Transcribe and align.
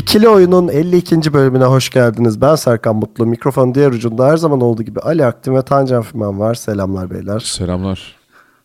İkili 0.00 0.28
Oyun'un 0.28 0.68
52. 0.68 1.32
bölümüne 1.32 1.64
hoş 1.64 1.90
geldiniz. 1.90 2.40
Ben 2.40 2.54
Serkan 2.54 2.96
Mutlu. 2.96 3.26
Mikrofonun 3.26 3.74
diğer 3.74 3.90
ucunda 3.90 4.26
her 4.26 4.36
zaman 4.36 4.60
olduğu 4.60 4.82
gibi 4.82 5.00
Ali 5.00 5.26
Aktin 5.26 5.54
ve 5.54 5.62
Tancan 5.62 6.02
Fümen 6.02 6.40
var. 6.40 6.54
Selamlar 6.54 7.10
beyler. 7.10 7.40
Selamlar. 7.40 8.16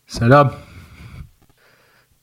Selam. 0.06 0.52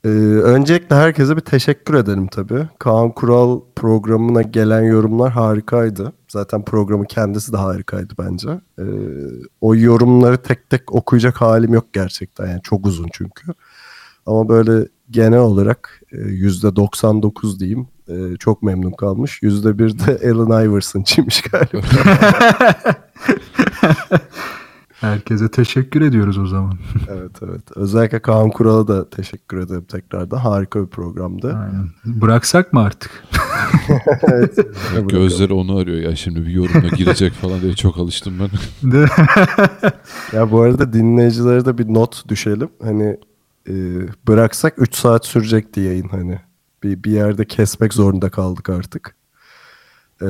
Ee, 0.04 0.08
öncelikle 0.08 0.96
herkese 0.96 1.36
bir 1.36 1.40
teşekkür 1.40 1.94
edelim 1.94 2.26
tabii. 2.26 2.68
Kaan 2.78 3.10
Kural 3.10 3.60
programına 3.76 4.42
gelen 4.42 4.82
yorumlar 4.82 5.32
harikaydı. 5.32 6.12
Zaten 6.28 6.64
programın 6.64 7.04
kendisi 7.04 7.52
de 7.52 7.56
harikaydı 7.56 8.14
bence. 8.18 8.48
Ee, 8.78 8.84
o 9.60 9.74
yorumları 9.74 10.36
tek 10.36 10.70
tek 10.70 10.94
okuyacak 10.94 11.40
halim 11.40 11.74
yok 11.74 11.86
gerçekten. 11.92 12.46
Yani 12.46 12.62
çok 12.62 12.86
uzun 12.86 13.08
çünkü. 13.12 13.52
Ama 14.26 14.48
böyle 14.48 14.88
genel 15.10 15.38
olarak 15.40 16.00
e, 16.12 16.16
%99 16.16 17.60
diyeyim. 17.60 17.88
E, 18.08 18.36
çok 18.38 18.62
memnun 18.62 18.92
kalmış. 18.92 19.42
%1 19.42 20.06
de 20.06 20.30
Allen 20.30 20.66
Iverson'cıymış 20.68 21.42
galiba. 21.42 21.86
Herkese 25.04 25.50
teşekkür 25.50 26.00
ediyoruz 26.00 26.38
o 26.38 26.46
zaman. 26.46 26.78
evet 27.08 27.30
evet. 27.42 27.62
Özellikle 27.76 28.18
Kaan 28.18 28.50
Kural'a 28.50 28.88
da 28.88 29.10
teşekkür 29.10 29.58
ederim 29.58 29.84
tekrardan. 29.84 30.36
Harika 30.36 30.82
bir 30.82 30.86
programdı. 30.86 31.56
Aynen. 31.56 31.88
Bıraksak 32.04 32.72
mı 32.72 32.80
artık? 32.80 33.10
evet. 34.22 34.58
Gözleri 35.08 35.52
onu 35.52 35.76
arıyor 35.76 36.10
ya 36.10 36.16
şimdi 36.16 36.46
bir 36.46 36.50
yorumla 36.50 36.88
girecek 36.88 37.32
falan 37.32 37.60
diye 37.60 37.74
çok 37.74 37.98
alıştım 37.98 38.34
ben. 38.40 38.48
Ya 40.32 40.50
bu 40.50 40.60
arada 40.60 40.92
dinleyicilere 40.92 41.64
de 41.64 41.78
bir 41.78 41.94
not 41.94 42.28
düşelim. 42.28 42.68
Hani 42.82 43.16
e, 43.68 43.74
bıraksak 44.28 44.74
3 44.78 44.94
saat 44.94 45.26
sürecekti 45.26 45.80
yayın 45.80 46.08
hani. 46.08 46.38
Bir, 46.84 47.04
bir 47.04 47.10
yerde 47.10 47.44
kesmek 47.44 47.94
zorunda 47.94 48.30
kaldık 48.30 48.68
artık. 48.70 49.16
E, 50.22 50.26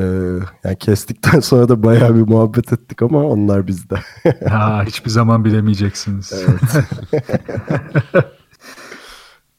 yani 0.64 0.78
kestikten 0.78 1.40
sonra 1.40 1.68
da 1.68 1.82
bayağı 1.82 2.14
bir 2.16 2.28
muhabbet 2.28 2.72
ettik 2.72 3.02
ama 3.02 3.24
onlar 3.24 3.66
bizde. 3.66 3.94
ha, 4.48 4.84
hiçbir 4.86 5.10
zaman 5.10 5.44
bilemeyeceksiniz. 5.44 6.32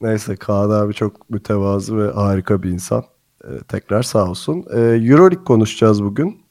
Neyse 0.02 0.36
Kaan 0.36 0.70
abi 0.70 0.94
çok 0.94 1.30
mütevazı 1.30 1.98
ve 1.98 2.12
harika 2.12 2.64
bir 2.64 2.70
insan. 2.70 3.04
E, 3.44 3.60
tekrar 3.68 4.04
sağ 4.04 4.30
olsun. 4.30 4.66
E, 4.74 4.80
Euroleague 4.80 5.44
konuşacağız 5.44 6.04
bugün. 6.04 6.42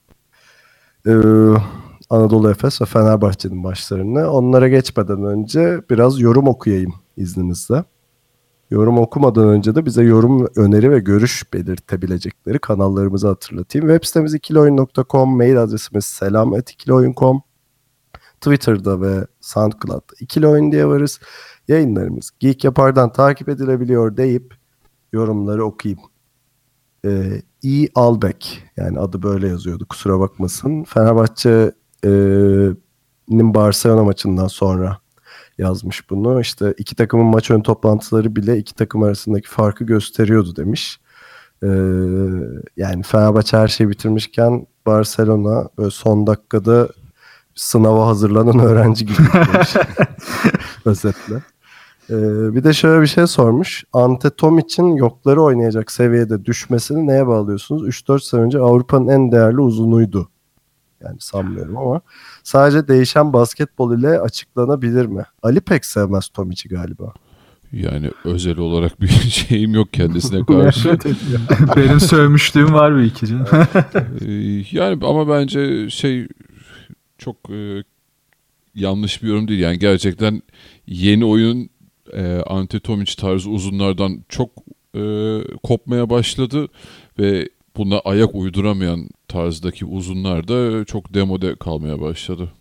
E, 1.06 1.12
Anadolu 2.10 2.50
Efes 2.50 2.82
ve 2.82 2.84
Fenerbahçe'nin 2.84 3.56
maçlarını. 3.56 4.30
Onlara 4.30 4.68
geçmeden 4.68 5.24
önce 5.24 5.80
biraz 5.90 6.20
yorum 6.20 6.48
okuyayım 6.48 6.94
izninizle. 7.16 7.84
Yorum 8.74 8.98
okumadan 8.98 9.48
önce 9.48 9.74
de 9.74 9.86
bize 9.86 10.02
yorum, 10.02 10.48
öneri 10.56 10.90
ve 10.90 10.98
görüş 10.98 11.52
belirtebilecekleri 11.52 12.58
kanallarımızı 12.58 13.28
hatırlatayım. 13.28 13.88
Web 13.88 14.06
sitemiz 14.06 14.34
ikiloyun.com, 14.34 15.36
mail 15.36 15.62
adresimiz 15.62 16.04
selam.ikiloyun.com, 16.04 17.42
Twitter'da 18.40 19.00
ve 19.00 19.26
SoundCloud'da 19.40 20.14
ikili 20.20 20.72
diye 20.72 20.86
varız. 20.86 21.20
Yayınlarımız 21.68 22.30
Geek 22.40 22.64
Yapar'dan 22.64 23.12
takip 23.12 23.48
edilebiliyor 23.48 24.16
deyip 24.16 24.54
yorumları 25.12 25.64
okuyayım. 25.64 26.00
Ee, 27.04 27.42
E. 27.64 27.88
Albek 27.94 28.62
yani 28.76 29.00
adı 29.00 29.22
böyle 29.22 29.48
yazıyordu 29.48 29.86
kusura 29.88 30.20
bakmasın. 30.20 30.84
Fenerbahçe'nin 30.84 33.54
Barcelona 33.54 34.04
maçından 34.04 34.46
sonra 34.46 35.03
yazmış 35.58 36.10
bunu. 36.10 36.40
İşte 36.40 36.74
iki 36.78 36.96
takımın 36.96 37.26
maç 37.26 37.50
ön 37.50 37.60
toplantıları 37.60 38.36
bile 38.36 38.58
iki 38.58 38.74
takım 38.74 39.02
arasındaki 39.02 39.48
farkı 39.48 39.84
gösteriyordu 39.84 40.56
demiş. 40.56 41.00
Ee, 41.62 41.68
yani 42.76 43.02
Fenerbahçe 43.02 43.56
her 43.56 43.68
şeyi 43.68 43.90
bitirmişken 43.90 44.66
Barcelona 44.86 45.68
böyle 45.78 45.90
son 45.90 46.26
dakikada 46.26 46.88
sınava 47.54 48.06
hazırlanan 48.06 48.58
öğrenci 48.66 49.06
gibi 49.06 49.18
demiş. 49.34 49.74
Özetle. 50.84 51.34
Ee, 52.10 52.14
bir 52.54 52.64
de 52.64 52.72
şöyle 52.72 53.02
bir 53.02 53.06
şey 53.06 53.26
sormuş. 53.26 53.84
Ante 53.92 54.30
Tomic'in 54.30 54.96
yokları 54.96 55.42
oynayacak 55.42 55.92
seviyede 55.92 56.44
düşmesini 56.44 57.06
neye 57.06 57.26
bağlıyorsunuz? 57.26 57.88
3-4 57.88 58.20
sene 58.20 58.40
önce 58.40 58.58
Avrupa'nın 58.58 59.08
en 59.08 59.32
değerli 59.32 59.60
uzunuydu. 59.60 60.28
Yani 61.04 61.16
sanmıyorum 61.20 61.76
ama 61.76 62.00
sadece 62.42 62.88
değişen 62.88 63.32
basketbol 63.32 63.98
ile 63.98 64.20
açıklanabilir 64.20 65.06
mi? 65.06 65.22
Ali 65.42 65.60
pek 65.60 65.84
sevmez 65.84 66.28
Tomic'i 66.28 66.68
galiba. 66.68 67.14
Yani 67.72 68.10
özel 68.24 68.58
olarak 68.58 69.00
bir 69.00 69.08
şeyim 69.30 69.74
yok 69.74 69.92
kendisine 69.92 70.44
karşı. 70.46 70.98
Benim 71.76 72.00
sövmüşlüğüm 72.00 72.72
var 72.72 72.96
bir 72.96 73.02
iki 73.02 73.26
canım. 73.26 73.46
Ee, 74.26 74.32
yani 74.70 75.04
ama 75.04 75.28
bence 75.28 75.90
şey 75.90 76.28
çok 77.18 77.36
e, 77.50 77.84
yanlış 78.74 79.22
bir 79.22 79.28
yorum 79.28 79.48
değil. 79.48 79.60
Yani 79.60 79.78
gerçekten 79.78 80.42
yeni 80.86 81.24
oyun 81.24 81.70
e, 82.12 82.36
Ante 82.46 82.80
Tomic 82.80 83.14
tarzı 83.16 83.50
uzunlardan 83.50 84.24
çok 84.28 84.50
e, 84.96 85.02
kopmaya 85.62 86.10
başladı 86.10 86.68
ve 87.18 87.48
buna 87.76 87.98
ayak 87.98 88.34
uyduramayan 88.34 89.08
tarzdaki 89.28 89.84
uzunlar 89.84 90.48
da 90.48 90.84
çok 90.84 91.14
demode 91.14 91.56
kalmaya 91.56 92.00
başladı. 92.00 92.52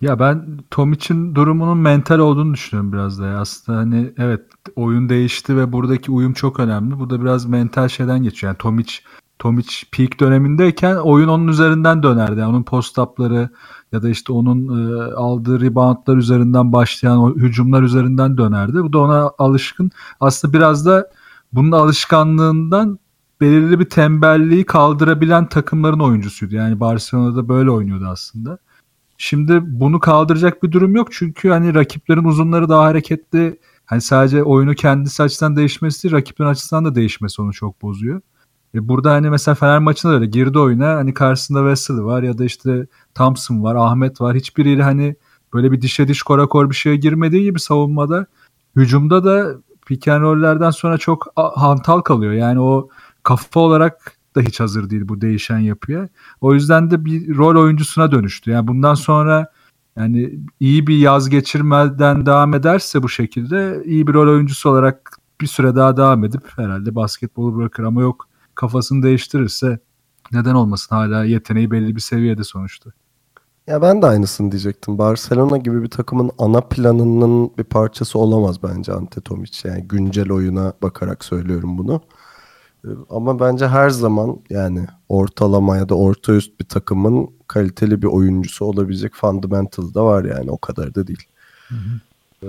Ya 0.00 0.18
ben 0.18 0.58
Tomic'in 0.70 1.34
durumunun 1.34 1.78
mental 1.78 2.18
olduğunu 2.18 2.54
düşünüyorum 2.54 2.92
biraz 2.92 3.20
da. 3.20 3.26
ya. 3.26 3.40
Aslında 3.40 3.78
hani 3.78 4.12
evet 4.18 4.40
oyun 4.76 5.08
değişti 5.08 5.56
ve 5.56 5.72
buradaki 5.72 6.10
uyum 6.10 6.32
çok 6.32 6.60
önemli. 6.60 6.98
Bu 6.98 7.10
da 7.10 7.20
biraz 7.20 7.46
mental 7.46 7.88
şeyden 7.88 8.22
geçiyor. 8.22 8.50
Yani 8.50 8.58
Tomic 8.58 8.92
Tomic 9.38 9.68
peak 9.92 10.20
dönemindeyken 10.20 10.96
oyun 10.96 11.28
onun 11.28 11.48
üzerinden 11.48 12.02
dönerdi. 12.02 12.40
Yani 12.40 12.50
onun 12.50 12.62
post-up'ları 12.62 13.48
ya 13.92 14.02
da 14.02 14.08
işte 14.08 14.32
onun 14.32 14.68
e, 14.68 15.12
aldığı 15.14 15.60
reboundlar 15.60 16.16
üzerinden 16.16 16.72
başlayan 16.72 17.18
o 17.18 17.34
hücumlar 17.34 17.82
üzerinden 17.82 18.38
dönerdi. 18.38 18.74
Bu 18.74 18.92
da 18.92 18.98
ona 18.98 19.30
alışkın. 19.38 19.90
Aslında 20.20 20.54
biraz 20.54 20.86
da 20.86 21.10
bunun 21.52 21.72
alışkanlığından 21.72 22.98
belirli 23.42 23.80
bir 23.80 23.84
tembelliği 23.84 24.64
kaldırabilen 24.64 25.48
takımların 25.48 26.00
oyuncusuydu. 26.00 26.54
Yani 26.54 26.80
Barcelona'da 26.80 27.48
böyle 27.48 27.70
oynuyordu 27.70 28.06
aslında. 28.06 28.58
Şimdi 29.18 29.60
bunu 29.64 30.00
kaldıracak 30.00 30.62
bir 30.62 30.72
durum 30.72 30.96
yok 30.96 31.08
çünkü 31.12 31.48
hani 31.48 31.74
rakiplerin 31.74 32.24
uzunları 32.24 32.68
daha 32.68 32.84
hareketli. 32.84 33.58
Hani 33.84 34.00
sadece 34.00 34.42
oyunu 34.42 34.74
kendisi 34.74 35.22
açısından 35.22 35.56
değişmesi 35.56 36.02
değil, 36.02 36.14
rakiplerin 36.14 36.48
açısından 36.50 36.84
da 36.84 36.94
değişmesi 36.94 37.42
onu 37.42 37.52
çok 37.52 37.82
bozuyor. 37.82 38.20
E 38.74 38.88
burada 38.88 39.12
hani 39.12 39.30
mesela 39.30 39.54
Fener 39.54 39.78
maçında 39.78 40.12
da 40.12 40.16
öyle 40.16 40.26
girdi 40.26 40.58
oyuna 40.58 40.94
hani 40.94 41.14
karşısında 41.14 41.58
Wesley 41.58 42.04
var 42.04 42.22
ya 42.22 42.38
da 42.38 42.44
işte 42.44 42.86
Thompson 43.14 43.62
var, 43.62 43.74
Ahmet 43.74 44.20
var. 44.20 44.36
Hiçbiriyle 44.36 44.82
hani 44.82 45.16
böyle 45.54 45.72
bir 45.72 45.80
dişe 45.80 46.08
diş 46.08 46.22
korakor 46.22 46.70
bir 46.70 46.74
şeye 46.74 46.96
girmediği 46.96 47.42
gibi 47.42 47.60
savunmada 47.60 48.26
hücumda 48.76 49.24
da 49.24 49.54
pick 49.86 50.08
and 50.08 50.22
roll'lerden 50.22 50.70
sonra 50.70 50.98
çok 50.98 51.26
hantal 51.36 52.00
kalıyor. 52.00 52.32
Yani 52.32 52.60
o 52.60 52.88
kafa 53.22 53.60
olarak 53.60 54.16
da 54.36 54.40
hiç 54.40 54.60
hazır 54.60 54.90
değil 54.90 55.08
bu 55.08 55.20
değişen 55.20 55.58
yapıya. 55.58 56.08
O 56.40 56.54
yüzden 56.54 56.90
de 56.90 57.04
bir 57.04 57.36
rol 57.36 57.62
oyuncusuna 57.62 58.12
dönüştü. 58.12 58.50
Yani 58.50 58.68
bundan 58.68 58.94
sonra 58.94 59.52
yani 59.96 60.38
iyi 60.60 60.86
bir 60.86 60.98
yaz 60.98 61.28
geçirmeden 61.28 62.26
devam 62.26 62.54
ederse 62.54 63.02
bu 63.02 63.08
şekilde 63.08 63.82
iyi 63.84 64.06
bir 64.06 64.14
rol 64.14 64.28
oyuncusu 64.28 64.70
olarak 64.70 65.18
bir 65.40 65.46
süre 65.46 65.76
daha 65.76 65.96
devam 65.96 66.24
edip 66.24 66.42
herhalde 66.56 66.94
basketbolu 66.94 67.56
bırakır 67.56 67.82
ama 67.82 68.00
yok 68.02 68.28
kafasını 68.54 69.02
değiştirirse 69.02 69.78
neden 70.32 70.54
olmasın 70.54 70.96
hala 70.96 71.24
yeteneği 71.24 71.70
belli 71.70 71.96
bir 71.96 72.00
seviyede 72.00 72.44
sonuçta. 72.44 72.90
Ya 73.66 73.82
ben 73.82 74.02
de 74.02 74.06
aynısını 74.06 74.52
diyecektim. 74.52 74.98
Barcelona 74.98 75.56
gibi 75.56 75.82
bir 75.82 75.90
takımın 75.90 76.30
ana 76.38 76.60
planının 76.60 77.50
bir 77.58 77.64
parçası 77.64 78.18
olamaz 78.18 78.62
bence 78.62 78.92
Ante. 78.92 79.20
Yani 79.64 79.82
güncel 79.88 80.32
oyuna 80.32 80.72
bakarak 80.82 81.24
söylüyorum 81.24 81.78
bunu. 81.78 82.00
Ama 83.10 83.40
bence 83.40 83.68
her 83.68 83.90
zaman 83.90 84.40
yani 84.50 84.86
ortalama 85.08 85.76
ya 85.76 85.88
da 85.88 85.94
orta 85.94 86.32
üst 86.32 86.60
bir 86.60 86.64
takımın 86.64 87.30
kaliteli 87.46 88.02
bir 88.02 88.06
oyuncusu 88.06 88.64
olabilecek 88.64 89.14
fundamental 89.14 89.94
da 89.94 90.04
var 90.04 90.24
yani 90.24 90.50
o 90.50 90.58
kadar 90.58 90.94
da 90.94 91.06
değil. 91.06 91.26
Ee, 92.42 92.46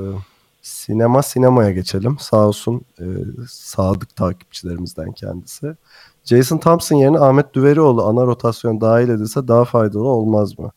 Sinema 0.63 1.23
sinemaya 1.23 1.71
geçelim. 1.71 2.17
Sağ 2.19 2.47
olsun 2.47 2.81
e, 2.99 3.05
sadık 3.49 4.15
takipçilerimizden 4.15 5.11
kendisi. 5.11 5.75
Jason 6.25 6.57
Thompson 6.57 6.95
yerine 6.95 7.19
Ahmet 7.19 7.53
Düverioğlu 7.53 8.05
ana 8.05 8.25
rotasyon 8.25 8.81
dahil 8.81 9.09
edilse 9.09 9.47
daha 9.47 9.65
faydalı 9.65 10.07
olmaz 10.07 10.59
mı? 10.59 10.71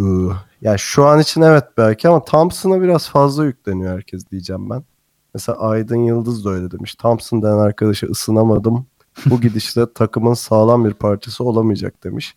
Ee, 0.00 0.04
yani 0.62 0.78
şu 0.78 1.06
an 1.06 1.20
için 1.20 1.42
evet 1.42 1.64
belki 1.76 2.08
ama 2.08 2.24
Thompson'a 2.24 2.82
biraz 2.82 3.08
fazla 3.08 3.44
yükleniyor 3.44 3.94
herkes 3.94 4.30
diyeceğim 4.30 4.70
ben. 4.70 4.84
Mesela 5.34 5.58
Aydın 5.58 5.96
Yıldız 6.04 6.44
da 6.44 6.50
öyle 6.50 6.70
demiş. 6.70 6.94
Thompson 6.94 7.42
denen 7.42 7.58
arkadaşı 7.58 8.06
ısınamadım. 8.06 8.86
Bu 9.26 9.40
gidişle 9.40 9.92
takımın 9.92 10.34
sağlam 10.34 10.84
bir 10.84 10.94
parçası 10.94 11.44
olamayacak 11.44 12.04
demiş. 12.04 12.34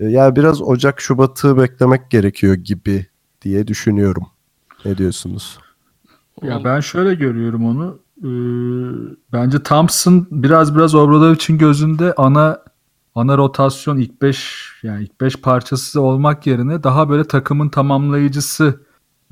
Ee, 0.00 0.04
yani 0.04 0.36
biraz 0.36 0.62
Ocak 0.62 1.00
Şubat'ı 1.00 1.56
beklemek 1.56 2.10
gerekiyor 2.10 2.54
gibi 2.54 3.06
diye 3.42 3.66
düşünüyorum. 3.66 4.26
Ne 4.84 4.98
diyorsunuz? 4.98 5.58
Ya 6.42 6.64
ben 6.64 6.80
şöyle 6.80 7.14
görüyorum 7.14 7.66
onu. 7.66 7.98
Ee, 8.18 8.28
bence 9.32 9.62
Thompson 9.62 10.26
biraz 10.30 10.76
biraz 10.76 10.94
Obradovic'in 10.94 11.58
gözünde 11.58 12.14
ana 12.16 12.62
ana 13.14 13.38
rotasyon 13.38 13.96
ilk 13.96 14.22
5 14.22 14.72
yani 14.82 15.04
ilk 15.04 15.20
5 15.20 15.36
parçası 15.36 16.00
olmak 16.00 16.46
yerine 16.46 16.82
daha 16.82 17.08
böyle 17.08 17.24
takımın 17.24 17.68
tamamlayıcısı 17.68 18.80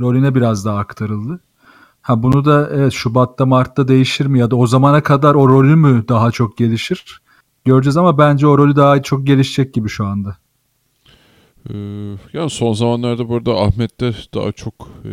rolüne 0.01 0.35
biraz 0.35 0.65
daha 0.65 0.79
aktarıldı. 0.79 1.41
Ha 2.09 2.23
bunu 2.23 2.45
da 2.45 2.71
evet 2.73 2.93
Şubat'ta 2.93 3.47
Mart'ta 3.47 3.89
değişir 3.89 4.27
mi 4.27 4.39
ya 4.39 4.51
da 4.51 4.57
o 4.57 4.67
zamana 4.67 5.03
kadar 5.03 5.35
o 5.35 5.49
rolü 5.49 5.77
mü 5.77 6.05
daha 6.09 6.31
çok 6.31 6.59
gelişir? 6.59 7.21
Göreceğiz 7.65 7.97
ama 7.97 8.19
bence 8.19 8.47
o 8.47 8.59
rolü 8.59 8.77
daha 8.77 9.03
çok 9.03 9.27
gelişecek 9.27 9.75
gibi 9.75 9.89
şu 9.89 10.07
anda. 10.07 10.37
Ee, 11.71 11.75
yani 12.33 12.51
son 12.51 12.73
zamanlarda 12.73 13.29
burada 13.29 13.61
Ahmet'te 13.61 14.15
daha 14.35 14.53
çok 14.53 14.75
e, 15.05 15.13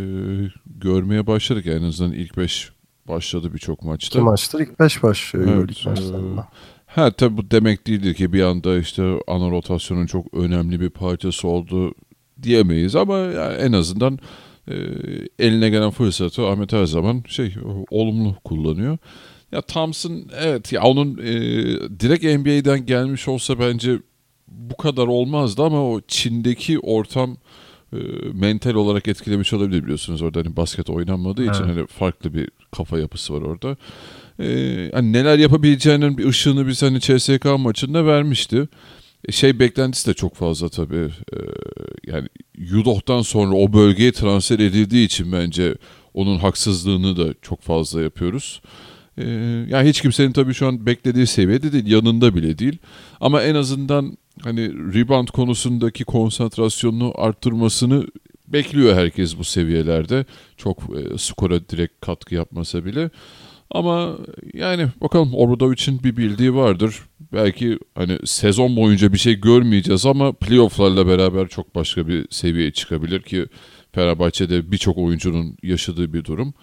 görmeye 0.66 1.28
başladık. 1.28 1.68
En 1.68 1.84
azından 1.84 2.14
ilk 2.14 2.38
5 2.38 2.72
başladı 3.08 3.54
birçok 3.54 3.84
maçta. 3.84 4.20
İki 4.20 4.26
maçtır 4.26 4.60
ilk 4.60 4.80
5 4.80 5.04
başlıyor 5.04 5.46
Evet, 5.48 5.56
Euroleague 5.56 5.92
maçlarında. 5.92 6.48
Ha 6.86 7.12
tabi 7.12 7.38
bu 7.38 7.52
demek 7.52 7.88
değildir 7.88 8.14
ki 8.14 8.34
bir 8.34 8.44
anda 8.44 8.78
işte 8.78 9.20
ana 9.28 9.52
rotasyonun 9.52 10.06
çok 10.06 10.34
önemli 10.34 10.80
bir 10.80 10.90
parçası 10.90 11.48
oldu 11.48 11.94
diyemeyiz 12.42 12.96
ama 12.96 13.18
yani 13.18 13.54
en 13.54 13.72
azından 13.72 14.14
e, 14.14 14.20
eline 15.40 15.70
gelen 15.70 15.92
fırsatı 15.92 16.48
Ahmet 16.48 16.74
her 16.74 16.86
zaman 16.86 17.24
şey 17.28 17.54
olumlu 17.90 18.36
kullanıyor. 18.44 18.98
Ya 19.52 19.62
Thompson 19.62 20.24
evet 20.40 20.72
ya 20.72 20.84
onun 20.84 21.18
e, 21.18 21.34
direkt 22.00 22.24
NBA'den 22.24 22.86
gelmiş 22.86 23.28
olsa 23.28 23.60
bence 23.60 23.98
bu 24.48 24.78
kadar 24.78 25.08
olmazdı 25.08 25.64
ama 25.64 25.92
o 25.92 26.02
Çin'deki 26.08 26.80
ortam 26.80 27.38
e, 27.94 27.98
mental 28.34 28.74
olarak 28.74 29.08
etkilemiş 29.08 29.54
olabilir 29.54 29.84
biliyorsunuz 29.84 30.22
orada 30.22 30.40
hani 30.40 30.56
basket 30.56 30.90
oynanmadığı 30.90 31.42
için 31.44 31.64
Evet. 31.64 31.78
hani 31.78 31.88
farklı 31.88 32.34
bir 32.34 32.50
kafa 32.72 33.00
yapısı 33.00 33.34
var 33.34 33.42
orada. 33.42 33.78
E, 34.40 34.48
hani 34.94 35.14
neler 35.14 35.38
yapabileceğinin 35.38 36.18
bir 36.18 36.26
ışığını 36.26 36.68
biz 36.68 36.82
hani 36.82 37.00
CSK 37.00 37.46
maçında 37.60 38.06
vermişti. 38.06 38.68
Şey 39.32 39.60
beklentisi 39.60 40.10
de 40.10 40.14
çok 40.14 40.36
fazla 40.36 40.70
tabii. 40.70 41.10
E, 41.34 41.38
yani 42.08 42.28
Yudoh'tan 42.58 43.22
sonra 43.22 43.56
o 43.56 43.74
bölgeye 43.74 44.12
transfer 44.12 44.60
edildiği 44.60 45.06
için 45.06 45.32
bence 45.32 45.76
onun 46.14 46.38
haksızlığını 46.38 47.18
da 47.18 47.34
çok 47.42 47.62
fazla 47.62 48.02
yapıyoruz. 48.02 48.62
E, 49.18 49.26
yani 49.70 49.90
hiç 49.90 50.02
kimsenin 50.02 50.32
tabii 50.32 50.54
şu 50.54 50.68
an 50.68 50.86
beklediği 50.86 51.28
seviyede 51.28 51.72
değil, 51.72 51.88
yanında 51.88 52.36
bile 52.36 52.58
değil. 52.58 52.78
Ama 53.22 53.42
en 53.42 53.56
azından 53.56 54.18
hani 54.42 54.94
rebound 54.94 55.28
konusundaki 55.28 56.04
konsantrasyonunu 56.04 57.14
arttırmasını 57.16 58.08
bekliyor 58.48 58.96
herkes 58.96 59.38
bu 59.38 59.44
seviyelerde. 59.44 60.26
Çok 60.58 60.78
e, 60.78 61.18
skora 61.18 61.70
direkt 61.70 62.06
katkı 62.06 62.36
yapmasa 62.36 62.86
bile. 62.86 63.10
Ama 63.72 64.18
yani 64.54 64.88
bakalım 65.02 65.34
Obradovic'in 65.34 66.04
bir 66.04 66.18
bildiği 66.18 66.56
vardır. 66.56 67.00
Belki 67.34 67.80
hani 67.96 68.20
sezon 68.26 68.76
boyunca 68.76 69.14
bir 69.14 69.18
şey 69.18 69.42
görmeyeceğiz 69.42 70.06
ama 70.06 70.34
playofflarla 70.34 71.08
beraber 71.08 71.48
çok 71.48 71.76
başka 71.76 72.08
bir 72.08 72.28
seviyeye 72.30 72.72
çıkabilir 72.72 73.22
ki 73.22 73.48
Fenerbahçe'de 73.92 74.72
birçok 74.72 74.98
oyuncunun 74.98 75.58
yaşadığı 75.64 76.14
bir 76.14 76.26
durum. 76.26 76.54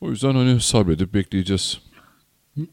O 0.00 0.10
yüzden 0.10 0.34
hani 0.34 0.60
sabredip 0.60 1.14
bekleyeceğiz. 1.14 1.80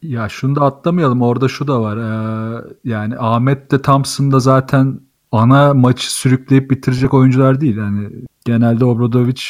Ya 0.02 0.28
şunu 0.28 0.56
da 0.56 0.60
atlamayalım. 0.60 1.22
Orada 1.22 1.48
şu 1.48 1.66
da 1.66 1.80
var. 1.80 1.96
Ee, 1.96 2.64
yani 2.84 3.18
Ahmet 3.18 3.70
de 3.70 3.82
Thompson 3.82 4.32
da 4.32 4.40
zaten 4.40 5.00
ana 5.32 5.74
maçı 5.74 6.14
sürükleyip 6.14 6.70
bitirecek 6.70 7.14
oyuncular 7.14 7.60
değil. 7.60 7.76
Yani 7.76 8.08
genelde 8.44 8.84
Obradovic 8.84 9.42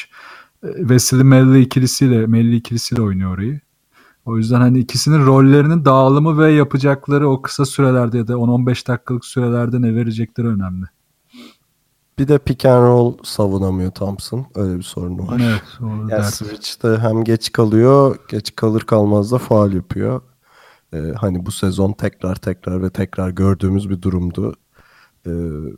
e, 0.62 0.68
Veseli 0.90 1.24
Melli 1.24 1.60
ikilisiyle 1.60 2.26
Melli 2.26 2.56
ikilisiyle 2.56 3.02
oynuyor 3.02 3.34
orayı. 3.34 3.60
O 4.26 4.36
yüzden 4.36 4.60
hani 4.60 4.78
ikisinin 4.78 5.26
rollerinin 5.26 5.84
dağılımı 5.84 6.38
ve 6.38 6.52
yapacakları 6.52 7.30
o 7.30 7.42
kısa 7.42 7.64
sürelerde 7.64 8.18
ya 8.18 8.28
da 8.28 8.32
10-15 8.32 8.88
dakikalık 8.88 9.24
sürelerde 9.24 9.82
ne 9.82 9.94
verecekleri 9.94 10.46
önemli. 10.48 10.86
Bir 12.18 12.28
de 12.28 12.38
pick 12.38 12.64
and 12.64 12.82
roll 12.82 13.14
savunamıyor 13.22 13.90
Thompson. 13.90 14.46
Öyle 14.54 14.78
bir 14.78 14.82
sorunu 14.82 15.28
var. 15.28 15.40
Evet. 15.44 15.62
Yani 15.80 16.10
dert. 16.10 16.34
switch'te 16.34 16.96
hem 16.96 17.24
geç 17.24 17.52
kalıyor, 17.52 18.16
geç 18.28 18.56
kalır 18.56 18.80
kalmaz 18.80 19.32
da 19.32 19.38
faal 19.38 19.72
yapıyor. 19.72 20.20
Ee, 20.92 20.98
hani 21.20 21.46
bu 21.46 21.50
sezon 21.50 21.92
tekrar 21.92 22.34
tekrar 22.34 22.82
ve 22.82 22.90
tekrar 22.90 23.30
gördüğümüz 23.30 23.90
bir 23.90 24.02
durumdu. 24.02 24.54
Ee, 25.26 25.30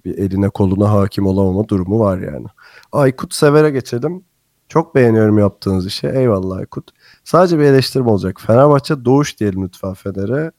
bir 0.05 0.19
eline 0.19 0.49
koluna 0.49 0.91
hakim 0.91 1.27
olamama 1.27 1.69
durumu 1.69 2.01
var 2.01 2.19
yani. 2.19 2.47
Aykut 2.93 3.35
Sever'e 3.35 3.71
geçelim. 3.71 4.25
Çok 4.69 4.95
beğeniyorum 4.95 5.39
yaptığınız 5.39 5.87
işi. 5.87 6.07
Eyvallah 6.07 6.57
Aykut. 6.57 6.91
Sadece 7.29 7.59
bir 7.59 7.65
eleştirim 7.65 8.07
olacak. 8.07 8.41
Fenerbahçe 8.47 9.05
Doğuş 9.05 9.41
diyelim 9.41 9.65
lütfen 9.65 9.95
Fener'e. 9.95 10.51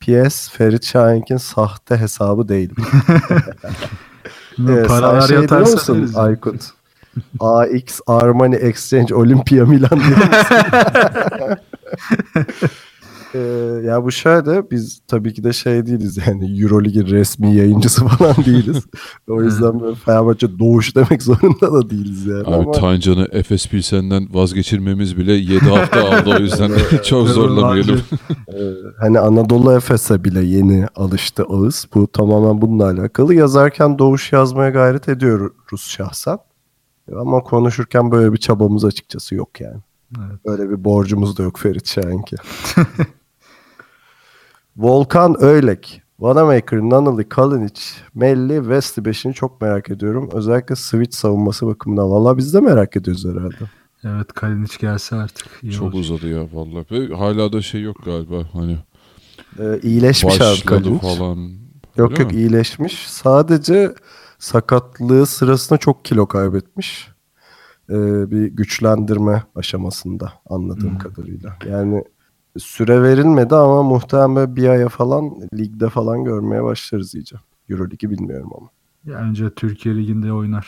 PS 0.00 0.50
Ferit 0.50 0.84
Şahink'in 0.84 1.36
sahte 1.36 1.96
hesabı 1.96 2.48
değil. 2.48 2.70
Ee, 4.68 4.82
Paralar 4.82 5.20
şey 5.20 5.36
yatarsa 5.36 5.72
musun 5.72 5.98
deriz. 5.98 6.16
Aykut? 6.16 6.62
AX 7.40 8.00
Armani 8.06 8.54
Exchange 8.54 9.14
Olympia 9.14 9.64
Milan 9.64 10.00
diyor 10.00 10.18
Ee, 13.36 13.86
ya 13.86 14.04
bu 14.04 14.12
şöyle 14.12 14.70
biz 14.70 15.00
tabii 15.08 15.34
ki 15.34 15.44
de 15.44 15.52
şey 15.52 15.86
değiliz 15.86 16.18
yani 16.26 16.60
Euroleague'in 16.62 17.06
resmi 17.06 17.54
yayıncısı 17.54 18.06
falan 18.06 18.36
değiliz. 18.36 18.84
o 19.28 19.42
yüzden 19.42 19.80
böyle 19.80 19.94
Fenerbahçe 19.94 20.58
doğuş 20.58 20.96
demek 20.96 21.22
zorunda 21.22 21.72
da 21.72 21.90
değiliz 21.90 22.26
yani. 22.26 22.46
Abi 22.46 22.54
Ama 22.54 22.72
Tancan'ı 22.72 23.28
Efes 23.32 23.68
Pilsen'den 23.68 24.34
vazgeçirmemiz 24.34 25.16
bile 25.16 25.32
7 25.32 25.58
hafta 25.64 26.00
aldı 26.00 26.36
o 26.38 26.40
yüzden 26.40 26.72
çok 27.04 27.28
zorlamayalım. 27.28 28.00
e, 28.48 28.60
hani 29.00 29.18
Anadolu 29.18 29.72
Efes'e 29.72 30.24
bile 30.24 30.44
yeni 30.44 30.86
alıştı 30.94 31.44
ağız. 31.48 31.88
Bu 31.94 32.06
tamamen 32.06 32.60
bununla 32.60 32.84
alakalı. 32.84 33.34
Yazarken 33.34 33.98
doğuş 33.98 34.32
yazmaya 34.32 34.70
gayret 34.70 35.08
ediyoruz 35.08 35.82
şahsen. 35.88 36.38
Ama 37.16 37.40
konuşurken 37.40 38.10
böyle 38.10 38.32
bir 38.32 38.38
çabamız 38.38 38.84
açıkçası 38.84 39.34
yok 39.34 39.60
yani. 39.60 39.80
Evet. 40.18 40.40
Öyle 40.44 40.70
bir 40.70 40.84
borcumuz 40.84 41.38
da 41.38 41.42
yok 41.42 41.58
Ferit 41.58 41.88
Şahink'e. 41.88 42.36
Volkan 44.76 45.42
Öylek. 45.42 46.02
Vanamaker, 46.18 46.78
Nunnally, 46.80 47.28
Kalinic, 47.28 47.80
Melli, 48.14 48.56
Wesley 48.56 49.04
5'ini 49.12 49.32
çok 49.34 49.60
merak 49.60 49.90
ediyorum. 49.90 50.30
Özellikle 50.32 50.76
switch 50.76 51.16
savunması 51.16 51.66
bakımından. 51.66 52.10
Valla 52.10 52.36
biz 52.36 52.54
de 52.54 52.60
merak 52.60 52.96
ediyoruz 52.96 53.24
herhalde. 53.24 53.54
Evet 54.04 54.32
Kalinic 54.32 54.72
gelse 54.80 55.16
artık. 55.16 55.46
iyi 55.62 55.72
Çok 55.72 55.82
olacak. 55.94 56.00
uzadı 56.00 56.28
ya 56.28 56.46
vallahi. 56.52 56.84
Ve 56.90 57.14
hala 57.14 57.52
da 57.52 57.62
şey 57.62 57.82
yok 57.82 57.96
galiba 58.04 58.42
hani 58.52 58.78
Ee, 59.58 59.80
iyileşmiş 59.82 60.34
abi 60.34 60.40
başladı 60.40 60.66
Kalinic. 60.66 61.00
falan. 61.00 61.50
Yok 61.96 62.10
Öyle 62.10 62.22
yok 62.22 62.32
mi? 62.32 62.38
iyileşmiş. 62.38 63.06
Sadece 63.10 63.94
sakatlığı 64.38 65.26
sırasında 65.26 65.78
çok 65.78 66.04
kilo 66.04 66.26
kaybetmiş. 66.26 67.08
Ee, 67.90 68.30
bir 68.30 68.46
güçlendirme 68.46 69.42
aşamasında 69.54 70.32
anladığım 70.50 70.90
Hmm. 70.90 70.98
kadarıyla. 70.98 71.56
Yani 71.70 72.04
süre 72.58 73.02
verilmedi 73.02 73.54
ama 73.54 73.82
muhtemelen 73.82 74.56
bir 74.56 74.68
aya 74.68 74.88
falan 74.88 75.34
ligde 75.54 75.88
falan 75.88 76.24
görmeye 76.24 76.64
başlarız 76.64 77.14
iyice. 77.14 77.36
Euroligi 77.70 78.10
bilmiyorum 78.10 78.50
ama. 78.58 78.68
Ya 79.04 79.18
önce 79.18 79.50
Türkiye 79.50 79.96
Ligi'nde 79.96 80.32
oynar. 80.32 80.66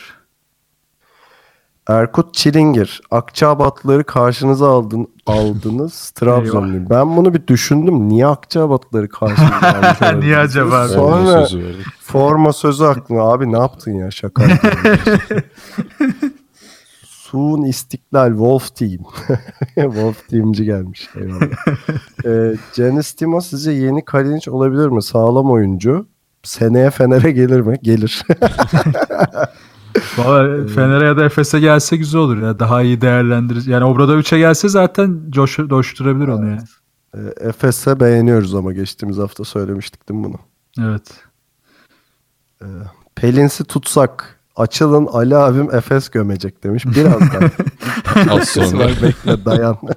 Erkut 1.88 2.35
Çilingir. 2.35 3.00
Akçabatları 3.11 4.04
karşınıza 4.04 4.68
aldın, 4.68 5.09
aldınız. 5.26 6.11
Trabzonluyum. 6.14 6.87
Ben 6.90 7.16
bunu 7.16 7.35
bir 7.35 7.47
düşündüm. 7.47 8.09
Niye 8.09 8.26
Akçabatları 8.26 9.09
karşınıza 9.09 9.54
olabiliriz? 10.02 10.25
Niye 10.25 10.37
acaba? 10.38 10.87
Forma 10.87 10.88
Sonra 10.88 11.47
sözü 11.47 11.64
verdik. 11.64 11.87
Forma 12.00 12.52
sözü 12.52 12.85
aklıma. 12.85 13.33
Abi 13.33 13.52
ne 13.52 13.59
yaptın 13.59 13.92
ya 13.92 14.11
şaka. 14.11 14.42
Suun 17.30 17.62
İstiklal 17.62 18.28
Wolf 18.28 18.76
Team. 18.76 18.99
Wolf 19.75 20.28
Team'ci 20.28 20.64
gelmiş. 20.64 21.08
Eyvallah. 21.16 21.47
ee, 22.25 22.54
Janis 22.76 23.12
Timo 23.12 23.40
sizce 23.40 23.70
yeni 23.70 24.04
Kalinic 24.04 24.50
olabilir 24.50 24.87
mi? 24.87 25.02
Sağlam 25.02 25.50
oyuncu. 25.50 26.06
Seneye 26.42 26.90
Fener'e 26.90 27.30
gelir 27.30 27.61
mi? 27.61 27.76
Gelir. 27.82 28.23
Valla 30.18 30.66
Fener'e 30.75 31.04
ya 31.04 31.16
da 31.16 31.25
Efes'e 31.25 31.61
gelse 31.61 31.97
güzel 31.97 32.20
olur 32.20 32.42
ya. 32.42 32.58
Daha 32.58 32.82
iyi 32.82 33.00
değerlendirir. 33.00 33.66
Yani 33.66 33.85
Obradovic'e 33.85 34.38
gelse 34.38 34.68
zaten 34.68 35.20
coş, 35.30 35.56
coşturabilir 35.56 36.28
onu 36.28 36.50
ya. 36.50 36.58
E, 37.14 37.49
Efes'e 37.49 38.00
beğeniyoruz 38.00 38.54
ama 38.54 38.73
geçtiğimiz 38.73 39.18
hafta 39.18 39.44
söylemiştik 39.44 40.08
değil 40.08 40.20
mi 40.20 40.25
bunu? 40.25 40.38
Evet. 40.80 41.25
Pelinsi 43.14 43.64
tutsak 43.64 44.38
açılın 44.59 45.07
Ali 45.07 45.37
abim 45.37 45.75
Efes 45.75 46.09
gömecek 46.09 46.65
demiş. 46.65 46.87
Birazdan. 46.87 47.50
Az 48.31 48.49
sonra. 48.49 48.88
Bekle 48.88 49.45
dayan. 49.45 49.79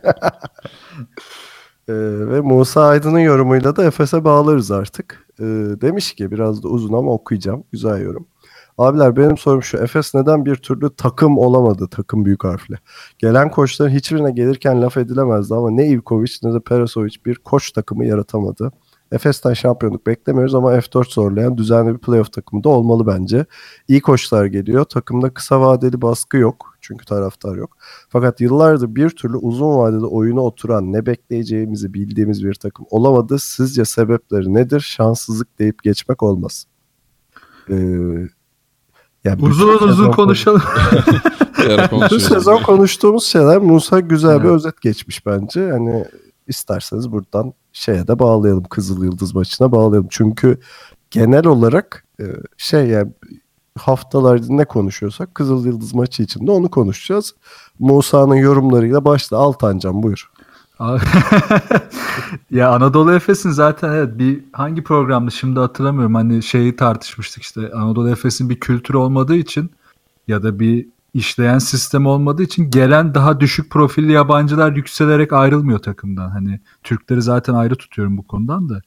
Ee, 1.89 1.94
ve 2.27 2.41
Musa 2.41 2.84
Aydın'ın 2.86 3.20
yorumuyla 3.20 3.75
da 3.75 3.84
Efes'e 3.84 4.24
bağlarız 4.24 4.72
artık. 4.72 5.27
Ee, 5.39 5.44
demiş 5.82 6.13
ki 6.13 6.32
biraz 6.32 6.63
da 6.63 6.68
uzun 6.68 6.94
ama 6.94 7.12
okuyacağım. 7.12 7.63
Güzel 7.72 8.01
yorum. 8.01 8.27
Abiler 8.77 9.15
benim 9.18 9.38
sorum 9.38 9.63
şu. 9.63 9.77
Efes 9.77 10.15
neden 10.15 10.46
bir 10.46 10.56
türlü 10.56 10.96
takım 10.96 11.38
olamadı? 11.38 11.88
Takım 11.91 12.25
büyük 12.25 12.44
harfle. 12.44 12.80
Gelen 13.18 13.51
koçların 13.51 13.89
hiçbirine 13.89 14.32
gelirken 14.32 14.82
laf 14.82 14.98
edilemezdi 14.98 15.56
ama 15.56 15.72
ne 15.72 15.88
Ivkovic 15.88 16.32
ne 16.44 16.53
de 16.53 16.60
Perasovic 16.60 17.15
bir 17.25 17.36
koç 17.36 17.72
takımı 17.72 18.06
yaratamadı. 18.06 18.72
Efes'ten 19.12 19.53
şampiyonluk 19.53 20.08
beklemiyoruz 20.08 20.56
ama 20.56 20.74
F4 20.74 21.13
zorlayan 21.13 21.58
düzenli 21.58 21.94
bir 21.94 21.98
playoff 22.00 22.34
takımı 22.34 22.63
da 22.63 22.70
olmalı 22.70 23.08
bence. 23.08 23.46
İyi 23.88 24.01
koçlar 24.01 24.46
geliyor. 24.46 24.84
Takımda 24.86 25.30
kısa 25.34 25.62
vadeli 25.62 26.01
baskı 26.01 26.38
yok. 26.38 26.77
Çünkü 26.82 27.06
taraftar 27.06 27.56
yok. 27.56 27.77
Fakat 28.10 28.41
yıllardır 28.41 28.96
bir 28.96 29.10
türlü 29.10 29.38
uzun 29.38 29.77
vadede 29.77 30.06
oyuna 30.06 30.41
oturan 30.41 30.94
ne 30.94 31.06
bekleyeceğimizi 31.06 31.94
bildiğimiz 31.94 32.44
bir 32.46 32.53
takım 32.53 32.86
olamadı. 32.89 33.39
Sizce 33.39 33.86
sebepleri 33.86 34.53
nedir? 34.53 34.80
Şanssızlık 34.80 35.60
deyip 35.60 35.84
geçmek 35.84 36.24
olmaz. 36.24 36.65
Ee, 37.70 37.75
yani 39.24 39.41
Uzun 39.41 39.68
uzun 39.68 39.88
sezon- 39.89 40.12
konuşalım. 40.12 40.62
Konuşuruz. 41.89 42.24
sezon 42.24 42.63
konuştuğumuz 42.63 43.24
şeyler 43.24 43.58
Musa 43.58 44.00
güzel 44.00 44.44
bir 44.44 44.50
özet 44.50 44.82
geçmiş 44.82 45.25
bence. 45.25 45.72
Hani 45.72 46.06
isterseniz 46.51 47.12
buradan 47.12 47.53
şeye 47.74 48.08
de 48.08 48.20
bağlayalım. 48.20 48.63
Kızıl 48.63 49.03
Yıldız 49.03 49.36
maçına 49.36 49.72
bağlayalım. 49.72 50.08
Çünkü 50.12 50.60
genel 51.12 51.48
olarak 51.48 52.05
e, 52.20 52.25
şey 52.58 52.88
yani 52.88 53.12
haftalarda 53.79 54.46
ne 54.50 54.65
konuşuyorsak 54.65 55.36
Kızıl 55.36 55.65
Yıldız 55.65 55.93
maçı 55.93 56.24
için 56.24 56.48
de 56.48 56.51
onu 56.51 56.70
konuşacağız. 56.72 57.36
Musa'nın 57.79 58.36
yorumlarıyla 58.36 59.05
başla. 59.05 59.38
Altancan 59.38 60.03
buyur. 60.03 60.31
ya 62.51 62.72
Anadolu 62.72 63.13
Efes'in 63.13 63.50
zaten 63.50 63.89
evet 63.89 64.20
bir 64.20 64.43
hangi 64.53 64.84
programda 64.84 65.31
şimdi 65.31 65.60
hatırlamıyorum 65.60 66.15
hani 66.15 66.43
şeyi 66.43 66.75
tartışmıştık 66.75 67.43
işte 67.43 67.72
Anadolu 67.74 68.10
Efes'in 68.10 68.50
bir 68.50 68.60
kültürü 68.60 68.98
olmadığı 68.98 69.36
için 69.36 69.72
ya 70.27 70.43
da 70.43 70.60
bir 70.60 70.88
işleyen 71.13 71.58
sistem 71.58 72.06
olmadığı 72.06 72.44
için 72.44 72.72
gelen 72.72 73.15
daha 73.15 73.39
düşük 73.39 73.72
profilli 73.72 74.12
yabancılar 74.12 74.75
yükselerek 74.75 75.34
ayrılmıyor 75.34 75.80
takımdan. 75.80 76.30
Hani 76.30 76.60
Türkleri 76.84 77.22
zaten 77.22 77.53
ayrı 77.53 77.75
tutuyorum 77.75 78.18
bu 78.18 78.27
konudan 78.27 78.70
da. 78.70 78.82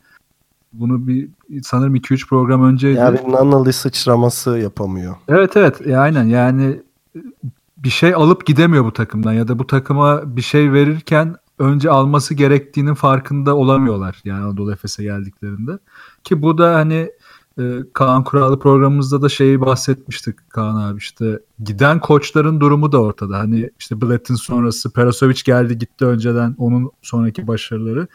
Bunu 0.73 1.07
bir 1.09 1.29
sanırım 1.63 1.97
2-3 1.97 2.29
program 2.29 2.65
önceydi. 2.65 2.99
Yani 2.99 3.19
Nanalı 3.29 3.73
sıçraması 3.73 4.59
yapamıyor. 4.59 5.17
Evet 5.29 5.57
evet 5.57 5.87
ya 5.87 6.01
aynen 6.01 6.25
yani 6.25 6.81
bir 7.77 7.91
şey 7.91 8.15
alıp 8.15 8.47
gidemiyor 8.47 8.85
bu 8.85 8.93
takımdan 8.93 9.33
ya 9.33 9.49
da 9.49 9.59
bu 9.59 9.67
takıma 9.67 10.37
bir 10.37 10.43
şey 10.43 10.73
verirken 10.73 11.37
önce 11.59 11.91
alması 11.91 12.35
gerektiğinin 12.35 12.95
farkında 12.95 13.57
olamıyorlar 13.57 14.21
yani 14.25 14.45
Anadolu 14.45 14.73
Efes'e 14.73 15.03
geldiklerinde. 15.03 15.79
Ki 16.25 16.43
bu 16.43 16.59
da 16.59 16.75
hani 16.75 17.11
e, 17.59 17.79
Kaan 17.93 18.25
Kurallı 18.25 18.59
programımızda 18.59 19.23
da 19.23 19.29
şeyi 19.29 19.61
bahsetmiştik 19.61 20.51
Kaan 20.51 20.77
abi 20.77 20.99
işte 20.99 21.41
giden 21.65 22.01
koçların 22.01 22.61
durumu 22.61 22.93
da 22.93 23.03
ortada. 23.03 23.39
Hani 23.39 23.71
işte 23.79 24.01
Blatt'in 24.01 24.35
sonrası 24.35 24.93
Perasovic 24.93 25.43
geldi 25.45 25.79
gitti 25.79 26.05
önceden 26.05 26.55
onun 26.59 26.91
sonraki 27.03 27.47
başarıları. 27.47 28.07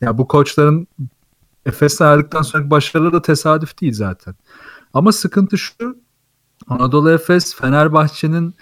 Ya 0.00 0.18
bu 0.18 0.28
koçların 0.28 0.86
Efes'ten 1.66 2.06
ayrıldıktan 2.06 2.42
sonraki 2.42 2.70
başarıları 2.70 3.12
da 3.12 3.22
tesadüf 3.22 3.80
değil 3.80 3.92
zaten. 3.92 4.34
Ama 4.94 5.12
sıkıntı 5.12 5.58
şu 5.58 5.96
Anadolu 6.68 7.10
Efes 7.10 7.54
Fenerbahçe'nin 7.54 8.54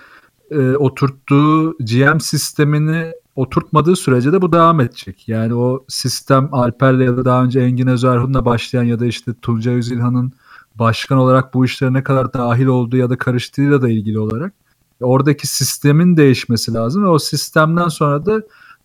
e, 0.51 0.77
oturttuğu 0.77 1.77
GM 1.79 2.19
sistemini 2.21 3.13
oturtmadığı 3.37 3.97
sürece 3.97 4.33
de 4.33 4.43
bu 4.43 4.53
devam 4.53 4.81
edecek. 4.81 5.29
Yani 5.29 5.55
o 5.55 5.85
sistem 5.89 6.49
Alper'le 6.53 7.01
ya 7.01 7.17
da 7.17 7.25
daha 7.25 7.45
önce 7.45 7.61
Engin 7.61 7.87
Özerhun'la 7.87 8.45
başlayan 8.45 8.85
ya 8.85 9.01
da 9.01 9.07
işte 9.07 9.35
Tuncay 9.43 9.75
Özilhan'ın 9.75 10.33
başkan 10.75 11.19
olarak 11.19 11.55
bu 11.55 11.65
işlere 11.65 11.93
ne 11.93 12.03
kadar 12.03 12.33
dahil 12.33 12.67
olduğu 12.67 12.97
ya 12.97 13.11
da 13.11 13.19
karıştığıyla 13.19 13.83
da 13.83 13.89
ilgili 13.89 14.19
olarak 14.19 14.55
oradaki 15.01 15.47
sistemin 15.47 16.17
değişmesi 16.17 16.75
lazım 16.75 17.05
ve 17.05 17.09
o 17.09 17.19
sistemden 17.19 17.89
sonra 17.89 18.27
da 18.27 18.43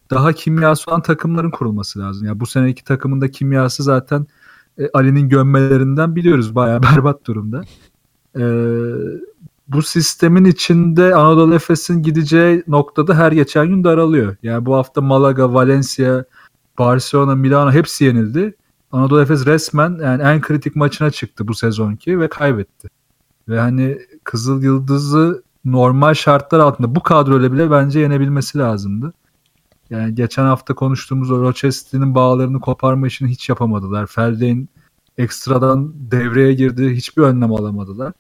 daha 0.10 0.34
kimyası 0.34 0.92
olan 0.92 1.02
takımların 1.02 1.52
kurulması 1.52 2.00
lazım. 2.00 2.28
Yani 2.28 2.40
bu 2.40 2.46
seneki 2.46 2.84
takımın 2.84 3.22
da 3.22 3.32
kimyası 3.32 3.84
zaten 3.84 4.28
e, 4.78 4.90
Ali'nin 4.94 5.30
gömmelerinden 5.30 6.16
biliyoruz 6.16 6.56
bayağı 6.56 6.84
berbat 6.96 7.26
durumda. 7.26 7.62
E, 8.36 8.44
bu 9.70 9.82
sistemin 9.82 10.46
içinde 10.46 11.16
Anadolu 11.16 11.56
Efes'in 11.56 12.04
gideceği 12.04 12.64
noktada 12.68 13.18
her 13.18 13.32
geçen 13.32 13.68
gün 13.68 13.84
daralıyor. 13.84 14.36
Yani 14.44 14.66
bu 14.66 14.76
hafta 14.76 15.02
Malaga, 15.02 15.54
Valencia, 15.54 16.24
Barcelona, 16.80 17.36
Milano 17.36 17.72
hepsi 17.72 18.06
yenildi. 18.06 18.56
Anadolu 18.92 19.22
Efes 19.22 19.46
resmen 19.46 20.00
yani 20.04 20.24
en 20.24 20.42
kritik 20.42 20.76
maçına 20.76 21.12
çıktı 21.12 21.48
bu 21.48 21.54
sezonki 21.56 22.20
ve 22.20 22.28
kaybetti. 22.28 22.90
Ve 23.50 23.60
hani 23.60 23.98
Kızıl 24.24 24.64
Yıldız'ı 24.64 25.44
normal 25.66 26.14
şartlar 26.14 26.60
altında 26.60 26.96
bu 26.96 27.04
kadroyla 27.04 27.54
bile 27.54 27.72
bence 27.72 28.00
yenebilmesi 28.00 28.58
lazımdı. 28.58 29.14
Yani 29.90 30.16
geçen 30.16 30.44
hafta 30.44 30.76
konuştuğumuz 30.76 31.32
o 31.32 31.42
Rochester'in 31.42 32.16
bağlarını 32.16 32.60
koparma 32.60 33.08
işini 33.08 33.30
hiç 33.30 33.50
yapamadılar. 33.50 34.08
Feldein 34.08 34.70
ekstradan 35.18 35.94
devreye 36.12 36.54
girdi. 36.54 36.96
Hiçbir 36.96 37.24
önlem 37.24 37.54
alamadılar. 37.54 38.14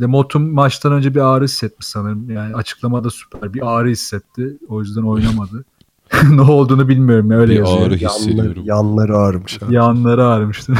De 0.00 0.06
Motum 0.06 0.52
maçtan 0.54 0.92
önce 0.92 1.14
bir 1.14 1.20
ağrı 1.20 1.44
hissetmiş 1.44 1.86
sanırım. 1.86 2.30
Yani 2.30 2.54
açıklamada 2.54 3.10
süper 3.10 3.54
bir 3.54 3.76
ağrı 3.76 3.88
hissetti. 3.88 4.56
O 4.68 4.80
yüzden 4.80 5.02
oynamadı. 5.02 5.64
ne 6.30 6.40
olduğunu 6.40 6.88
bilmiyorum. 6.88 7.30
Öyle 7.30 7.52
Bir 7.52 7.58
yazıyor. 7.58 7.78
ağrı 7.86 7.94
Yanları, 7.98 8.18
hissediyorum. 8.18 8.62
yanları 8.66 9.18
ağrımış. 9.18 9.62
abi. 9.62 9.74
Yanları 9.74 10.26
ağrımıştı. 10.26 10.72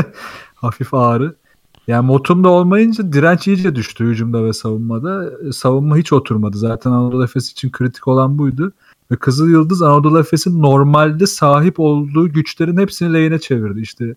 Hafif 0.54 0.94
ağrı. 0.94 1.34
Yani 1.86 2.06
Motum'da 2.06 2.48
olmayınca 2.48 3.12
direnç 3.12 3.46
iyice 3.48 3.74
düştü 3.74 4.04
hücumda 4.04 4.44
ve 4.44 4.52
savunmada. 4.52 5.32
Savunma 5.52 5.96
hiç 5.96 6.12
oturmadı. 6.12 6.56
Zaten 6.58 6.90
Anadolu 6.90 7.24
Efes 7.24 7.52
için 7.52 7.70
kritik 7.70 8.08
olan 8.08 8.38
buydu. 8.38 8.72
Ve 9.10 9.16
Kızıl 9.16 9.48
Yıldız 9.48 9.82
Anadolu 9.82 10.18
Efes'in 10.20 10.62
normalde 10.62 11.26
sahip 11.26 11.80
olduğu 11.80 12.28
güçlerin 12.32 12.76
hepsini 12.76 13.12
lehine 13.14 13.38
çevirdi. 13.38 13.80
İşte 13.80 14.14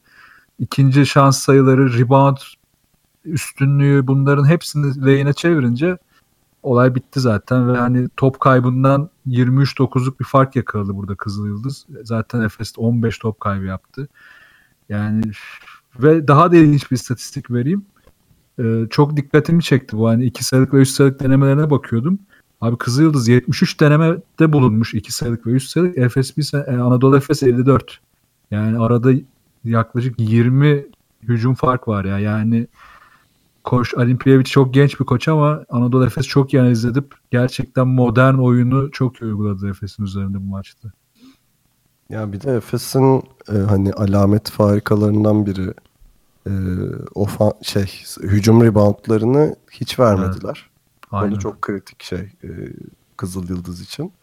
ikinci 0.60 1.06
şans 1.06 1.40
sayıları, 1.40 1.98
rebound 2.00 2.38
üstünlüğü 3.26 4.08
bunların 4.08 4.48
hepsini 4.48 5.06
lehine 5.06 5.34
çevirince 5.34 5.98
olay 6.64 6.96
bitti 6.96 7.20
zaten 7.20 7.74
ve 7.74 7.78
hani 7.78 8.10
top 8.18 8.40
kaybından 8.40 9.10
23-9'luk 9.28 10.20
bir 10.20 10.26
fark 10.26 10.56
yakaladı 10.56 10.96
burada 10.96 11.16
Kızıl 11.16 11.48
Yıldız. 11.48 11.86
Zaten 12.04 12.42
Efes 12.42 12.74
15 12.78 13.18
top 13.18 13.40
kaybı 13.40 13.66
yaptı. 13.66 14.08
Yani 14.90 15.24
ve 16.00 16.28
daha 16.28 16.52
da 16.52 16.56
ilginç 16.56 16.92
bir 16.92 16.96
istatistik 16.96 17.52
vereyim. 17.52 17.86
Ee, 18.60 18.86
çok 18.90 19.18
dikkatimi 19.18 19.64
çekti 19.64 19.98
bu. 19.98 20.08
Hani 20.10 20.26
2 20.26 20.44
sayılık 20.44 20.74
ve 20.74 20.78
3 20.78 20.90
sayılık 20.90 21.20
denemelerine 21.20 21.70
bakıyordum. 21.70 22.20
Abi 22.62 22.78
Kızıl 22.78 23.04
Yıldız 23.04 23.28
73 23.28 23.80
denemede 23.80 24.54
bulunmuş 24.54 24.94
2 24.94 25.14
sayılık 25.14 25.48
ve 25.48 25.52
3 25.52 25.64
sayılık. 25.64 25.98
Efes 25.98 26.38
bir 26.38 26.54
e, 26.54 26.82
Anadolu 26.82 27.18
Efes 27.18 27.44
54. 27.44 28.00
Yani 28.52 28.80
arada 28.80 29.12
yaklaşık 29.64 30.20
20 30.20 30.86
hücum 31.24 31.56
fark 31.56 31.88
var 31.88 32.06
ya. 32.06 32.20
Yani 32.20 32.68
Koç 33.70 33.94
Alimpiyevic 33.98 34.44
çok 34.44 34.74
genç 34.74 35.00
bir 35.00 35.06
koç 35.06 35.28
ama 35.28 35.64
Anadolu 35.70 36.06
Efes 36.06 36.28
çok 36.28 36.54
iyi 36.54 36.62
analiz 36.62 36.86
edip 36.86 37.16
gerçekten 37.32 37.88
modern 37.88 38.34
oyunu 38.34 38.92
çok 38.92 39.22
iyi 39.22 39.26
uyguladı 39.26 39.70
Efes'in 39.70 40.04
üzerinde 40.04 40.38
bu 40.38 40.44
maçta. 40.44 40.92
Ya 42.10 42.32
bir 42.34 42.42
de 42.42 42.56
Efes'in 42.56 43.24
e, 43.50 43.58
hani 43.58 43.94
alamet 43.94 44.50
farikalarından 44.50 45.46
biri 45.46 45.74
e, 46.48 46.54
ofa 47.16 47.54
şey 47.62 48.04
hücum 48.22 48.64
reboundlarını 48.64 49.56
hiç 49.72 50.00
vermediler. 50.00 50.70
Aynen. 51.12 51.32
O 51.32 51.36
da 51.36 51.40
çok 51.40 51.62
kritik 51.62 52.04
şey 52.04 52.20
e, 52.20 52.50
Kızıl 53.18 53.50
Yıldız 53.50 53.82
için. 53.82 54.14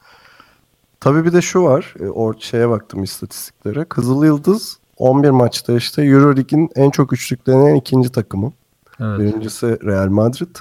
Tabii 1.00 1.24
bir 1.24 1.32
de 1.32 1.42
şu 1.42 1.62
var. 1.62 1.94
E, 2.00 2.06
or 2.06 2.34
şeye 2.38 2.68
baktım 2.68 3.02
istatistiklere. 3.02 3.84
Kızıl 3.84 4.24
Yıldız 4.24 4.78
11 4.96 5.30
maçta 5.30 5.72
işte 5.72 6.02
Euroleague'in 6.02 6.70
en 6.74 6.90
çok 6.90 7.12
üçlük 7.12 7.46
deneyen 7.46 7.74
ikinci 7.74 8.12
takımı. 8.12 8.52
Evet. 9.00 9.20
Birincisi 9.20 9.78
Real 9.84 10.08
Madrid. 10.08 10.56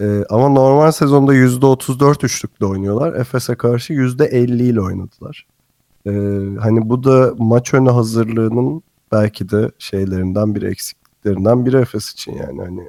E, 0.00 0.24
ama 0.30 0.48
normal 0.48 0.92
sezonda 0.92 1.34
%34 1.34 2.24
üçlükle 2.26 2.66
oynuyorlar. 2.66 3.14
Efes'e 3.14 3.54
karşı 3.54 3.92
%50 3.92 4.62
ile 4.62 4.80
oynadılar. 4.80 5.46
E, 6.06 6.10
hani 6.60 6.88
bu 6.88 7.04
da 7.04 7.34
maç 7.38 7.74
önü 7.74 7.90
hazırlığının 7.90 8.82
belki 9.12 9.50
de 9.50 9.70
şeylerinden 9.78 10.54
biri 10.54 10.66
eksikliklerinden 10.66 11.66
biri 11.66 11.76
Efes 11.76 12.12
için 12.12 12.32
yani 12.32 12.62
hani 12.62 12.88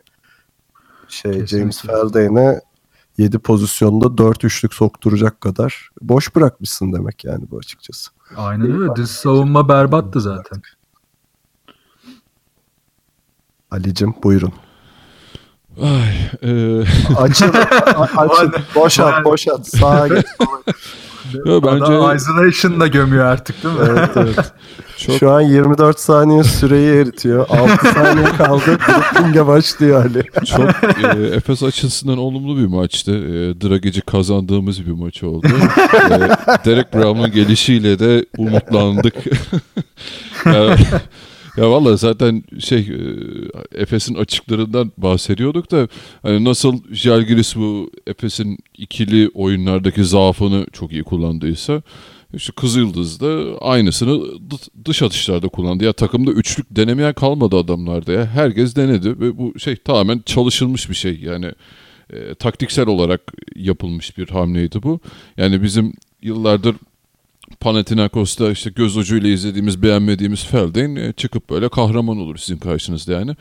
şey 1.08 1.32
Kesinlikle. 1.32 1.58
James 1.58 1.82
Feldane'e 1.82 2.62
7 3.18 3.40
pozisyonda 3.40 4.18
4 4.18 4.44
üçlük 4.44 4.74
sokturacak 4.74 5.42
kadar 5.42 5.90
boş 6.02 6.36
bırakmışsın 6.36 6.94
demek 6.94 7.26
yani 7.26 7.46
bu 7.52 7.58
açıkçası. 7.58 8.12
Aynen 8.36 8.82
öyle. 8.82 8.96
Dış 8.96 9.10
savunma 9.10 9.70
berbattı 9.70 10.22
zaten. 10.22 10.62
Ali'cim 13.72 14.14
buyurun. 14.24 14.54
Ay, 15.82 16.16
e, 16.44 16.82
Açın, 17.18 17.54
a- 17.96 18.22
açın. 18.22 18.54
boşalt, 18.76 19.26
boşalt. 19.26 19.68
Sağa 19.68 20.08
geç. 20.08 20.26
yo, 21.46 21.62
bence 21.64 21.84
Adam 21.86 22.16
isolation 22.16 22.80
da 22.80 22.88
gömüyor 22.88 23.26
artık 23.26 23.64
değil 23.64 23.76
mi? 23.76 23.82
Evet, 23.90 24.10
evet. 24.16 24.36
çok 24.98 25.16
Şu 25.18 25.32
an 25.32 25.42
24 25.42 26.00
saniye 26.00 26.44
süreyi 26.44 26.96
eritiyor. 27.02 27.48
6 27.50 27.88
saniye 27.94 28.26
kaldı. 28.38 28.78
Brookly'e 28.88 29.48
başlıyor 29.48 30.06
Ali. 30.06 30.24
çok 30.46 30.70
e, 31.20 31.24
Efes 31.36 31.64
açısından 31.64 32.18
olumlu 32.18 32.58
bir 32.58 32.66
maçtı. 32.68 33.12
E, 33.12 33.62
Dragic'i 33.62 34.02
kazandığımız 34.02 34.86
bir 34.86 34.92
maç 34.92 35.24
oldu. 35.24 35.48
e, 36.06 36.12
Derek 36.66 36.94
Brown'un 36.94 37.32
gelişiyle 37.32 38.00
de 38.00 38.26
umutlandık. 38.38 39.16
ya, 40.46 40.78
ya 41.58 41.72
valla 41.72 41.98
zaten 41.98 42.44
şey 42.60 42.80
e, 42.80 43.00
Efes'in 43.82 44.16
açıklarından 44.16 44.92
bahsediyorduk 44.98 45.72
da 45.72 45.88
hani 46.22 46.44
nasıl 46.44 46.80
Jalgiris 46.92 47.56
bu 47.56 47.92
Efes'in 48.08 48.58
ikili 48.78 49.30
oyunlardaki 49.34 50.04
zaafını 50.04 50.66
çok 50.74 50.92
iyi 50.92 51.04
kullandıysa 51.04 51.82
işte 52.34 52.54
Kızıldız 52.56 53.20
da 53.20 53.58
aynısını 53.62 54.12
dı- 54.50 54.86
dış 54.86 55.02
atışlarda 55.02 55.48
kullandı. 55.48 55.84
Ya 55.84 55.94
takımda 55.94 56.32
üçlük 56.32 56.76
denemeyen 56.76 57.14
kalmadı 57.14 57.56
adamlarda 57.58 58.12
ya. 58.12 58.26
Herkes 58.26 58.76
denedi 58.76 59.20
ve 59.20 59.38
bu 59.38 59.60
şey 59.60 59.76
tamamen 59.76 60.22
çalışılmış 60.26 60.90
bir 60.90 60.96
şey. 60.96 61.20
Yani 61.20 61.52
e, 62.14 62.36
taktiksel 62.36 62.88
olarak 62.88 63.22
yapılmış 63.56 64.18
bir 64.18 64.30
hamleydi 64.30 64.84
bu. 64.84 65.00
Yani 65.38 65.64
bizim 65.64 65.94
yıllardır 66.22 66.76
Panathinaikos'ta 67.60 68.52
işte 68.52 68.70
göz 68.70 68.98
ucuyla 68.98 69.30
izlediğimiz, 69.30 69.84
beğenmediğimiz 69.84 70.46
Felden 70.46 70.96
e, 70.96 71.14
çıkıp 71.14 71.50
böyle 71.50 71.70
kahraman 71.70 72.18
olur 72.18 72.38
sizin 72.38 72.58
karşınızda 72.58 73.14
yani. 73.14 73.36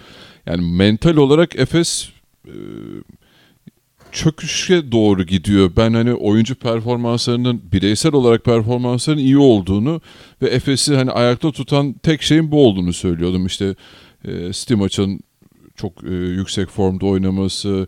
Yani 0.47 0.76
mental 0.76 1.16
olarak 1.16 1.56
Efes 1.56 2.09
e, 2.47 2.54
çöküşe 4.12 4.92
doğru 4.92 5.23
gidiyor. 5.26 5.73
Ben 5.76 5.94
hani 5.94 6.14
oyuncu 6.14 6.54
performanslarının 6.54 7.62
bireysel 7.73 8.12
olarak 8.12 8.44
performanslarının 8.44 9.23
iyi 9.23 9.38
olduğunu 9.38 10.00
ve 10.42 10.49
Efes'i 10.49 10.97
hani 10.97 11.11
ayakta 11.11 11.52
tutan 11.52 11.92
tek 11.92 12.23
şeyin 12.23 12.50
bu 12.50 12.66
olduğunu 12.66 12.92
söylüyordum. 12.92 13.47
İşte 13.47 13.75
e, 14.25 14.52
Stimac'ın 14.52 15.21
çok 15.76 16.04
e, 16.04 16.14
yüksek 16.14 16.68
formda 16.68 17.06
oynaması, 17.06 17.87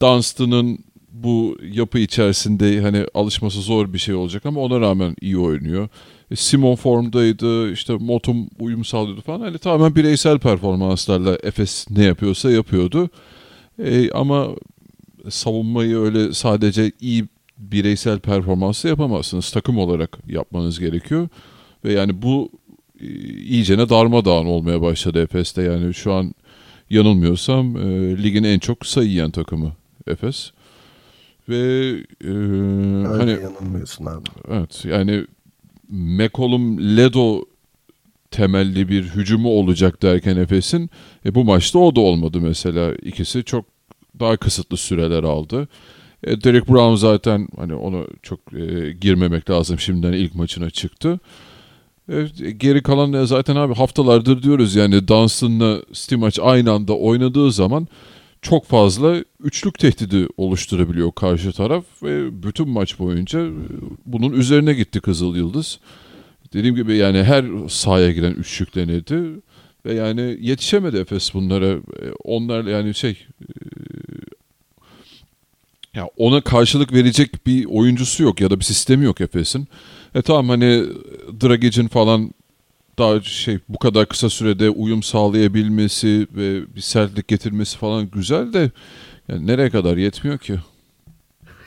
Dunstan'ın 0.00 0.78
bu 1.22 1.58
yapı 1.72 1.98
içerisinde 1.98 2.80
hani 2.80 3.06
alışması 3.14 3.60
zor 3.60 3.92
bir 3.92 3.98
şey 3.98 4.14
olacak 4.14 4.46
ama 4.46 4.60
ona 4.60 4.80
rağmen 4.80 5.16
iyi 5.20 5.38
oynuyor. 5.38 5.88
E, 6.30 6.36
Simon 6.36 6.76
formdaydı, 6.76 7.72
işte 7.72 7.94
Motum 7.94 8.48
uyum 8.60 8.84
sağlıyordu 8.84 9.20
falan. 9.20 9.40
Hani 9.40 9.58
tamamen 9.58 9.96
bireysel 9.96 10.38
performanslarla 10.38 11.38
Efes 11.42 11.86
ne 11.90 12.04
yapıyorsa 12.04 12.50
yapıyordu. 12.50 13.10
E, 13.78 14.10
ama 14.10 14.48
savunmayı 15.28 15.96
öyle 15.96 16.32
sadece 16.32 16.92
iyi 17.00 17.24
bireysel 17.58 18.18
performansla 18.18 18.88
yapamazsınız. 18.88 19.50
Takım 19.50 19.78
olarak 19.78 20.18
yapmanız 20.28 20.80
gerekiyor. 20.80 21.28
Ve 21.84 21.92
yani 21.92 22.22
bu 22.22 22.50
e, 23.00 23.06
iyicene 23.34 23.88
darmadağın 23.88 24.46
olmaya 24.46 24.82
başladı 24.82 25.22
Efes'te. 25.22 25.62
Yani 25.62 25.94
şu 25.94 26.12
an 26.12 26.34
yanılmıyorsam 26.90 27.76
e, 27.76 28.22
ligin 28.22 28.44
en 28.44 28.58
çok 28.58 28.86
sayı 28.86 29.08
yiyen 29.08 29.30
takımı 29.30 29.72
Efes. 30.06 30.52
Ve 31.48 31.56
e, 32.24 32.28
Öyle 32.28 33.06
hani 33.06 33.30
yanılmıyorsun 33.30 34.06
abi. 34.06 34.28
Evet 34.48 34.84
yani 34.84 35.24
McCollum 35.88 36.96
Ledo 36.96 37.44
temelli 38.30 38.88
bir 38.88 39.04
hücumu 39.04 39.48
olacak 39.48 40.02
derken 40.02 40.36
Efes'in 40.36 40.90
e, 41.26 41.34
bu 41.34 41.44
maçta 41.44 41.78
o 41.78 41.96
da 41.96 42.00
olmadı 42.00 42.40
mesela. 42.40 42.94
İkisi 42.94 43.44
çok 43.44 43.64
daha 44.20 44.36
kısıtlı 44.36 44.76
süreler 44.76 45.22
aldı. 45.22 45.68
E, 46.24 46.42
Derek 46.44 46.68
Brown 46.68 46.94
zaten 46.94 47.48
hani 47.56 47.74
onu 47.74 48.06
çok 48.22 48.40
e, 48.52 48.92
girmemek 48.92 49.50
lazım 49.50 49.78
şimdiden 49.78 50.12
ilk 50.12 50.34
maçına 50.34 50.70
çıktı. 50.70 51.20
E, 52.12 52.26
geri 52.56 52.82
kalan 52.82 53.12
da 53.12 53.26
zaten 53.26 53.56
abi 53.56 53.74
haftalardır 53.74 54.42
diyoruz 54.42 54.74
yani 54.74 55.08
Dunstan'la 55.08 55.82
Stimac 55.92 56.38
aynı 56.42 56.72
anda 56.72 56.96
oynadığı 56.96 57.52
zaman 57.52 57.88
çok 58.42 58.66
fazla 58.66 59.24
üçlük 59.40 59.78
tehdidi 59.78 60.26
oluşturabiliyor 60.36 61.12
karşı 61.12 61.52
taraf 61.52 61.84
ve 62.02 62.42
bütün 62.42 62.68
maç 62.68 62.98
boyunca 62.98 63.40
e, 63.40 63.52
bunun 64.06 64.32
üzerine 64.32 64.72
gitti 64.74 65.00
Kızıl 65.00 65.36
Yıldız. 65.36 65.78
Dediğim 66.52 66.76
gibi 66.76 66.96
yani 66.96 67.22
her 67.22 67.44
sahaya 67.68 68.12
giren 68.12 68.32
üçlük 68.32 68.74
denedi 68.74 69.22
ve 69.86 69.94
yani 69.94 70.36
yetişemedi 70.40 70.96
Efes 70.96 71.34
bunlara. 71.34 71.66
E, 71.72 72.12
Onlar 72.24 72.64
yani 72.64 72.94
şey 72.94 73.26
e, 73.40 73.46
ya 75.94 76.08
ona 76.16 76.40
karşılık 76.40 76.92
verecek 76.92 77.46
bir 77.46 77.64
oyuncusu 77.64 78.22
yok 78.22 78.40
ya 78.40 78.50
da 78.50 78.58
bir 78.58 78.64
sistemi 78.64 79.04
yok 79.04 79.20
Efes'in. 79.20 79.68
E 80.14 80.22
tamam 80.22 80.48
hani 80.48 80.84
Dragic'in 81.42 81.88
falan 81.88 82.30
daha 82.98 83.20
şey 83.20 83.58
bu 83.68 83.78
kadar 83.78 84.06
kısa 84.06 84.30
sürede 84.30 84.70
uyum 84.70 85.02
sağlayabilmesi 85.02 86.26
ve 86.36 86.74
bir 86.76 86.80
sertlik 86.80 87.28
getirmesi 87.28 87.78
falan 87.78 88.10
güzel 88.10 88.52
de 88.52 88.70
yani 89.28 89.46
nereye 89.46 89.70
kadar 89.70 89.96
yetmiyor 89.96 90.38
ki? 90.38 90.58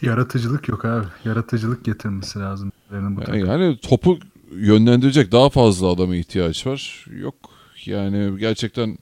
Yaratıcılık 0.01 0.67
yok 0.67 0.85
abi. 0.85 1.05
Yaratıcılık 1.25 1.85
getirmesi 1.85 2.39
lazım. 2.39 2.71
Bu 2.91 3.21
Yani, 3.27 3.47
yani 3.47 3.77
topu 3.77 4.19
yönlendirecek 4.55 5.31
daha 5.31 5.49
fazla 5.49 5.87
adama 5.87 6.15
ihtiyaç 6.15 6.67
var. 6.67 7.05
Yok 7.21 7.35
yani 7.85 8.39
gerçekten 8.39 8.97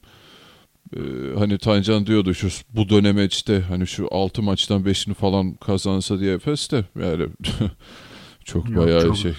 e, 0.95 0.99
hani 1.37 1.57
Tancan 1.57 2.05
diyordu 2.05 2.33
şu 2.33 2.47
bu 2.75 2.89
dönemeçte 2.89 3.61
hani 3.61 3.87
şu 3.87 4.07
6 4.11 4.41
maçtan 4.41 4.81
5'ini 4.81 5.13
falan 5.13 5.53
kazansa 5.53 6.19
diye 6.19 6.33
Efes 6.33 6.71
de 6.71 6.85
yani 6.99 7.27
çok 8.49 8.69
Yok, 8.69 8.85
bayağı 8.85 9.01
çok- 9.01 9.17
şey 9.17 9.33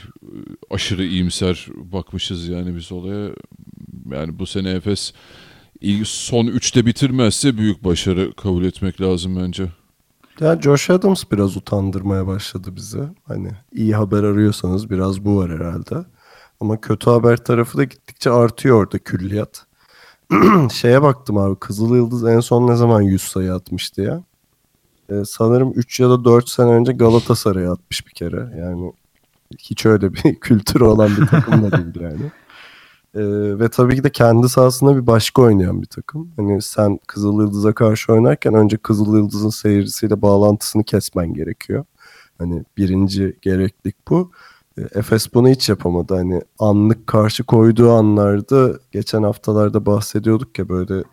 aşırı 0.70 1.04
iyimser 1.04 1.66
bakmışız 1.92 2.48
yani 2.48 2.76
biz 2.76 2.92
olaya. 2.92 3.30
Yani 4.10 4.38
bu 4.38 4.46
sene 4.46 4.70
Efes 4.70 5.12
son 6.04 6.46
3'te 6.46 6.86
bitirmezse 6.86 7.58
büyük 7.58 7.84
başarı 7.84 8.32
kabul 8.32 8.64
etmek 8.64 9.00
lazım 9.00 9.36
bence. 9.36 9.72
Ya 10.40 10.60
Josh 10.62 10.90
Adams 10.90 11.24
biraz 11.32 11.56
utandırmaya 11.56 12.26
başladı 12.26 12.76
bizi. 12.76 13.00
Hani 13.24 13.50
iyi 13.72 13.94
haber 13.94 14.22
arıyorsanız 14.22 14.90
biraz 14.90 15.24
bu 15.24 15.36
var 15.36 15.50
herhalde. 15.50 15.94
Ama 16.60 16.80
kötü 16.80 17.10
haber 17.10 17.36
tarafı 17.36 17.78
da 17.78 17.84
gittikçe 17.84 18.30
artıyor 18.30 18.76
orada 18.82 18.98
külliyat. 18.98 19.66
Şeye 20.72 21.02
baktım 21.02 21.38
abi 21.38 21.58
Kızıl 21.58 21.96
Yıldız 21.96 22.24
en 22.24 22.40
son 22.40 22.66
ne 22.68 22.76
zaman 22.76 23.02
100 23.02 23.22
sayı 23.22 23.54
atmıştı 23.54 24.02
ya? 24.02 24.24
Ee, 25.10 25.24
sanırım 25.26 25.72
3 25.76 26.00
ya 26.00 26.10
da 26.10 26.24
4 26.24 26.48
sene 26.48 26.70
önce 26.70 26.92
Galatasaray'a 26.92 27.72
atmış 27.72 28.06
bir 28.06 28.12
kere. 28.12 28.58
Yani 28.60 28.92
hiç 29.58 29.86
öyle 29.86 30.14
bir 30.14 30.34
kültürü 30.40 30.84
olan 30.84 31.10
bir 31.20 31.26
takım 31.26 31.62
da 31.62 31.72
değil 31.72 32.00
yani. 32.00 32.30
Ee, 33.14 33.58
ve 33.58 33.68
tabii 33.68 33.96
ki 33.96 34.04
de 34.04 34.10
kendi 34.12 34.48
sahasında 34.48 34.96
bir 34.96 35.06
başka 35.06 35.42
oynayan 35.42 35.82
bir 35.82 35.86
takım. 35.86 36.32
Hani 36.36 36.62
sen 36.62 36.98
Kızıl 37.06 37.40
Yıldız'a 37.40 37.72
karşı 37.74 38.12
oynarken 38.12 38.54
önce 38.54 38.76
Kızıl 38.76 39.16
Yıldız'ın 39.16 39.50
seyircisiyle 39.50 40.22
bağlantısını 40.22 40.84
kesmen 40.84 41.34
gerekiyor. 41.34 41.84
Hani 42.38 42.64
birinci 42.76 43.36
gereklilik 43.42 44.08
bu. 44.08 44.30
Ee, 44.78 44.82
Efes 44.94 45.34
bunu 45.34 45.48
hiç 45.48 45.68
yapamadı. 45.68 46.14
Hani 46.14 46.42
anlık 46.58 47.06
karşı 47.06 47.44
koyduğu 47.44 47.92
anlarda 47.92 48.78
geçen 48.92 49.22
haftalarda 49.22 49.86
bahsediyorduk 49.86 50.58
ya 50.58 50.68
böyle 50.68 51.04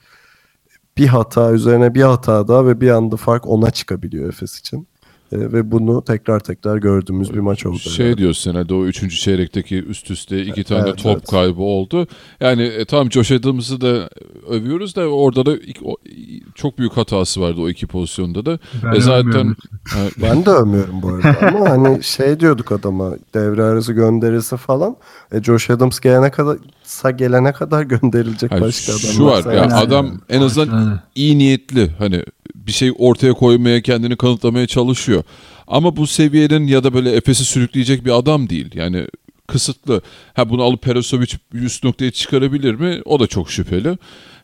bir 0.97 1.07
hata 1.07 1.51
üzerine 1.51 1.95
bir 1.95 2.01
hata 2.01 2.47
daha 2.47 2.67
ve 2.67 2.81
bir 2.81 2.89
anda 2.89 3.15
fark 3.15 3.47
ona 3.47 3.71
çıkabiliyor 3.71 4.29
Efes 4.29 4.59
için. 4.59 4.87
Ee, 5.31 5.37
ve 5.39 5.71
bunu 5.71 6.03
tekrar 6.03 6.39
tekrar 6.39 6.77
gördüğümüz 6.77 7.33
bir 7.33 7.39
maç 7.39 7.65
oldu. 7.65 7.79
Şey 7.79 8.05
herhalde. 8.05 8.17
diyorsun 8.21 8.51
herhalde 8.51 8.73
o 8.73 8.85
üçüncü 8.85 9.15
çeyrekteki 9.17 9.83
üst 9.83 10.11
üste 10.11 10.41
iki 10.45 10.63
tane 10.63 10.89
Evet, 10.89 11.03
top 11.03 11.17
evet. 11.17 11.27
kaybı 11.29 11.61
oldu. 11.61 12.07
Yani 12.39 12.61
e, 12.63 12.85
tamam 12.85 13.11
Josh 13.11 13.31
Adams'ı 13.31 13.81
da 13.81 14.09
övüyoruz 14.49 14.95
da 14.95 15.01
orada 15.07 15.45
da 15.45 15.57
ilk- 15.57 15.83
o- 15.85 15.97
çok 16.55 16.77
büyük 16.77 16.97
hatası 16.97 17.41
vardı 17.41 17.61
o 17.61 17.69
iki 17.69 17.87
pozisyonda 17.87 18.45
da. 18.45 18.59
Ben 18.83 18.93
e 18.93 19.01
zaten. 19.01 19.55
Ha, 19.89 19.99
Ben 20.21 20.45
de 20.45 20.49
övmüyorum 20.49 21.01
bu 21.01 21.07
arada 21.09 21.47
ama 21.47 21.69
hani 21.69 22.03
şey 22.03 22.39
diyorduk 22.39 22.71
adama 22.71 23.11
devre 23.33 23.63
arası 23.63 23.93
gönderirse 23.93 24.57
falan 24.57 24.95
e, 25.31 25.43
Josh 25.43 25.69
Adams 25.69 25.99
gelene 25.99 26.31
kadar 26.31 26.57
sa 26.83 27.11
gelene 27.11 27.53
kadar 27.53 27.83
gönderilecek 27.83 28.51
Hayır, 28.51 28.63
başka 28.63 28.91
adam 28.91 28.99
şu 29.01 29.25
var 29.25 29.45
ya 29.45 29.53
yani. 29.53 29.73
adam 29.73 30.21
en 30.29 30.41
azından 30.41 30.99
iyi 31.15 31.37
niyetli 31.37 31.91
hani 31.99 32.23
bir 32.67 32.71
şey 32.71 32.91
ortaya 32.97 33.33
koymaya 33.33 33.81
kendini 33.81 34.15
kanıtlamaya 34.15 34.67
çalışıyor. 34.67 35.23
Ama 35.67 35.95
bu 35.95 36.07
seviyenin 36.07 36.67
ya 36.67 36.83
da 36.83 36.93
böyle 36.93 37.11
Efes'i 37.11 37.45
sürükleyecek 37.45 38.05
bir 38.05 38.17
adam 38.17 38.49
değil. 38.49 38.71
Yani 38.75 39.07
kısıtlı. 39.47 40.01
Ha 40.33 40.49
bunu 40.49 40.63
alıp 40.63 40.81
Perasovic 40.81 41.33
üst 41.53 41.83
noktaya 41.83 42.11
çıkarabilir 42.11 42.75
mi? 42.75 43.01
O 43.05 43.19
da 43.19 43.27
çok 43.27 43.51
şüpheli. 43.51 43.97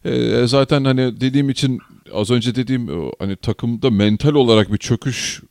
Ee, 0.05 0.47
zaten 0.47 0.86
hani 0.86 1.21
dediğim 1.21 1.49
için 1.49 1.79
az 2.13 2.31
önce 2.31 2.55
dediğim 2.55 3.12
hani 3.19 3.36
takımda 3.36 3.89
mental 3.89 4.33
olarak 4.33 4.73
bir 4.73 4.77
çöküş 4.77 5.41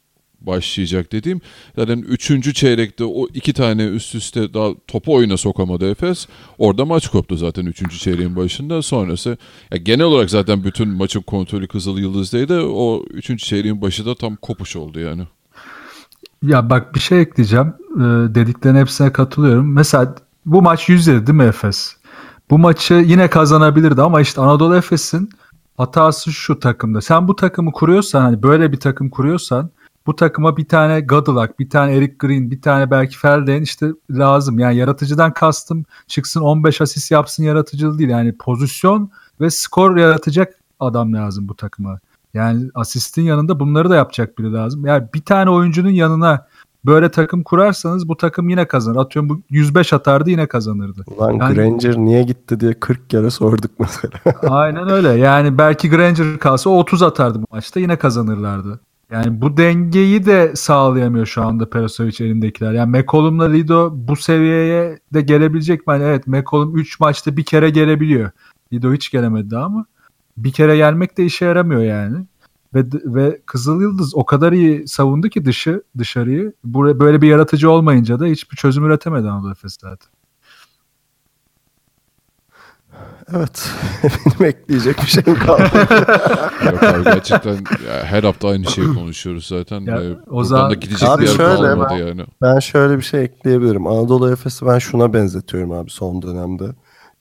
başlayacak 0.46 1.12
dediğim 1.12 1.40
zaten 1.76 1.98
3. 1.98 2.54
çeyrekte 2.54 3.04
o 3.04 3.26
iki 3.34 3.52
tane 3.52 3.84
üst 3.84 4.14
üste 4.14 4.54
daha 4.54 4.68
topu 4.86 5.14
oyuna 5.14 5.36
sokamadı 5.36 5.90
Efes. 5.90 6.26
Orada 6.58 6.84
maç 6.84 7.08
koptu 7.08 7.36
zaten 7.36 7.66
3. 7.66 8.00
çeyreğin 8.00 8.36
başında. 8.36 8.82
Sonrası 8.82 9.36
ya 9.72 9.78
genel 9.78 10.06
olarak 10.06 10.30
zaten 10.30 10.64
bütün 10.64 10.88
maçın 10.88 11.22
kontrolü 11.22 11.68
Kızıl 11.68 11.98
Yıldız'daydı. 11.98 12.62
O 12.62 13.04
3. 13.10 13.38
çeyreğin 13.38 13.82
başı 13.82 14.06
da 14.06 14.14
tam 14.14 14.36
kopuş 14.36 14.76
oldu 14.76 15.00
yani. 15.00 15.22
Ya 16.42 16.70
bak 16.70 16.94
bir 16.94 17.00
şey 17.00 17.20
ekleyeceğim. 17.20 17.74
Ee, 17.96 18.00
dediklerin 18.34 18.76
hepsine 18.76 19.12
katılıyorum. 19.12 19.72
Mesela 19.72 20.14
bu 20.46 20.62
maç 20.62 20.88
107 20.88 21.26
değil 21.26 21.38
mi 21.38 21.44
Efes? 21.44 21.96
Bu 22.50 22.58
maçı 22.58 22.94
yine 22.94 23.30
kazanabilirdi 23.30 24.02
ama 24.02 24.20
işte 24.20 24.40
Anadolu 24.40 24.76
Efes'in 24.76 25.30
hatası 25.76 26.32
şu 26.32 26.58
takımda. 26.60 27.00
Sen 27.00 27.28
bu 27.28 27.36
takımı 27.36 27.72
kuruyorsan 27.72 28.20
hani 28.20 28.42
böyle 28.42 28.72
bir 28.72 28.80
takım 28.80 29.10
kuruyorsan 29.10 29.70
bu 30.06 30.16
takıma 30.16 30.56
bir 30.56 30.68
tane 30.68 31.00
Gadılak, 31.00 31.58
bir 31.58 31.70
tane 31.70 31.96
Eric 31.96 32.14
Green, 32.18 32.50
bir 32.50 32.60
tane 32.62 32.90
belki 32.90 33.18
Felden 33.18 33.62
işte 33.62 33.86
lazım. 34.10 34.58
Yani 34.58 34.76
yaratıcıdan 34.76 35.32
kastım 35.32 35.84
çıksın 36.06 36.40
15 36.40 36.80
asist 36.80 37.10
yapsın 37.10 37.44
yaratıcı 37.44 37.98
değil. 37.98 38.10
Yani 38.10 38.36
pozisyon 38.38 39.10
ve 39.40 39.50
skor 39.50 39.96
yaratacak 39.96 40.54
adam 40.80 41.12
lazım 41.12 41.48
bu 41.48 41.56
takıma. 41.56 41.98
Yani 42.34 42.70
asistin 42.74 43.22
yanında 43.22 43.60
bunları 43.60 43.90
da 43.90 43.96
yapacak 43.96 44.38
biri 44.38 44.52
lazım. 44.52 44.86
Yani 44.86 45.04
bir 45.14 45.22
tane 45.22 45.50
oyuncunun 45.50 45.90
yanına 45.90 46.46
böyle 46.86 47.10
takım 47.10 47.42
kurarsanız 47.42 48.08
bu 48.08 48.16
takım 48.16 48.48
yine 48.48 48.68
kazanır. 48.68 48.96
Atıyorum 48.96 49.28
bu 49.28 49.40
105 49.50 49.92
atardı 49.92 50.30
yine 50.30 50.46
kazanırdı. 50.46 51.04
Ulan 51.16 51.32
Yani- 51.32 51.54
Granger 51.54 51.96
niye 51.96 52.22
gitti 52.22 52.60
diye 52.60 52.74
40 52.74 53.10
kere 53.10 53.30
sorduk 53.30 53.70
mesela. 53.78 54.12
Aynen 54.48 54.88
öyle. 54.88 55.08
Yani 55.08 55.58
belki 55.58 55.90
Granger 55.90 56.38
kalsa 56.38 56.70
o 56.70 56.78
30 56.78 57.02
atardı 57.02 57.38
bu 57.42 57.46
maçta 57.50 57.80
yine 57.80 57.96
kazanırlardı. 57.96 58.80
Yani 59.12 59.40
bu 59.40 59.56
dengeyi 59.56 60.26
de 60.26 60.56
sağlayamıyor 60.56 61.26
şu 61.26 61.42
anda 61.42 61.70
Perasovic 61.70 62.24
elindekiler. 62.24 62.72
Yani 62.72 62.98
McCollum'la 62.98 63.44
Lido 63.44 63.90
bu 63.94 64.16
seviyeye 64.16 64.98
de 65.14 65.20
gelebilecek 65.20 65.86
mi? 65.86 65.92
Yani 65.92 66.04
evet 66.04 66.26
McCollum 66.26 66.76
3 66.76 67.00
maçta 67.00 67.36
bir 67.36 67.44
kere 67.44 67.70
gelebiliyor. 67.70 68.30
Lido 68.72 68.92
hiç 68.92 69.10
gelemedi 69.10 69.50
daha 69.50 69.64
ama 69.64 69.86
bir 70.36 70.52
kere 70.52 70.76
gelmek 70.76 71.18
de 71.18 71.24
işe 71.24 71.44
yaramıyor 71.44 71.82
yani. 71.82 72.26
Ve 72.74 72.84
ve 73.04 73.40
Kızıl 73.46 73.80
Yıldız 73.80 74.14
o 74.14 74.26
kadar 74.26 74.52
iyi 74.52 74.88
savundu 74.88 75.28
ki 75.28 75.44
dışı 75.44 75.82
dışarıyı. 75.98 76.52
Böyle 76.64 77.22
bir 77.22 77.28
yaratıcı 77.28 77.70
olmayınca 77.70 78.20
da 78.20 78.26
hiçbir 78.26 78.56
çözüm 78.56 78.84
üretemedi 78.84 79.28
Anadolu 79.28 79.50
Efes 79.50 79.76
zaten. 79.80 80.21
Evet. 83.36 83.70
Benim 84.40 84.50
ekleyecek 84.50 84.96
bir 84.98 85.06
şeyim 85.06 85.38
kalmadı. 85.38 85.70
Yok 86.72 86.82
abi 86.82 87.04
gerçekten 87.04 87.52
ya 87.54 88.04
her 88.04 88.22
hafta 88.22 88.48
aynı 88.48 88.66
şeyi 88.66 88.86
konuşuyoruz 88.94 89.46
zaten. 89.46 89.80
Ya, 89.80 90.00
Ve 90.00 90.16
o 90.30 90.44
zaman- 90.44 90.70
da 90.70 90.74
gidecek 90.74 91.08
Abi 91.08 91.22
bir 91.22 91.28
yer 91.28 91.34
şöyle, 91.36 91.62
kalmadı 91.68 91.88
ben- 91.90 91.96
yani. 92.06 92.26
Ben 92.42 92.58
şöyle 92.58 92.96
bir 92.98 93.02
şey 93.02 93.24
ekleyebilirim. 93.24 93.86
Anadolu 93.86 94.30
Efes'i 94.32 94.66
ben 94.66 94.78
şuna 94.78 95.12
benzetiyorum 95.12 95.72
abi 95.72 95.90
son 95.90 96.22
dönemde. 96.22 96.64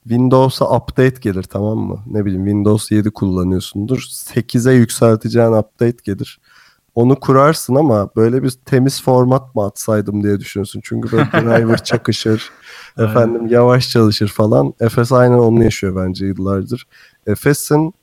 Windows'a 0.04 0.66
update 0.78 1.16
gelir 1.22 1.44
tamam 1.44 1.78
mı? 1.78 2.00
Ne 2.08 2.26
bileyim 2.26 2.46
Windows 2.46 2.92
7 2.92 3.12
kullanıyorsundur. 3.12 4.00
8'e 4.12 4.74
yükselteceğin 4.74 5.52
update 5.52 5.98
gelir. 6.04 6.40
Onu 6.96 7.20
kurarsın 7.20 7.76
ama 7.76 8.10
böyle 8.16 8.44
bir 8.44 8.50
temiz 8.50 9.04
format 9.04 9.56
mı 9.56 9.64
atsaydım 9.66 10.24
diye 10.24 10.40
düşünüyorsun. 10.40 10.82
Çünkü 10.84 11.12
böyle 11.12 11.24
driver 11.32 11.84
çakışır. 11.84 12.50
Aynen. 12.98 13.10
efendim 13.10 13.48
yavaş 13.48 13.90
çalışır 13.90 14.28
falan. 14.28 14.74
Efes 14.80 15.12
aynen 15.12 15.38
onu 15.38 15.64
yaşıyor 15.64 16.06
bence 16.06 16.26
yıllardır. 16.26 16.88
Efes'in 17.28 17.94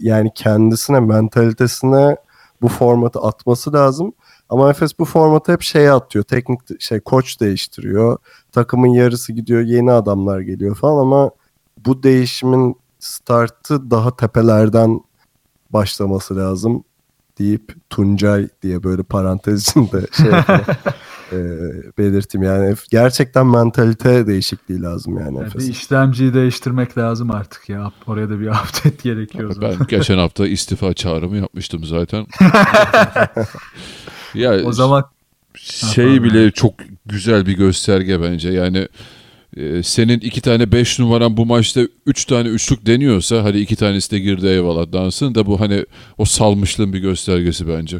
yani 0.00 0.30
kendisine, 0.34 1.00
mentalitesine 1.00 2.16
bu 2.62 2.68
formatı 2.68 3.20
atması 3.20 3.72
lazım. 3.72 4.12
Ama 4.48 4.70
Efes 4.70 4.98
bu 4.98 5.04
formatı 5.04 5.52
hep 5.52 5.62
şeye 5.62 5.92
atıyor. 5.92 6.24
Teknik 6.24 6.82
şey 6.82 7.00
koç 7.00 7.40
değiştiriyor. 7.40 8.18
Takımın 8.52 8.88
yarısı 8.88 9.32
gidiyor, 9.32 9.60
yeni 9.60 9.92
adamlar 9.92 10.40
geliyor 10.40 10.76
falan 10.76 11.02
ama 11.02 11.30
bu 11.86 12.02
değişimin 12.02 12.76
startı 12.98 13.90
daha 13.90 14.16
tepelerden 14.16 15.00
başlaması 15.70 16.36
lazım 16.36 16.84
deyip 17.38 17.74
Tuncay 17.90 18.48
diye 18.62 18.82
böyle 18.82 19.02
parantez 19.02 19.62
içinde 19.62 20.06
şey 20.12 20.30
e, 21.34 21.98
belirteyim. 21.98 22.46
Yani 22.46 22.74
gerçekten 22.90 23.46
mentalite 23.46 24.26
değişikliği 24.26 24.82
lazım 24.82 25.18
yani 25.18 25.26
Yani 25.26 25.40
bir 25.40 25.46
Efes'in. 25.46 25.72
işlemciyi 25.72 26.34
değiştirmek 26.34 26.98
lazım 26.98 27.30
artık 27.30 27.68
ya. 27.68 27.92
Oraya 28.06 28.30
da 28.30 28.40
bir 28.40 28.46
update 28.48 28.96
gerekiyor 29.02 29.50
o 29.50 29.54
zaman. 29.54 29.76
Ben 29.80 29.86
geçen 29.86 30.18
hafta 30.24 30.46
istifa 30.46 30.94
çağrımı 30.94 31.36
yapmıştım 31.36 31.84
zaten. 31.84 32.26
ya 34.34 34.52
O 34.64 34.72
zaman 34.72 35.04
şey 35.56 36.22
bile 36.22 36.50
çok 36.50 36.74
güzel 37.06 37.46
bir 37.46 37.52
gösterge 37.56 38.22
bence. 38.22 38.50
Yani 38.50 38.88
e, 39.56 39.82
senin 39.82 40.20
iki 40.20 40.40
tane 40.40 40.72
beş 40.72 40.98
numaran 40.98 41.36
bu 41.36 41.46
maçta 41.46 41.80
üç 42.06 42.24
tane 42.24 42.48
üçlük 42.48 42.86
deniyorsa 42.86 43.44
hadi 43.44 43.58
iki 43.58 43.76
tanesi 43.76 44.10
de 44.10 44.18
girdi 44.18 44.46
eyvallah 44.46 44.92
dansın 44.92 45.34
da 45.34 45.46
bu 45.46 45.60
hani 45.60 45.86
o 46.18 46.24
salmışlığın 46.24 46.92
bir 46.92 46.98
göstergesi 46.98 47.68
bence. 47.68 47.98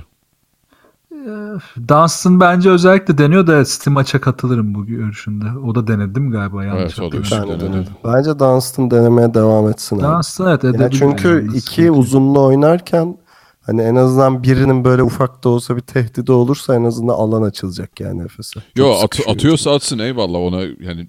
Dunstan 1.89 2.41
bence 2.41 2.71
özellikle 2.71 3.19
deniyor 3.19 3.47
da 3.47 3.65
Steam 3.65 3.95
maça 3.95 4.21
katılırım 4.21 4.75
bu 4.75 4.87
görüşünde. 4.87 5.45
O 5.67 5.75
da 5.75 5.87
denedim 5.87 6.31
galiba 6.31 6.65
yanlış 6.65 6.99
Evet, 6.99 7.15
işte. 7.23 7.37
hatırlamıyorum. 7.37 7.87
Bence 8.05 8.39
Dunstan 8.39 8.91
denemeye 8.91 9.35
devam 9.35 9.69
etsin. 9.69 9.97
abi. 9.99 10.03
Dunstan 10.17 10.49
evet 10.51 10.65
Ya 10.65 10.71
edebilir. 10.71 10.99
çünkü 10.99 11.29
yani. 11.29 11.57
iki 11.57 11.91
uzunlu 11.91 12.43
oynarken 12.45 13.17
hani 13.63 13.83
en 13.83 13.95
azından 13.95 14.43
birinin 14.43 14.85
böyle 14.85 15.03
ufak 15.03 15.45
da 15.45 15.49
olsa 15.49 15.77
bir 15.77 15.81
tehdidi 15.81 16.33
olursa 16.33 16.75
en 16.75 16.85
azından 16.85 17.15
alan 17.15 17.43
açılacak 17.43 18.01
yani 18.01 18.23
Efes'e. 18.23 18.61
Yo 18.77 18.93
at- 18.93 19.29
atıyorsa 19.29 19.75
atsın 19.75 19.99
eyvallah 19.99 20.39
ona 20.39 20.61
yani 20.63 21.09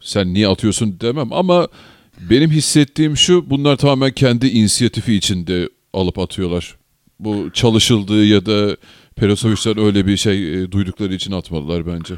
sen 0.00 0.34
niye 0.34 0.48
atıyorsun 0.48 1.00
demem 1.00 1.32
ama 1.32 1.68
benim 2.30 2.50
hissettiğim 2.50 3.16
şu 3.16 3.50
bunlar 3.50 3.76
tamamen 3.76 4.10
kendi 4.12 4.46
inisiyatifi 4.48 5.14
içinde 5.14 5.68
alıp 5.92 6.18
atıyorlar. 6.18 6.76
Bu 7.20 7.50
çalışıldığı 7.52 8.24
ya 8.24 8.46
da 8.46 8.76
Perasovic'den 9.16 9.78
öyle 9.78 10.06
bir 10.06 10.16
şey 10.16 10.62
e, 10.62 10.72
duydukları 10.72 11.14
için 11.14 11.32
atmadılar 11.32 11.86
bence. 11.86 12.14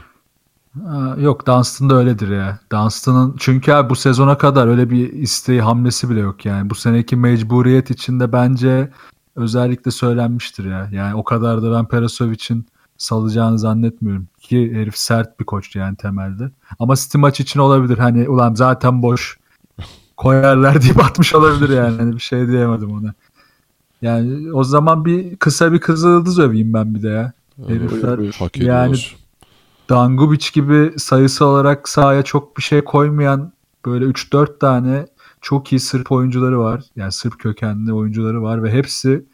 Ha, 0.84 1.16
Yok 1.20 1.46
Dunstan 1.46 1.90
da 1.90 1.94
öyledir 1.94 2.28
ya. 2.28 2.58
Dunstan'ın 2.72 3.36
çünkü 3.38 3.72
abi 3.72 3.90
bu 3.90 3.96
sezona 3.96 4.38
kadar 4.38 4.66
öyle 4.66 4.90
bir 4.90 5.12
isteği 5.12 5.60
hamlesi 5.60 6.10
bile 6.10 6.20
yok 6.20 6.44
yani. 6.44 6.70
Bu 6.70 6.74
seneki 6.74 7.16
mecburiyet 7.16 7.90
içinde 7.90 8.32
bence 8.32 8.90
özellikle 9.36 9.90
söylenmiştir 9.90 10.64
ya. 10.70 10.88
Yani 10.92 11.14
o 11.14 11.24
kadar 11.24 11.62
da 11.62 11.72
ben 11.72 11.88
Perasovic'in 11.88 12.66
salacağını 12.98 13.58
zannetmiyorum. 13.58 14.28
Ki 14.40 14.74
herif 14.74 14.96
sert 14.96 15.40
bir 15.40 15.44
koç 15.44 15.76
yani 15.76 15.96
temelde. 15.96 16.50
Ama 16.78 16.96
City 16.96 17.18
maç 17.18 17.40
için 17.40 17.60
olabilir. 17.60 17.98
Hani 17.98 18.28
ulan 18.28 18.54
zaten 18.54 19.02
boş 19.02 19.38
koyarlar 20.16 20.82
deyip 20.82 21.04
atmış 21.04 21.34
olabilir 21.34 21.68
yani. 21.76 21.96
Hani 21.96 22.14
bir 22.14 22.20
şey 22.20 22.48
diyemedim 22.48 22.90
ona. 22.90 23.14
Yani 24.02 24.52
o 24.52 24.64
zaman 24.64 25.04
bir 25.04 25.36
kısa 25.36 25.72
bir 25.72 25.78
kızıldız 25.78 26.38
öveyim 26.38 26.74
ben 26.74 26.94
bir 26.94 27.02
de 27.02 27.08
ya. 27.08 27.32
Herifler 27.66 28.34
Hak 28.38 28.56
yani. 28.56 28.96
Dangubic 29.88 30.46
gibi 30.52 30.92
sayısı 30.98 31.44
olarak 31.44 31.88
sahaya 31.88 32.22
çok 32.22 32.56
bir 32.56 32.62
şey 32.62 32.84
koymayan 32.84 33.52
böyle 33.86 34.04
3-4 34.04 34.58
tane 34.58 35.06
çok 35.40 35.72
iyi 35.72 35.80
Sırp 35.80 36.12
oyuncuları 36.12 36.58
var. 36.58 36.84
Yani 36.96 37.12
Sırp 37.12 37.38
kökenli 37.38 37.92
oyuncuları 37.92 38.42
var 38.42 38.62
ve 38.62 38.72
hepsi 38.72 39.24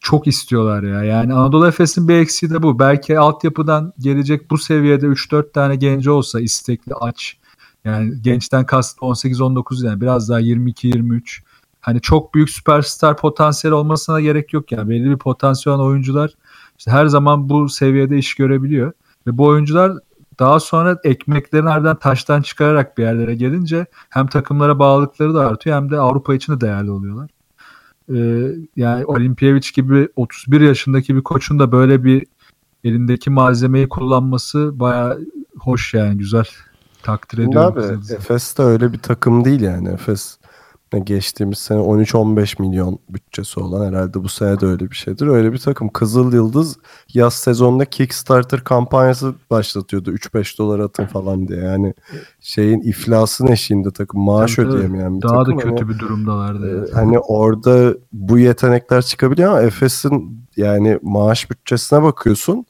çok 0.00 0.26
istiyorlar 0.26 0.82
ya. 0.82 1.04
Yani 1.04 1.34
Anadolu 1.34 1.66
Efes'in 1.66 2.08
bir 2.08 2.14
eksiği 2.14 2.52
de 2.52 2.62
bu. 2.62 2.78
Belki 2.78 3.18
altyapıdan 3.18 3.92
gelecek 3.98 4.50
bu 4.50 4.58
seviyede 4.58 5.06
3-4 5.06 5.52
tane 5.52 5.76
genci 5.76 6.10
olsa 6.10 6.40
istekli 6.40 6.94
aç. 6.94 7.36
Yani 7.84 8.22
gençten 8.22 8.66
kast 8.66 8.98
18-19 8.98 9.86
yani 9.86 10.00
biraz 10.00 10.28
daha 10.28 10.40
22-23. 10.40 11.42
Hani 11.86 12.00
çok 12.00 12.34
büyük 12.34 12.50
süperstar 12.50 13.16
potansiyel 13.16 13.74
olmasına 13.74 14.20
gerek 14.20 14.52
yok 14.52 14.72
yani. 14.72 14.90
Belli 14.90 15.10
bir 15.10 15.16
potansiyel 15.16 15.78
oyuncular 15.78 16.30
işte 16.78 16.90
her 16.90 17.06
zaman 17.06 17.48
bu 17.48 17.68
seviyede 17.68 18.18
iş 18.18 18.34
görebiliyor. 18.34 18.92
Ve 19.26 19.38
bu 19.38 19.44
oyuncular 19.44 19.92
daha 20.38 20.60
sonra 20.60 20.98
ekmeklerini 21.04 21.68
harbiden 21.68 21.96
taştan 21.96 22.42
çıkararak 22.42 22.98
bir 22.98 23.02
yerlere 23.02 23.34
gelince 23.34 23.86
hem 24.10 24.26
takımlara 24.26 24.78
bağlılıkları 24.78 25.34
da 25.34 25.46
artıyor 25.46 25.76
hem 25.76 25.90
de 25.90 25.98
Avrupa 25.98 26.34
için 26.34 26.52
de 26.52 26.60
değerli 26.60 26.90
oluyorlar. 26.90 27.30
Ee, 28.14 28.52
yani 28.76 29.04
Olimpiyevic 29.04 29.68
gibi 29.74 30.08
31 30.16 30.60
yaşındaki 30.60 31.16
bir 31.16 31.22
koçun 31.22 31.58
da 31.58 31.72
böyle 31.72 32.04
bir 32.04 32.26
elindeki 32.84 33.30
malzemeyi 33.30 33.88
kullanması 33.88 34.80
baya 34.80 35.16
hoş 35.58 35.94
yani 35.94 36.18
güzel. 36.18 36.46
Takdir 37.02 37.38
ediyorum. 37.38 37.78
abi. 37.78 38.14
Efes 38.14 38.58
de 38.58 38.62
öyle 38.62 38.92
bir 38.92 38.98
takım 38.98 39.44
değil 39.44 39.60
yani. 39.60 39.88
Efes 39.88 40.38
geçtiğimiz 40.92 41.58
sene 41.58 41.78
13-15 41.78 42.62
milyon 42.62 42.98
bütçesi 43.08 43.60
olan 43.60 43.86
herhalde 43.86 44.22
bu 44.24 44.28
sene 44.28 44.60
de 44.60 44.66
öyle 44.66 44.90
bir 44.90 44.94
şeydir. 44.96 45.26
Öyle 45.26 45.52
bir 45.52 45.58
takım. 45.58 45.88
Kızıl 45.88 46.32
Yıldız 46.32 46.76
yaz 47.14 47.34
sezonunda 47.34 47.84
Kickstarter 47.84 48.64
kampanyası 48.64 49.34
başlatıyordu. 49.50 50.12
3-5 50.12 50.58
dolar 50.58 50.78
atın 50.78 51.06
falan 51.06 51.48
diye. 51.48 51.60
Yani 51.60 51.94
şeyin 52.40 52.80
iflasın 52.80 53.46
eşiğinde 53.46 53.90
takım. 53.90 54.20
Maaş 54.20 54.54
tabii. 54.56 54.68
ödeyemeyen 54.68 55.16
bir 55.16 55.22
Daha 55.22 55.44
takım. 55.44 55.58
da 55.58 55.62
kötü 55.62 55.76
Hani, 55.84 55.88
bir 55.88 55.98
durumdalardı. 55.98 56.68
e, 56.70 56.76
yani. 56.76 56.90
hani 56.92 57.18
orada 57.18 57.94
bu 58.12 58.38
yetenekler 58.38 59.02
çıkabiliyor 59.02 59.50
ama 59.50 59.62
Efes'in 59.62 60.40
yani 60.56 60.98
maaş 61.02 61.50
bütçesine 61.50 62.02
bakıyorsun. 62.02 62.66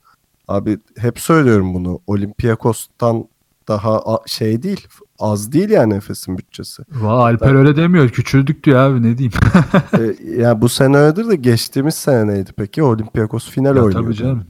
Abi 0.48 0.78
hep 0.98 1.18
söylüyorum 1.20 1.74
bunu. 1.74 2.00
Olympiakos'tan 2.06 3.28
daha 3.68 4.00
şey 4.26 4.62
değil. 4.62 4.86
Az 5.18 5.52
değil 5.52 5.70
yani 5.70 5.94
Efes'in 5.94 6.38
bütçesi. 6.38 6.82
Valla 6.92 7.22
Alper 7.24 7.54
öyle 7.54 7.76
demiyor. 7.76 8.08
Küçüldük 8.08 8.64
diyor 8.64 8.78
abi 8.78 9.02
ne 9.02 9.18
diyeyim. 9.18 9.32
e, 9.98 10.14
yani 10.42 10.60
bu 10.60 10.68
sene 10.68 10.96
öyledir 10.96 11.28
de 11.28 11.36
geçtiğimiz 11.36 11.94
sene 11.94 12.26
neydi 12.26 12.50
peki? 12.56 12.82
Olympiakos 12.82 13.50
final 13.50 13.76
Ya 13.76 13.82
oynuyordu. 13.82 14.04
tabii 14.04 14.14
canım. 14.14 14.44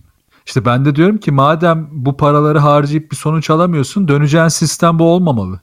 İşte 0.46 0.64
ben 0.64 0.85
de 0.85 0.96
diyorum 0.96 1.18
ki 1.18 1.31
madem 1.31 1.88
bu 1.92 2.16
paraları 2.16 2.59
harcayıp 2.59 3.11
bir 3.11 3.16
sonuç 3.16 3.50
alamıyorsun 3.50 4.09
döneceğin 4.09 4.48
sistem 4.48 4.98
bu 4.98 5.05
olmamalı. 5.05 5.61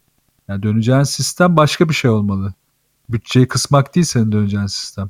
Yani 0.47 0.63
döneceğin 0.63 1.03
sistem 1.03 1.57
başka 1.57 1.89
bir 1.89 1.93
şey 1.93 2.11
olmalı. 2.11 2.53
Bütçeyi 3.09 3.47
kısmak 3.47 3.95
değil 3.95 4.05
senin 4.05 4.31
döneceğin 4.31 4.65
sistem. 4.65 5.09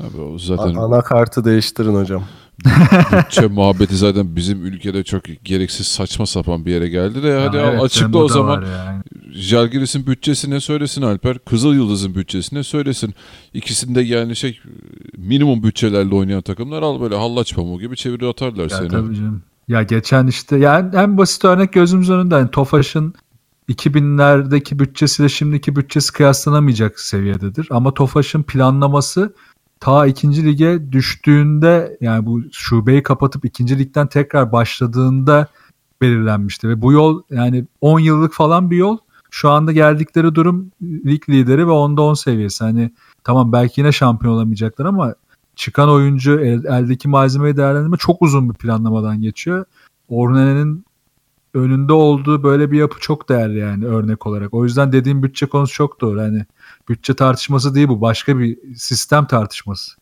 Abi 0.00 0.20
o 0.20 0.34
A- 0.34 0.38
zaten 0.38 0.74
anakartı 0.74 1.44
değiştirin 1.44 1.94
hocam. 1.94 2.22
Bütçe 2.64 3.46
muhabbeti 3.46 3.96
zaten 3.96 4.36
bizim 4.36 4.66
ülkede 4.66 5.04
çok 5.04 5.22
gereksiz 5.44 5.86
saçma 5.86 6.26
sapan 6.26 6.66
bir 6.66 6.72
yere 6.72 6.88
geldi 6.88 7.22
de 7.22 7.38
hadi 7.40 7.56
Ya 7.56 7.70
evet, 7.70 7.82
açıkla 7.82 8.18
o 8.18 8.28
zaman. 8.28 8.62
yani. 8.62 9.02
Jalgiris'in 9.34 10.06
bütçesine 10.06 10.60
söylesin 10.60 11.02
Alper. 11.02 11.38
Kızıl 11.38 11.74
Yıldız'ın 11.74 12.14
bütçesine 12.14 12.62
söylesin. 12.62 13.14
İkisinde 13.54 14.00
yani 14.00 14.36
şey 14.36 14.60
minimum 15.16 15.62
bütçelerle 15.62 16.14
oynayan 16.14 16.42
takımlar 16.42 16.82
al 16.82 17.00
böyle 17.00 17.16
hallaç 17.16 17.54
pamuğu 17.54 17.80
gibi 17.80 17.96
çeviri 17.96 18.26
atarlar 18.26 18.62
Ya 18.70 18.76
seni. 18.76 18.88
tabii 18.88 19.14
canım. 19.16 19.42
Ya 19.68 19.82
geçen 19.82 20.26
işte 20.26 20.56
yani 20.56 20.96
en 20.96 21.18
basit 21.18 21.44
örnek 21.44 21.72
gözümüz 21.72 22.10
önünde. 22.10 22.34
Yani 22.34 22.50
Tofaş'ın 22.50 23.14
2000'lerdeki 23.68 24.78
bütçesiyle 24.78 25.28
şimdiki 25.28 25.76
bütçesi 25.76 26.12
kıyaslanamayacak 26.12 27.00
seviyededir. 27.00 27.66
Ama 27.70 27.94
Tofaş'ın 27.94 28.42
planlaması 28.42 29.34
ta 29.80 30.06
ikinci 30.06 30.44
lige 30.44 30.92
düştüğünde 30.92 31.98
yani 32.00 32.26
bu 32.26 32.40
şubeyi 32.52 33.02
kapatıp 33.02 33.44
ikinci 33.44 33.78
ligden 33.78 34.06
tekrar 34.06 34.52
başladığında 34.52 35.46
belirlenmişti. 36.00 36.68
Ve 36.68 36.82
bu 36.82 36.92
yol 36.92 37.22
yani 37.30 37.64
10 37.80 38.00
yıllık 38.00 38.34
falan 38.34 38.70
bir 38.70 38.76
yol. 38.76 38.98
Şu 39.30 39.50
anda 39.50 39.72
geldikleri 39.72 40.34
durum 40.34 40.72
lig 40.82 41.28
lideri 41.28 41.66
ve 41.66 41.70
onda 41.70 42.02
10 42.02 42.14
seviyesi. 42.14 42.64
Hani 42.64 42.90
tamam 43.24 43.52
belki 43.52 43.80
yine 43.80 43.92
şampiyon 43.92 44.34
olamayacaklar 44.34 44.86
ama 44.86 45.14
çıkan 45.56 45.90
oyuncu 45.90 46.40
el- 46.40 46.64
eldeki 46.64 47.08
malzemeyi 47.08 47.56
değerlendirme 47.56 47.96
çok 47.96 48.22
uzun 48.22 48.48
bir 48.50 48.54
planlamadan 48.54 49.20
geçiyor. 49.20 49.64
Ornan'ın 50.08 50.84
önünde 51.54 51.92
olduğu 51.92 52.42
böyle 52.42 52.70
bir 52.70 52.78
yapı 52.78 53.00
çok 53.00 53.28
değerli 53.28 53.58
yani 53.58 53.86
örnek 53.86 54.26
olarak. 54.26 54.54
O 54.54 54.64
yüzden 54.64 54.92
dediğim 54.92 55.22
bütçe 55.22 55.46
konusu 55.46 55.74
çok 55.74 56.00
doğru. 56.00 56.20
Hani 56.20 56.46
bütçe 56.88 57.14
tartışması 57.16 57.74
değil 57.74 57.88
bu. 57.88 58.00
Başka 58.00 58.38
bir 58.38 58.74
sistem 58.76 59.26
tartışması. 59.26 59.92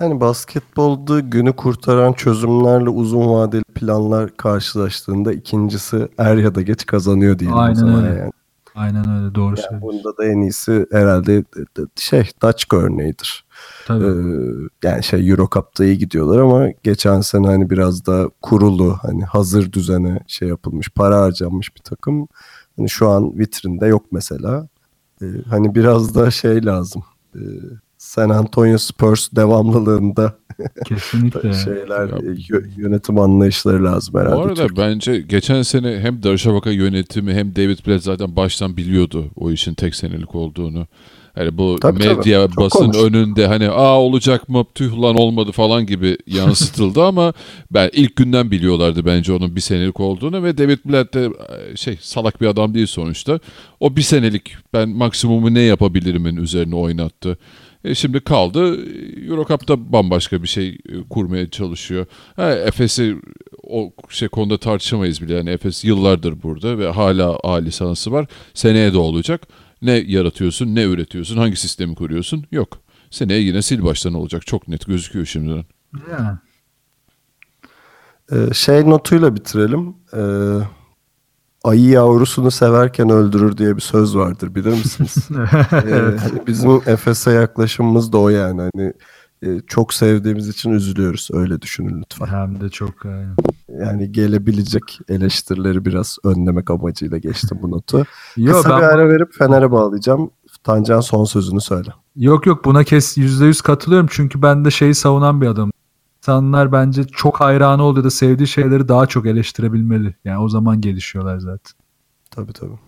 Yani 0.00 0.20
basketbolda 0.20 1.20
günü 1.20 1.52
kurtaran 1.52 2.12
çözümlerle 2.12 2.88
uzun 2.88 3.28
vadeli 3.28 3.62
planlar 3.74 4.36
karşılaştığında 4.36 5.32
ikincisi 5.32 6.08
er 6.18 6.36
ya 6.36 6.54
da 6.54 6.62
geç 6.62 6.86
kazanıyor 6.86 7.38
diyelim 7.38 7.58
Aynen 7.58 7.94
öyle. 8.04 8.18
yani. 8.18 8.30
Aynen 8.74 9.08
öyle 9.22 9.34
doğru 9.34 9.44
Yani 9.46 9.56
söylüyorsun. 9.56 9.80
bunda 9.82 10.16
da 10.16 10.24
en 10.24 10.40
iyisi 10.40 10.86
herhalde 10.92 11.44
şey 11.96 12.30
Dutch 12.42 12.74
örneğidir. 12.74 13.44
Tabii. 13.86 14.04
Ee, 14.04 14.68
yani 14.88 15.02
şey 15.04 15.30
Euro 15.30 15.48
Cup'ta 15.54 15.84
iyi 15.84 15.98
gidiyorlar 15.98 16.38
ama 16.38 16.68
geçen 16.82 17.20
sene 17.20 17.46
hani 17.46 17.70
biraz 17.70 18.06
da 18.06 18.30
kurulu 18.42 18.98
hani 19.02 19.24
hazır 19.24 19.72
düzene 19.72 20.20
şey 20.26 20.48
yapılmış 20.48 20.88
para 20.90 21.20
harcanmış 21.20 21.76
bir 21.76 21.82
takım. 21.82 22.28
Hani 22.76 22.88
şu 22.90 23.08
an 23.08 23.38
vitrinde 23.38 23.86
yok 23.86 24.04
mesela. 24.12 24.68
Ee, 25.22 25.26
hani 25.50 25.74
biraz 25.74 26.14
da 26.14 26.30
şey 26.30 26.64
lazım. 26.64 27.02
Ee, 27.36 27.38
San 27.98 28.28
Antonio 28.30 28.78
Spurs 28.78 29.28
devamlılığında 29.36 30.34
Kesinlikle. 30.84 31.52
şeyler 31.52 32.08
Ya- 32.08 32.16
e, 32.16 32.20
yö- 32.20 32.66
yönetim 32.76 33.18
anlayışları 33.18 33.84
lazım 33.84 34.14
herhalde. 34.14 34.36
Bu 34.36 34.40
arada 34.42 34.66
Türkiye. 34.66 34.86
bence 34.88 35.20
geçen 35.20 35.62
sene 35.62 35.98
hem 36.00 36.22
Darüşşafaka 36.22 36.70
yönetimi 36.70 37.34
hem 37.34 37.56
David 37.56 37.78
Blatt 37.86 38.02
zaten 38.02 38.36
baştan 38.36 38.76
biliyordu 38.76 39.24
o 39.36 39.50
işin 39.50 39.74
tek 39.74 39.94
senelik 39.94 40.34
olduğunu. 40.34 40.86
Yani 41.36 41.58
bu 41.58 41.76
Tabii, 41.80 41.98
tabii. 42.02 42.16
medya 42.16 42.46
Çok 42.48 42.56
basın 42.56 42.78
konuştuk. 42.78 43.06
önünde 43.06 43.46
hani 43.46 43.70
aa 43.70 44.00
olacak 44.00 44.48
mı 44.48 44.64
tüh 44.74 45.00
lan 45.02 45.16
olmadı 45.16 45.52
falan 45.52 45.86
gibi 45.86 46.16
yansıtıldı 46.26 47.04
ama 47.04 47.32
ben 47.70 47.90
ilk 47.92 48.16
günden 48.16 48.50
biliyorlardı 48.50 49.04
bence 49.06 49.32
onun 49.32 49.56
bir 49.56 49.60
senelik 49.60 50.00
olduğunu 50.00 50.42
ve 50.42 50.58
David 50.58 50.78
Blatt 50.84 51.14
de 51.14 51.24
e, 51.24 51.76
şey 51.76 51.98
salak 52.00 52.40
bir 52.40 52.46
adam 52.46 52.74
değil 52.74 52.86
sonuçta. 52.86 53.40
O 53.80 53.96
bir 53.96 54.02
senelik 54.02 54.54
ben 54.72 54.88
maksimumu 54.88 55.54
ne 55.54 55.60
yapabilirimin 55.60 56.36
üzerine 56.36 56.76
oynattı. 56.76 57.38
E 57.84 57.94
şimdi 57.94 58.20
kaldı 58.20 58.76
Eurocup'ta 59.28 59.92
bambaşka 59.92 60.42
bir 60.42 60.48
şey 60.48 60.68
e, 60.68 60.78
kurmaya 61.10 61.50
çalışıyor. 61.50 62.06
Ha, 62.36 62.52
Efes'i 62.52 63.16
o 63.66 63.92
şey 64.08 64.28
konuda 64.28 64.58
tartışamayız 64.58 65.22
bile. 65.22 65.34
Yani 65.34 65.50
Efes 65.50 65.84
yıllardır 65.84 66.42
burada 66.42 66.78
ve 66.78 66.88
hala 66.88 67.38
A 67.44 67.54
lisansı 67.56 68.12
var. 68.12 68.26
Seneye 68.54 68.92
de 68.92 68.98
olacak. 68.98 69.48
Ne 69.82 69.92
yaratıyorsun, 69.92 70.74
ne 70.74 70.82
üretiyorsun, 70.84 71.36
hangi 71.36 71.56
sistemi 71.56 71.94
kuruyorsun? 71.94 72.44
Yok. 72.52 72.78
Seneye 73.10 73.40
yine 73.40 73.62
sil 73.66 73.80
baştan 73.84 74.14
olacak. 74.14 74.46
Çok 74.46 74.68
net 74.68 74.86
gözüküyor 74.86 75.26
şimdiden. 75.26 75.64
Yani. 76.10 76.38
Ee, 78.32 78.54
şey 78.54 78.90
notuyla 78.90 79.36
bitirelim. 79.36 79.94
Ee, 80.16 80.64
ayı 81.64 81.88
yavrusunu 81.88 82.50
severken 82.50 83.10
öldürür 83.10 83.58
diye 83.58 83.76
bir 83.76 83.80
söz 83.80 84.16
vardır 84.16 84.54
bilir 84.54 84.70
misiniz? 84.70 85.16
Ee, 85.72 86.16
hani 86.18 86.46
bizim 86.46 86.70
Efes'e 86.86 87.30
yaklaşımımız 87.30 88.12
da 88.12 88.18
o 88.18 88.28
yani. 88.28 88.60
Hani 88.60 88.92
çok 89.66 89.94
sevdiğimiz 89.94 90.48
için 90.48 90.70
üzülüyoruz. 90.70 91.28
Öyle 91.32 91.62
düşünün 91.62 92.02
lütfen. 92.02 92.26
Hem 92.26 92.60
de 92.60 92.68
çok 92.68 93.04
yani. 93.04 93.26
Yani 93.80 94.12
gelebilecek 94.12 95.00
eleştirileri 95.08 95.84
biraz 95.84 96.18
önlemek 96.24 96.70
amacıyla 96.70 97.18
geçtim 97.18 97.58
bu 97.62 97.70
notu. 97.70 98.04
Yo, 98.36 98.52
Kısa 98.52 98.70
ben- 98.70 98.78
bir 98.78 98.82
ara 98.82 99.08
verip 99.08 99.34
Fener'e 99.34 99.70
bağlayacağım. 99.70 100.30
Tancan 100.64 101.00
son 101.00 101.24
sözünü 101.24 101.60
söyle. 101.60 101.90
Yok 102.16 102.46
yok 102.46 102.64
buna 102.64 102.84
kes 102.84 103.18
%100 103.18 103.62
katılıyorum 103.62 104.08
çünkü 104.10 104.42
ben 104.42 104.64
de 104.64 104.70
şeyi 104.70 104.94
savunan 104.94 105.40
bir 105.40 105.46
adamım. 105.46 105.72
İnsanlar 106.18 106.72
bence 106.72 107.04
çok 107.04 107.40
hayranı 107.40 107.82
oluyor 107.82 108.04
da 108.04 108.10
sevdiği 108.10 108.46
şeyleri 108.46 108.88
daha 108.88 109.06
çok 109.06 109.26
eleştirebilmeli. 109.26 110.14
Yani 110.24 110.38
o 110.38 110.48
zaman 110.48 110.80
gelişiyorlar 110.80 111.38
zaten. 111.38 111.74
Tabii 112.30 112.52
tabii. 112.52 112.78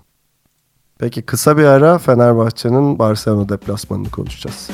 Peki 0.99 1.23
kısa 1.23 1.57
bir 1.57 1.65
ara 1.65 1.99
Fenerbahçe'nin 1.99 2.99
Barcelona 2.99 3.49
deplasmanını 3.49 4.11
konuşacağız. 4.11 4.71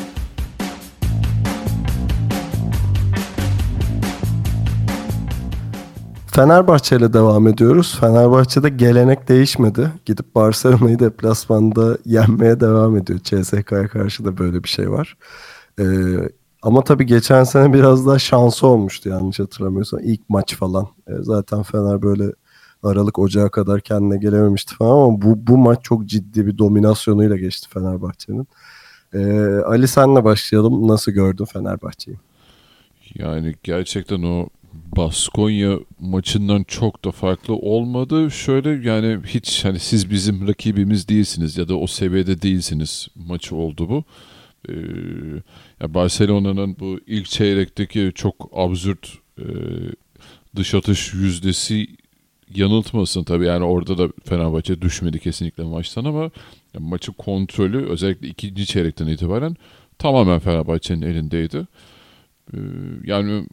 Fenerbahçe 6.34 6.96
ile 6.96 7.12
devam 7.12 7.48
ediyoruz. 7.48 7.98
Fenerbahçe'de 8.00 8.68
gelenek 8.68 9.28
değişmedi. 9.28 9.90
Gidip 10.04 10.34
Barcelona'yı 10.34 10.98
deplasmanda 10.98 11.98
yenmeye 12.04 12.60
devam 12.60 12.96
ediyor. 12.96 13.18
CSK'ya 13.18 13.88
karşı 13.88 14.24
da 14.24 14.38
böyle 14.38 14.64
bir 14.64 14.68
şey 14.68 14.90
var. 14.90 15.16
Ee, 15.80 15.84
ama 16.62 16.84
tabii 16.84 17.06
geçen 17.06 17.44
sene 17.44 17.72
biraz 17.72 18.06
daha 18.06 18.18
şansı 18.18 18.66
olmuştu 18.66 19.08
yanlış 19.08 19.38
hatırlamıyorsam. 19.38 20.00
İlk 20.02 20.28
maç 20.28 20.56
falan. 20.56 20.88
Ee, 21.08 21.12
zaten 21.20 21.62
Fener 21.62 22.02
böyle 22.02 22.24
Aralık 22.82 23.18
Ocağı 23.18 23.50
kadar 23.50 23.80
kendine 23.80 24.18
gelememişti 24.18 24.74
falan 24.74 24.90
ama 24.90 25.22
bu, 25.22 25.46
bu 25.46 25.58
maç 25.58 25.78
çok 25.82 26.06
ciddi 26.06 26.46
bir 26.46 26.58
dominasyonuyla 26.58 27.36
geçti 27.36 27.68
Fenerbahçe'nin. 27.70 28.48
Ee, 29.12 29.44
Ali 29.66 29.88
senle 29.88 30.24
başlayalım. 30.24 30.88
Nasıl 30.88 31.12
gördün 31.12 31.44
Fenerbahçe'yi? 31.44 32.18
Yani 33.14 33.54
gerçekten 33.62 34.22
o 34.22 34.48
Baskonya 34.96 35.78
maçından 36.00 36.64
çok 36.64 37.04
da 37.04 37.10
farklı 37.10 37.54
olmadı. 37.54 38.30
Şöyle 38.30 38.88
yani 38.90 39.18
hiç 39.26 39.64
hani 39.64 39.78
siz 39.78 40.10
bizim 40.10 40.48
rakibimiz 40.48 41.08
değilsiniz 41.08 41.56
ya 41.58 41.68
da 41.68 41.78
o 41.78 41.86
seviyede 41.86 42.42
değilsiniz 42.42 43.08
maçı 43.14 43.56
oldu 43.56 43.88
bu. 43.88 44.04
Ee, 44.68 44.74
ya 45.80 45.94
Barcelona'nın 45.94 46.76
bu 46.80 47.00
ilk 47.06 47.26
çeyrekteki 47.26 48.12
çok 48.14 48.50
absürt 48.52 49.12
e, 49.38 49.44
dış 50.56 50.74
atış 50.74 51.14
yüzdesi 51.14 51.86
yanıltmasın 52.54 53.24
tabii 53.24 53.46
yani 53.46 53.64
orada 53.64 53.98
da 53.98 54.08
Fenerbahçe 54.24 54.82
düşmedi 54.82 55.18
kesinlikle 55.18 55.64
maçtan 55.64 56.04
ama 56.04 56.22
ya 56.74 56.80
maçı 56.80 57.12
kontrolü 57.12 57.86
özellikle 57.86 58.28
ikinci 58.28 58.66
çeyrekten 58.66 59.06
itibaren 59.06 59.56
tamamen 59.98 60.38
Fenerbahçe'nin 60.38 61.02
elindeydi. 61.02 61.66
Ee, 62.54 62.58
yani 63.04 63.46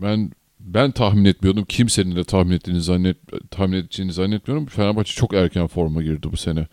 ben 0.00 0.30
ben 0.66 0.90
tahmin 0.90 1.24
etmiyordum. 1.24 1.64
Kimsenin 1.64 2.16
de 2.16 2.24
tahmin 2.24 2.52
ettiğini 2.52 2.80
zannet 2.80 3.16
tahmin 3.50 3.76
edeceğini 3.76 4.12
zannetmiyorum. 4.12 4.66
Fenerbahçe 4.66 5.12
çok 5.14 5.34
erken 5.34 5.66
forma 5.66 6.02
girdi 6.02 6.28
bu 6.32 6.36
sene. 6.36 6.66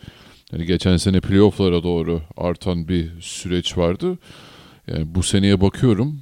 hani 0.52 0.66
geçen 0.66 0.98
sene 0.98 1.20
playoff'lara 1.20 1.84
doğru 1.84 2.22
artan 2.38 2.88
bir 2.88 3.22
süreç 3.22 3.78
vardı. 3.78 4.18
Yani 4.88 5.16
bu 5.16 5.24
seneye 5.24 5.62
bakıyorum. 5.62 6.20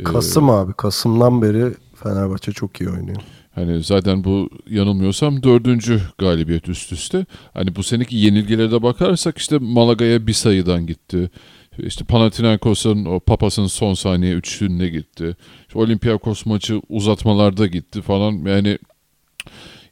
e, 0.00 0.04
Kasım 0.04 0.50
abi. 0.50 0.72
Kasım'dan 0.72 1.42
beri 1.42 1.74
Fenerbahçe 2.02 2.52
çok 2.52 2.80
iyi 2.80 2.90
oynuyor. 2.90 3.22
Hani 3.54 3.82
zaten 3.82 4.24
bu 4.24 4.50
yanılmıyorsam 4.70 5.42
dördüncü 5.42 6.00
galibiyet 6.18 6.68
üst 6.68 6.92
üste. 6.92 7.26
Hani 7.54 7.76
bu 7.76 7.82
seneki 7.82 8.16
yenilgilere 8.16 8.70
de 8.70 8.82
bakarsak 8.82 9.38
işte 9.38 9.58
Malaga'ya 9.58 10.26
bir 10.26 10.32
sayıdan 10.32 10.86
gitti. 10.86 11.30
İşte 11.78 12.04
Panathinaikos'un 12.04 13.04
o 13.04 13.20
Papas'ın 13.20 13.66
son 13.66 13.94
saniye 13.94 14.32
üçlüğünde 14.34 14.88
gitti. 14.88 15.36
İşte 15.68 15.78
Olympiakos 15.78 16.46
maçı 16.46 16.80
uzatmalarda 16.88 17.66
gitti 17.66 18.02
falan. 18.02 18.32
Yani, 18.32 18.78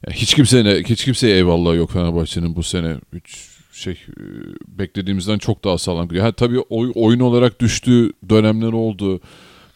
ya 0.07 0.13
hiç 0.13 0.33
kimseye 0.33 0.83
hiç 0.83 1.05
kimseye 1.05 1.35
eyvallah 1.35 1.75
yok 1.75 1.91
Fenerbahçe'nin 1.91 2.55
bu 2.55 2.63
sene. 2.63 2.95
Hiç 3.15 3.55
şey 3.73 3.93
e, 3.93 4.23
beklediğimizden 4.67 5.37
çok 5.37 5.63
daha 5.63 5.77
sağlam. 5.77 6.09
Ha, 6.09 6.31
tabii 6.31 6.59
oy- 6.59 6.91
oyun 6.95 7.19
olarak 7.19 7.59
düştüğü 7.59 8.11
dönemler 8.29 8.73
oldu 8.73 9.21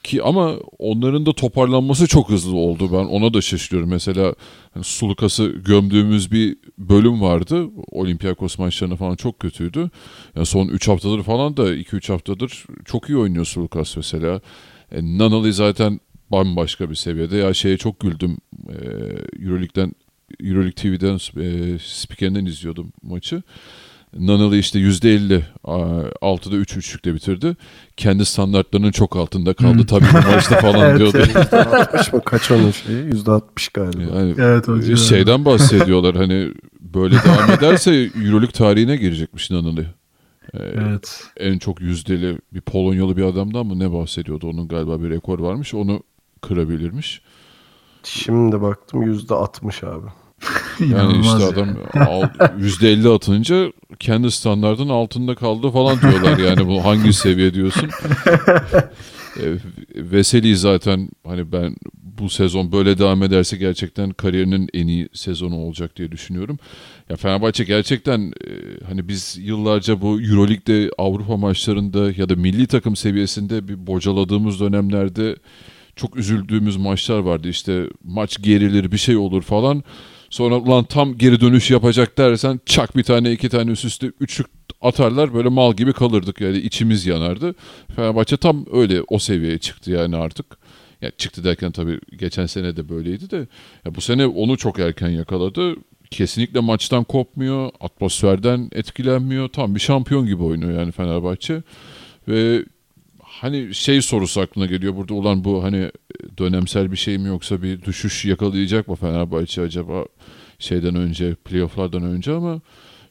ki 0.03 0.23
ama 0.23 0.55
onların 0.79 1.25
da 1.25 1.33
toparlanması 1.33 2.07
çok 2.07 2.29
hızlı 2.29 2.55
oldu. 2.55 2.89
Ben 2.91 3.05
ona 3.05 3.33
da 3.33 3.41
şaşırıyorum. 3.41 3.89
Mesela 3.89 4.35
hani 4.73 4.83
Sulukas'ı 4.83 5.45
gömdüğümüz 5.45 6.31
bir 6.31 6.57
bölüm 6.77 7.21
vardı. 7.21 7.67
Olympiakos 7.91 8.59
maçlarına 8.59 8.95
falan 8.95 9.15
çok 9.15 9.39
kötüydü. 9.39 9.89
Yani 10.35 10.45
son 10.45 10.67
3 10.67 10.87
haftadır 10.87 11.23
falan 11.23 11.57
da 11.57 11.75
2-3 11.75 12.11
haftadır 12.11 12.65
çok 12.85 13.09
iyi 13.09 13.17
oynuyor 13.17 13.45
Sulukas 13.45 13.97
mesela. 13.97 14.41
E, 14.91 15.17
Nanali 15.17 15.53
zaten 15.53 15.99
bambaşka 16.31 16.89
bir 16.89 16.95
seviyede. 16.95 17.37
Ya 17.37 17.53
şeye 17.53 17.77
çok 17.77 17.99
güldüm. 17.99 18.37
E, 18.69 18.75
Euroleague'den 19.43 19.93
Euroleague 20.43 20.71
TV'den 20.71 21.41
e, 21.41 21.79
spikerinden 21.79 22.45
izliyordum 22.45 22.93
maçı. 23.03 23.43
Nanali 24.17 24.57
işte 24.59 24.79
%50 24.79 25.41
a, 25.63 25.71
6'da 26.21 26.55
3 26.55 26.77
üçlükle 26.77 27.15
bitirdi. 27.15 27.57
Kendi 27.97 28.25
standartlarının 28.25 28.91
çok 28.91 29.15
altında 29.15 29.53
kaldı 29.53 29.85
tabii 29.85 30.05
bu 30.13 30.31
maçta 30.31 30.57
falan 30.61 30.89
Evet, 30.89 30.99
diyordu. 30.99 31.17
%60 31.17 32.15
mı? 32.15 32.21
Kaç 32.25 32.51
onun 32.51 32.71
şeyi? 32.71 33.03
%60 33.03 33.41
galiba. 33.73 34.01
Yani 34.19 34.35
Evet 34.37 34.67
hocam. 34.67 34.97
şeyden 34.97 35.45
bahsediyorlar 35.45 36.15
hani 36.15 36.51
böyle 36.79 37.15
devam 37.15 37.51
ederse 37.51 37.91
Euroleague 38.25 38.51
tarihine 38.51 38.95
girecekmiş 38.95 39.51
Nanali. 39.51 39.85
Ee, 40.53 40.57
Evet. 40.57 41.23
En 41.37 41.57
çok 41.59 41.81
yüzdeli 41.81 42.37
bir 42.53 42.61
Polonyalı 42.61 43.17
bir 43.17 43.23
adamdan 43.23 43.65
mı 43.65 43.79
ne 43.79 43.93
bahsediyordu? 43.93 44.47
Onun 44.47 44.67
galiba 44.67 45.01
bir 45.01 45.09
rekor 45.09 45.39
varmış. 45.39 45.73
Onu 45.73 46.03
kırabilirmiş. 46.41 47.21
Şimdi 48.03 48.61
baktım 48.61 49.03
%60 49.03 49.85
abi. 49.87 50.07
Yani 50.91 51.19
işte 51.21 51.43
adam 51.45 51.69
al- 51.93 52.29
%50 52.59 53.15
atınca 53.15 53.71
kendi 53.99 54.31
standartın 54.31 54.89
altında 54.89 55.35
kaldı 55.35 55.69
falan 55.71 56.01
diyorlar. 56.01 56.37
Yani 56.37 56.67
bu 56.67 56.85
hangi 56.85 57.13
seviye 57.13 57.53
diyorsun? 57.53 57.89
E, 59.37 59.53
Veseli 59.95 60.55
zaten 60.57 61.09
hani 61.27 61.51
ben 61.51 61.75
bu 62.03 62.29
sezon 62.29 62.71
böyle 62.71 62.97
devam 62.97 63.23
ederse 63.23 63.57
gerçekten 63.57 64.09
kariyerinin 64.11 64.69
en 64.73 64.87
iyi 64.87 65.09
sezonu 65.13 65.55
olacak 65.55 65.95
diye 65.97 66.11
düşünüyorum. 66.11 66.59
Ya 67.09 67.15
Fenerbahçe 67.15 67.63
gerçekten 67.63 68.19
e, 68.21 68.49
hani 68.87 69.07
biz 69.07 69.37
yıllarca 69.41 70.01
bu 70.01 70.21
Euroleague'de 70.21 70.91
Avrupa 70.97 71.37
maçlarında 71.37 72.11
ya 72.17 72.29
da 72.29 72.35
milli 72.35 72.67
takım 72.67 72.95
seviyesinde 72.95 73.67
bir 73.67 73.87
bocaladığımız 73.87 74.59
dönemlerde 74.59 75.35
çok 75.95 76.15
üzüldüğümüz 76.17 76.77
maçlar 76.77 77.19
vardı. 77.19 77.49
İşte 77.49 77.83
maç 78.03 78.41
gerilir 78.41 78.91
bir 78.91 78.97
şey 78.97 79.17
olur 79.17 79.41
falan. 79.41 79.83
Sonra 80.29 80.55
ulan 80.55 80.83
tam 80.83 81.17
geri 81.17 81.41
dönüş 81.41 81.71
yapacak 81.71 82.17
dersen 82.17 82.59
çak 82.65 82.97
bir 82.97 83.03
tane 83.03 83.31
iki 83.31 83.49
tane 83.49 83.71
üst 83.71 83.85
üste 83.85 84.11
üçlük 84.19 84.47
atarlar 84.81 85.33
böyle 85.33 85.49
mal 85.49 85.73
gibi 85.73 85.93
kalırdık 85.93 86.41
yani 86.41 86.57
içimiz 86.57 87.05
yanardı. 87.05 87.55
Fenerbahçe 87.95 88.37
tam 88.37 88.65
öyle 88.71 89.01
o 89.07 89.19
seviyeye 89.19 89.57
çıktı 89.57 89.91
yani 89.91 90.15
artık. 90.15 90.45
Ya 91.01 91.11
çıktı 91.17 91.43
derken 91.43 91.71
tabii 91.71 91.99
geçen 92.17 92.45
sene 92.45 92.77
de 92.77 92.89
böyleydi 92.89 93.29
de 93.29 93.47
ya 93.85 93.95
bu 93.95 94.01
sene 94.01 94.27
onu 94.27 94.57
çok 94.57 94.79
erken 94.79 95.09
yakaladı. 95.09 95.75
Kesinlikle 96.11 96.59
maçtan 96.59 97.03
kopmuyor, 97.03 97.71
atmosferden 97.79 98.69
etkilenmiyor. 98.71 99.47
Tam 99.47 99.75
bir 99.75 99.79
şampiyon 99.79 100.25
gibi 100.25 100.43
oynuyor 100.43 100.79
yani 100.79 100.91
Fenerbahçe. 100.91 101.63
Ve 102.27 102.65
hani 103.41 103.75
şey 103.75 104.01
sorusu 104.01 104.41
aklına 104.41 104.65
geliyor 104.65 104.95
burada 104.95 105.13
ulan 105.13 105.43
bu 105.43 105.63
hani 105.63 105.91
dönemsel 106.37 106.91
bir 106.91 106.97
şey 106.97 107.17
mi 107.17 107.27
yoksa 107.27 107.61
bir 107.61 107.81
düşüş 107.81 108.25
yakalayacak 108.25 108.87
mı 108.87 108.95
Fenerbahçe 108.95 109.61
acaba 109.61 110.05
şeyden 110.59 110.95
önce 110.95 111.35
playofflardan 111.35 112.03
önce? 112.03 112.31
Ama 112.31 112.61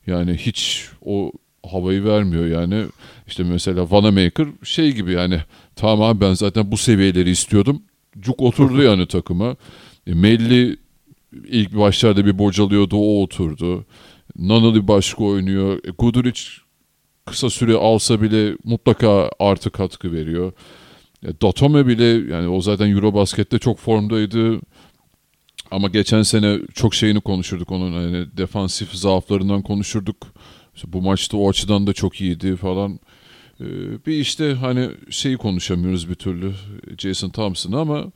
yani 0.07 0.35
hiç 0.35 0.88
o 1.05 1.33
havayı 1.67 2.05
vermiyor 2.05 2.47
yani. 2.47 2.85
İşte 3.27 3.43
mesela 3.43 3.91
Vanamaker 3.91 4.47
şey 4.64 4.93
gibi 4.93 5.12
yani 5.12 5.41
tamam 5.77 6.03
abi 6.03 6.21
ben 6.21 6.35
zaten 6.35 6.73
bu 6.73 6.77
seviyeleri 6.77 7.31
istiyordum. 7.31 7.83
Cuk 8.21 8.41
oturdu 8.41 8.83
yani 8.83 9.07
takıma. 9.07 9.57
E, 10.07 10.14
Melli 10.14 10.77
ilk 11.33 11.77
başlarda 11.77 12.27
bir 12.27 12.38
bocalıyordu 12.38 12.97
o 12.97 13.23
oturdu. 13.23 13.87
Nanali 14.38 14.88
başka 14.88 15.25
oynuyor. 15.25 15.79
E, 15.85 15.91
Guduric 15.91 16.41
kısa 17.31 17.51
süre 17.51 17.75
alsa 17.75 18.23
bile 18.23 18.57
mutlaka 18.64 19.31
artı 19.38 19.71
katkı 19.71 20.12
veriyor. 20.12 20.53
E, 21.27 21.41
Datome 21.43 21.87
bile 21.87 22.35
yani 22.35 22.49
o 22.49 22.61
zaten 22.61 22.91
Eurobasket'te 22.91 23.59
çok 23.59 23.79
formdaydı. 23.79 24.61
Ama 25.71 25.88
geçen 25.88 26.23
sene 26.23 26.59
çok 26.75 26.95
şeyini 26.95 27.21
konuşurduk 27.21 27.71
onun 27.71 27.93
hani 27.93 28.37
defansif 28.37 28.93
zaaflarından 28.93 29.62
konuşurduk. 29.62 30.17
İşte 30.75 30.93
bu 30.93 31.03
maçta 31.03 31.37
o 31.37 31.51
açıdan 31.51 31.87
da 31.87 31.93
çok 31.93 32.21
iyiydi 32.21 32.57
falan. 32.57 33.01
E, 33.61 33.67
bir 34.07 34.12
işte 34.12 34.55
hani 34.55 34.91
şeyi 35.11 35.37
konuşamıyoruz 35.37 36.11
bir 36.11 36.14
türlü 36.14 36.53
Jason 36.99 37.31
Thompson'ı 37.31 37.79
ama 37.79 38.12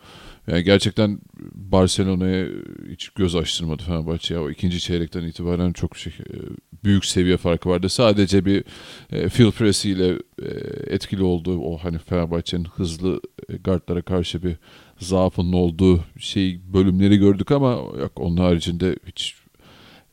yani 0.47 0.65
gerçekten 0.65 1.19
Barcelona'ya 1.55 2.49
hiç 2.91 3.09
göz 3.09 3.37
açtırmadı 3.37 3.83
Fenerbahçe. 3.83 4.35
Ya. 4.35 4.43
O 4.43 4.51
ikinci 4.51 4.81
çeyrekten 4.81 5.23
itibaren 5.23 5.73
çok 5.73 5.97
şey, 5.97 6.13
e, 6.13 6.37
büyük 6.85 7.05
seviye 7.05 7.37
farkı 7.37 7.69
vardı. 7.69 7.89
Sadece 7.89 8.45
bir 8.45 8.65
e, 9.13 9.29
Phil 9.29 9.51
Pressey 9.51 9.93
ile 9.93 10.09
e, 10.43 10.49
etkili 10.95 11.23
olduğu 11.23 11.61
o 11.61 11.79
hani 11.79 11.99
Fenerbahçe'nin 11.99 12.65
hızlı 12.65 13.21
e, 13.49 13.57
guardlara 13.57 14.03
karşı 14.03 14.43
bir 14.43 14.57
zaafının 14.99 15.53
olduğu 15.53 16.05
şey 16.19 16.61
bölümleri 16.73 17.17
gördük 17.17 17.51
ama 17.51 17.71
yok 18.01 18.13
onun 18.17 18.37
haricinde 18.37 18.97
hiç 19.07 19.35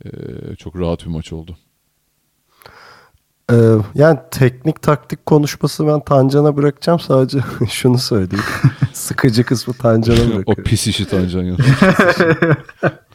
e, 0.05 0.09
çok 0.57 0.79
rahat 0.79 1.05
bir 1.05 1.11
maç 1.11 1.33
oldu. 1.33 1.57
Ee, 3.51 3.55
yani 3.95 4.19
teknik 4.31 4.81
taktik 4.81 5.25
konuşması 5.25 5.87
ben 5.87 5.99
Tancan'a 5.99 6.57
bırakacağım. 6.57 6.99
Sadece 6.99 7.39
şunu 7.69 7.97
söyleyeyim. 7.97 8.45
Sıkıcı 8.93 9.43
kısmı 9.43 9.73
Tancan'a 9.73 10.17
o 10.17 10.27
bırakıyorum. 10.35 10.63
pis 10.63 10.87
işi 10.87 11.05
Tancan 11.09 11.43
ya. 11.43 11.55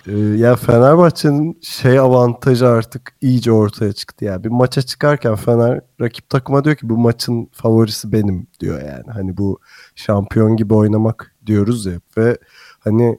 Ee, 0.09 0.13
yani 0.19 0.57
Fenerbahçe'nin 0.57 1.59
şey 1.63 1.99
avantajı 1.99 2.69
artık 2.69 3.13
iyice 3.21 3.53
ortaya 3.53 3.93
çıktı. 3.93 4.25
Yani 4.25 4.45
bir 4.45 4.49
maça 4.49 4.83
çıkarken 4.83 5.35
Fener 5.37 5.81
rakip 6.01 6.29
takıma 6.31 6.65
diyor 6.65 6.77
ki 6.77 6.89
bu 6.89 6.99
maçın 6.99 7.49
favorisi 7.53 8.13
benim 8.13 8.47
diyor 8.61 8.81
yani. 8.83 9.11
Hani 9.13 9.37
bu 9.37 9.61
şampiyon 9.95 10.57
gibi 10.57 10.75
oynamak 10.75 11.35
diyoruz 11.47 11.87
ya 11.87 11.93
ve 12.19 12.37
hani 12.81 13.19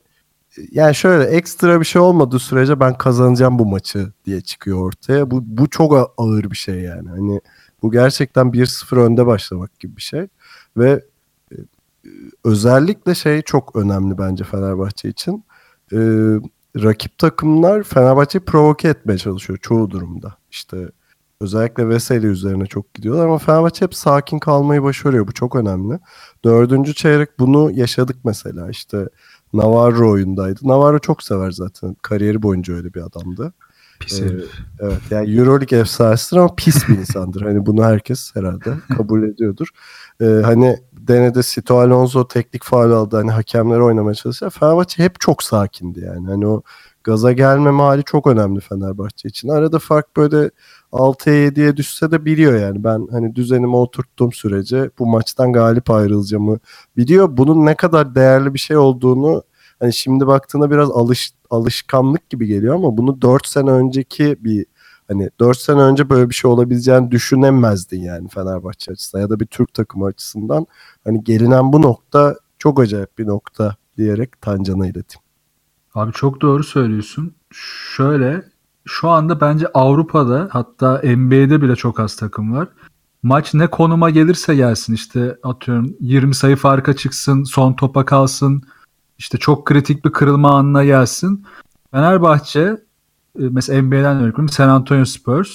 yani 0.72 0.96
şöyle 0.96 1.24
ekstra 1.24 1.80
bir 1.80 1.86
şey 1.86 2.02
olmadığı 2.02 2.40
sürece 2.40 2.80
ben 2.80 2.98
kazanacağım 2.98 3.60
bu 3.60 3.66
maçı 3.66 4.12
diye 4.26 4.42
çıkıyor 4.42 4.80
ortaya. 4.88 5.32
Bu 5.32 5.44
bu 5.46 5.70
çok 5.70 6.14
ağır 6.18 6.52
bir 6.52 6.56
şey 6.58 6.80
yani. 6.80 7.10
Hani 7.10 7.42
bu 7.82 7.92
gerçekten 7.92 8.46
1-0 8.54 9.00
önde 9.00 9.26
başlamak 9.26 9.80
gibi 9.80 9.96
bir 9.96 10.02
şey 10.02 10.28
ve 10.78 11.04
e, 11.52 11.58
özellikle 12.44 13.16
şey 13.16 13.42
çok 13.42 13.76
önemli 13.76 14.18
bence 14.18 14.44
Fenerbahçe 14.44 15.10
için. 15.10 15.44
Ee, 15.94 15.98
rakip 16.84 17.18
takımlar 17.18 17.84
Fenerbahçe'yi 17.84 18.46
provoke 18.46 18.88
etmeye 18.88 19.18
çalışıyor 19.18 19.60
çoğu 19.62 19.92
durumda. 19.92 20.38
İşte 20.52 20.78
özellikle 21.42 21.90
Veseli 21.90 22.28
üzerine 22.28 22.66
çok 22.66 22.94
gidiyorlar 22.94 23.26
ama 23.26 23.38
Fenerbahçe 23.38 23.86
hep 23.86 23.96
sakin 23.96 24.40
kalmayı 24.40 24.84
başarıyor. 24.84 25.28
Bu 25.28 25.34
çok 25.34 25.56
önemli. 25.56 26.00
Dördüncü 26.46 26.94
çeyrek 26.94 27.40
bunu 27.40 27.72
yaşadık 27.72 28.18
mesela. 28.24 28.70
İşte 28.70 29.10
Navarro 29.58 30.12
oyundaydı. 30.12 30.60
Navarro 30.64 31.00
çok 31.00 31.24
sever 31.24 31.52
zaten. 31.52 31.96
Kariyeri 32.02 32.42
boyunca 32.42 32.74
öyle 32.74 32.94
bir 32.94 33.02
adamdı. 33.02 33.54
Pis 34.00 34.22
Ee, 34.22 34.26
herif. 34.26 34.52
Evet 34.80 35.02
yani 35.12 35.40
Euroleague 35.40 35.80
efsanesidir 35.80 36.38
ama 36.38 36.56
pis 36.56 36.90
bir 36.90 36.98
insandır. 36.98 37.42
Hani 37.42 37.66
bunu 37.66 37.84
herkes 37.84 38.36
herhalde 38.36 38.74
kabul 38.98 39.24
ediyordur. 39.24 39.68
Ee, 40.22 40.26
hani 40.26 40.78
denede 40.94 41.44
Sito 41.44 41.80
Alonso 41.80 42.28
teknik 42.28 42.64
faal 42.64 42.92
aldı. 42.92 43.16
Hani 43.16 43.32
hakemleri 43.32 43.82
oynamaya 43.82 44.16
çalışıyor. 44.16 44.52
Fenerbahçe 44.52 45.04
hep 45.04 45.20
çok 45.20 45.44
sakindi 45.44 46.00
yani. 46.00 46.28
Hani 46.28 46.48
o 46.48 46.62
gaza 47.04 47.32
gelmeme 47.32 47.82
hali 47.84 48.04
çok 48.04 48.28
önemli 48.28 48.60
Fenerbahçe 48.60 49.30
için. 49.30 49.50
Arada 49.50 49.80
fark 49.80 50.18
böyle 50.18 50.52
6'ya 50.96 51.48
7'ye 51.48 51.78
düşse 51.78 52.12
de 52.12 52.26
biliyor 52.26 52.60
yani. 52.60 52.84
Ben 52.84 53.08
hani 53.12 53.36
düzenimi 53.36 53.76
oturttuğum 53.76 54.32
sürece 54.32 54.90
bu 55.00 55.06
maçtan 55.06 55.54
galip 55.54 55.92
ayrılacağımı 55.92 56.60
biliyor. 56.98 57.38
Bunun 57.38 57.66
ne 57.66 57.76
kadar 57.76 58.16
değerli 58.16 58.54
bir 58.54 58.60
şey 58.60 58.78
olduğunu 58.78 59.44
hani 59.80 59.94
şimdi 59.94 60.28
baktığında 60.28 60.72
biraz 60.72 60.90
alış, 60.92 61.32
alışkanlık 61.50 62.30
gibi 62.30 62.48
geliyor 62.48 62.76
ama 62.76 62.98
bunu 62.98 63.22
4 63.22 63.48
sene 63.48 63.72
önceki 63.72 64.38
bir 64.40 64.66
Hani 65.08 65.30
4 65.40 65.58
sene 65.58 65.82
önce 65.82 66.10
böyle 66.10 66.30
bir 66.30 66.36
şey 66.36 66.52
olabileceğini 66.52 67.12
düşünemezdin 67.12 68.02
yani 68.02 68.28
Fenerbahçe 68.28 68.92
açısından 68.92 69.22
ya 69.22 69.30
da 69.30 69.40
bir 69.40 69.46
Türk 69.46 69.74
takımı 69.74 70.06
açısından. 70.06 70.68
Hani 71.04 71.24
gelinen 71.24 71.74
bu 71.74 71.82
nokta 71.82 72.36
çok 72.60 72.80
acayip 72.80 73.18
bir 73.18 73.28
nokta 73.28 73.76
diyerek 73.98 74.42
Tancan'a 74.42 74.86
ileteyim. 74.88 75.26
Abi 75.96 76.12
çok 76.12 76.42
doğru 76.42 76.64
söylüyorsun. 76.64 77.36
Şöyle 77.52 78.44
şu 78.86 79.10
anda 79.10 79.42
bence 79.42 79.68
Avrupa'da 79.74 80.48
hatta 80.52 81.02
NBA'de 81.04 81.62
bile 81.62 81.76
çok 81.76 82.00
az 82.00 82.16
takım 82.16 82.54
var. 82.54 82.68
Maç 83.24 83.54
ne 83.54 83.68
konuma 83.68 84.10
gelirse 84.10 84.56
gelsin 84.56 84.94
işte 84.94 85.38
atıyorum 85.44 85.96
20 86.00 86.36
sayı 86.36 86.56
farka 86.56 86.96
çıksın, 86.96 87.44
son 87.44 87.74
topa 87.74 88.06
kalsın, 88.06 88.62
işte 89.18 89.38
çok 89.38 89.66
kritik 89.66 90.06
bir 90.06 90.12
kırılma 90.12 90.58
anına 90.58 90.86
gelsin. 90.86 91.46
Fenerbahçe 91.92 92.60
e, 92.60 92.78
mesela 93.36 93.82
NBA'den 93.82 94.06
örnek 94.06 94.20
veriyorum 94.20 94.50
San 94.50 94.70
Antonio 94.70 95.06
Spurs 95.06 95.50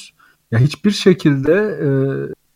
ya 0.50 0.58
hiçbir 0.58 0.90
şekilde 0.90 1.54
e, 1.54 1.88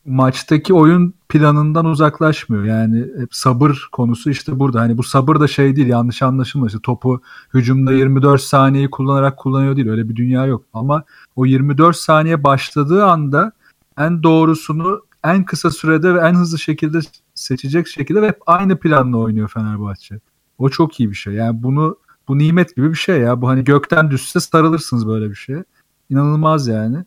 maçtaki 0.07 0.75
oyun 0.75 1.15
planından 1.29 1.85
uzaklaşmıyor. 1.85 2.65
Yani 2.65 3.07
hep 3.19 3.35
sabır 3.35 3.89
konusu 3.93 4.31
işte 4.31 4.59
burada. 4.59 4.81
Hani 4.81 4.99
bu 4.99 5.03
sabır 5.03 5.41
da 5.41 5.49
şey 5.49 5.77
değil 5.77 5.89
yanlış 5.89 6.23
anlaşılma. 6.23 6.67
İşte 6.67 6.79
topu 6.83 7.21
hücumda 7.55 7.93
24 7.93 8.41
saniyeyi 8.41 8.91
kullanarak 8.91 9.37
kullanıyor 9.37 9.77
değil. 9.77 9.89
Öyle 9.89 10.09
bir 10.09 10.17
dünya 10.17 10.47
yok. 10.47 10.65
Ama 10.73 11.05
o 11.37 11.47
24 11.47 11.97
saniye 11.97 12.45
başladığı 12.45 13.05
anda 13.05 13.53
en 13.99 14.23
doğrusunu 14.23 15.03
en 15.25 15.45
kısa 15.45 15.71
sürede 15.71 16.15
ve 16.15 16.19
en 16.19 16.35
hızlı 16.35 16.59
şekilde 16.59 16.99
seçecek 17.35 17.89
şekilde 17.89 18.23
ve 18.23 18.29
hep 18.29 18.39
aynı 18.47 18.79
planla 18.79 19.19
oynuyor 19.19 19.49
Fenerbahçe. 19.49 20.21
O 20.59 20.69
çok 20.69 21.01
iyi 21.01 21.11
bir 21.11 21.15
şey. 21.15 21.35
Yani 21.35 21.63
bunu 21.63 21.97
bu 22.29 22.39
nimet 22.39 22.77
gibi 22.77 22.91
bir 22.91 22.99
şey 22.99 23.21
ya. 23.21 23.41
Bu 23.41 23.49
hani 23.49 23.65
gökten 23.65 24.11
düşse 24.11 24.41
sarılırsınız 24.41 25.09
böyle 25.09 25.31
bir 25.31 25.35
şeye. 25.35 25.65
İnanılmaz 26.11 26.69
yani. 26.69 27.05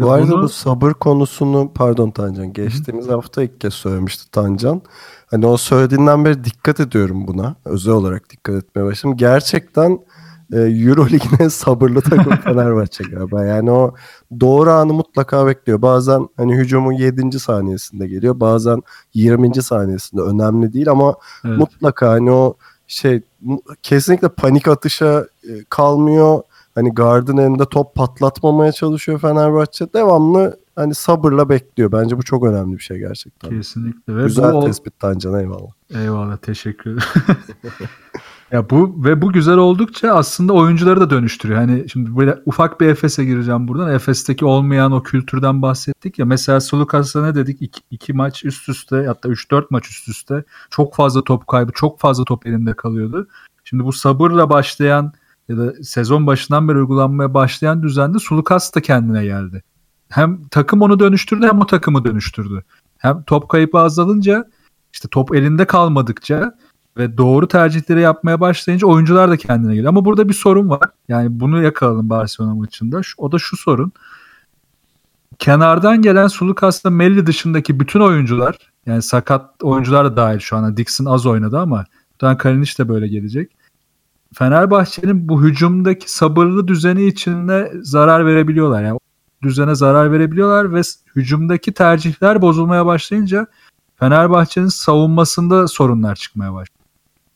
Bu 0.00 0.10
arada 0.10 0.32
bunu... 0.32 0.42
bu 0.42 0.48
sabır 0.48 0.92
konusunu 0.92 1.70
pardon 1.74 2.10
Tancan 2.10 2.52
geçtiğimiz 2.52 3.06
Hı-hı. 3.06 3.14
hafta 3.14 3.42
ilk 3.42 3.60
kez 3.60 3.74
söylemişti 3.74 4.30
Tancan. 4.30 4.82
Hani 5.26 5.46
o 5.46 5.56
söylediğinden 5.56 6.24
beri 6.24 6.44
dikkat 6.44 6.80
ediyorum 6.80 7.26
buna. 7.26 7.56
Özel 7.64 7.94
olarak 7.94 8.30
dikkat 8.30 8.54
etmeye 8.54 8.84
başladım. 8.84 9.16
Gerçekten 9.16 9.98
e, 10.52 10.56
Euroleague'in 10.60 11.48
sabırlı 11.48 12.00
takım 12.00 12.36
Fenerbahçe 12.44 13.04
galiba. 13.04 13.44
Yani 13.44 13.70
o 13.70 13.94
doğru 14.40 14.70
anı 14.70 14.92
mutlaka 14.92 15.46
bekliyor. 15.46 15.82
Bazen 15.82 16.28
hani 16.36 16.56
hücumun 16.56 16.92
7. 16.92 17.40
saniyesinde 17.40 18.06
geliyor. 18.08 18.40
Bazen 18.40 18.82
20. 19.14 19.62
saniyesinde. 19.62 20.22
Önemli 20.22 20.72
değil 20.72 20.90
ama 20.90 21.14
evet. 21.44 21.58
mutlaka 21.58 22.08
hani 22.10 22.30
o 22.30 22.56
şey 22.86 23.22
kesinlikle 23.82 24.28
panik 24.28 24.68
atışa 24.68 25.26
e, 25.42 25.64
kalmıyor 25.68 26.42
Hani 26.78 26.94
Gard'ın 26.94 27.36
elinde 27.36 27.64
top 27.64 27.94
patlatmamaya 27.94 28.72
çalışıyor 28.72 29.18
Fenerbahçe. 29.18 29.92
Devamlı 29.94 30.56
hani 30.76 30.94
sabırla 30.94 31.48
bekliyor. 31.48 31.92
Bence 31.92 32.18
bu 32.18 32.22
çok 32.22 32.44
önemli 32.44 32.76
bir 32.76 32.82
şey 32.82 32.98
gerçekten. 32.98 33.50
Kesinlikle. 33.50 34.16
Ve 34.16 34.22
Güzel 34.22 34.54
bu 34.54 34.64
tespit 34.64 34.98
Tancan 34.98 35.40
eyvallah. 35.40 35.70
Eyvallah 35.94 36.36
teşekkür 36.36 36.90
ederim. 36.90 37.02
ya 38.52 38.70
bu 38.70 39.04
ve 39.04 39.22
bu 39.22 39.32
güzel 39.32 39.56
oldukça 39.56 40.12
aslında 40.12 40.52
oyuncuları 40.52 41.00
da 41.00 41.10
dönüştürüyor. 41.10 41.60
Hani 41.60 41.88
şimdi 41.88 42.16
böyle 42.16 42.38
ufak 42.46 42.80
bir 42.80 42.86
Efes'e 42.86 43.24
gireceğim 43.24 43.68
buradan. 43.68 43.94
Efes'teki 43.94 44.44
olmayan 44.44 44.92
o 44.92 45.02
kültürden 45.02 45.62
bahsettik 45.62 46.18
ya. 46.18 46.26
Mesela 46.26 46.60
Sulukas'a 46.60 47.22
ne 47.22 47.34
dedik? 47.34 47.62
İki, 47.62 47.80
iki 47.90 48.12
maç 48.12 48.44
üst 48.44 48.68
üste 48.68 49.06
hatta 49.06 49.28
3-4 49.28 49.66
maç 49.70 49.88
üst 49.88 50.08
üste 50.08 50.44
çok 50.70 50.94
fazla 50.94 51.24
top 51.24 51.46
kaybı, 51.46 51.72
çok 51.72 52.00
fazla 52.00 52.24
top 52.24 52.46
elinde 52.46 52.74
kalıyordu. 52.74 53.28
Şimdi 53.64 53.84
bu 53.84 53.92
sabırla 53.92 54.50
başlayan 54.50 55.12
ya 55.48 55.58
da 55.58 55.74
sezon 55.82 56.26
başından 56.26 56.68
beri 56.68 56.78
uygulanmaya 56.78 57.34
başlayan 57.34 57.82
düzende 57.82 58.18
Sulukas 58.18 58.74
da 58.74 58.80
kendine 58.80 59.24
geldi. 59.24 59.62
Hem 60.08 60.48
takım 60.50 60.82
onu 60.82 61.00
dönüştürdü 61.00 61.46
hem 61.46 61.60
o 61.60 61.66
takımı 61.66 62.04
dönüştürdü. 62.04 62.64
Hem 62.98 63.22
top 63.22 63.48
kayıpı 63.48 63.78
azalınca 63.78 64.44
işte 64.92 65.08
top 65.08 65.34
elinde 65.34 65.64
kalmadıkça 65.66 66.54
ve 66.96 67.18
doğru 67.18 67.48
tercihleri 67.48 68.00
yapmaya 68.00 68.40
başlayınca 68.40 68.86
oyuncular 68.86 69.30
da 69.30 69.36
kendine 69.36 69.74
geliyor. 69.74 69.88
Ama 69.88 70.04
burada 70.04 70.28
bir 70.28 70.34
sorun 70.34 70.70
var. 70.70 70.90
Yani 71.08 71.40
bunu 71.40 71.62
yakalalım 71.62 72.10
Barcelona 72.10 72.54
maçında. 72.54 73.00
O 73.18 73.32
da 73.32 73.38
şu 73.38 73.56
sorun. 73.56 73.92
Kenardan 75.38 76.02
gelen 76.02 76.26
Sulukas'la 76.26 76.90
Melli 76.90 77.26
dışındaki 77.26 77.80
bütün 77.80 78.00
oyuncular 78.00 78.58
yani 78.86 79.02
sakat 79.02 79.62
oyuncular 79.62 80.04
da 80.04 80.16
dahil 80.16 80.38
şu 80.38 80.56
anda. 80.56 80.76
Dixon 80.76 81.04
az 81.04 81.26
oynadı 81.26 81.58
ama 81.58 81.84
Dan 82.20 82.38
Kalinic 82.38 82.78
de 82.78 82.88
böyle 82.88 83.08
gelecek. 83.08 83.57
Fenerbahçe'nin 84.34 85.28
bu 85.28 85.42
hücumdaki 85.42 86.12
sabırlı 86.12 86.68
düzeni 86.68 87.06
içinde 87.06 87.72
zarar 87.82 88.26
verebiliyorlar. 88.26 88.82
Yani 88.82 88.98
düzene 89.42 89.74
zarar 89.74 90.12
verebiliyorlar 90.12 90.74
ve 90.74 90.80
hücumdaki 91.16 91.72
tercihler 91.72 92.42
bozulmaya 92.42 92.86
başlayınca 92.86 93.46
Fenerbahçe'nin 93.96 94.66
savunmasında 94.66 95.68
sorunlar 95.68 96.14
çıkmaya 96.14 96.54
başlıyor. 96.54 96.78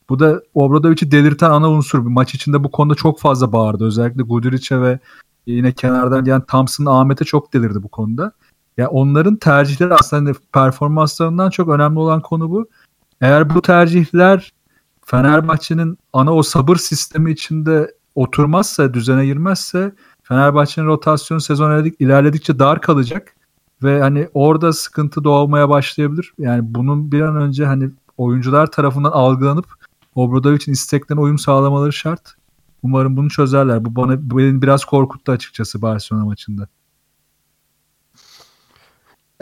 Bu 0.09 0.19
da 0.19 0.41
Obradovic'i 0.53 1.11
delirten 1.11 1.49
ana 1.49 1.69
unsur. 1.69 2.05
Bir 2.05 2.09
maç 2.09 2.35
içinde 2.35 2.63
bu 2.63 2.71
konuda 2.71 2.95
çok 2.95 3.19
fazla 3.19 3.51
bağırdı. 3.51 3.85
Özellikle 3.85 4.23
Guduric'e 4.23 4.81
ve 4.81 4.99
yine 5.45 5.71
kenardan 5.71 6.23
gelen 6.23 6.41
Thompson 6.41 6.85
Ahmet'e 6.85 7.25
çok 7.25 7.53
delirdi 7.53 7.83
bu 7.83 7.87
konuda. 7.87 8.31
Yani 8.77 8.87
onların 8.87 9.35
tercihleri 9.35 9.93
aslında 9.93 10.31
performanslarından 10.53 11.49
çok 11.49 11.69
önemli 11.69 11.99
olan 11.99 12.21
konu 12.21 12.51
bu. 12.51 12.67
Eğer 13.21 13.55
bu 13.55 13.61
tercihler 13.61 14.53
Fenerbahçe'nin 15.05 15.97
ana 16.13 16.33
o 16.33 16.43
sabır 16.43 16.75
sistemi 16.75 17.31
içinde 17.31 17.95
oturmazsa, 18.15 18.93
düzene 18.93 19.25
girmezse 19.25 19.95
Fenerbahçe'nin 20.23 20.85
rotasyon 20.85 21.37
sezon 21.37 21.91
ilerledikçe 21.99 22.59
dar 22.59 22.81
kalacak 22.81 23.35
ve 23.83 24.01
hani 24.01 24.29
orada 24.33 24.73
sıkıntı 24.73 25.23
doğmaya 25.23 25.69
başlayabilir. 25.69 26.33
Yani 26.37 26.61
bunun 26.63 27.11
bir 27.11 27.21
an 27.21 27.35
önce 27.35 27.65
hani 27.65 27.89
oyuncular 28.17 28.71
tarafından 28.71 29.11
algılanıp 29.11 29.65
Obradovic'in 30.15 30.71
isteklerine 30.71 31.21
uyum 31.21 31.39
sağlamaları 31.39 31.93
şart. 31.93 32.35
Umarım 32.83 33.17
bunu 33.17 33.29
çözerler. 33.29 33.85
Bu 33.85 33.95
bana 33.95 34.29
beni 34.29 34.61
biraz 34.61 34.85
korkuttu 34.85 35.31
açıkçası 35.31 35.81
Barcelona 35.81 36.25
maçında. 36.25 36.67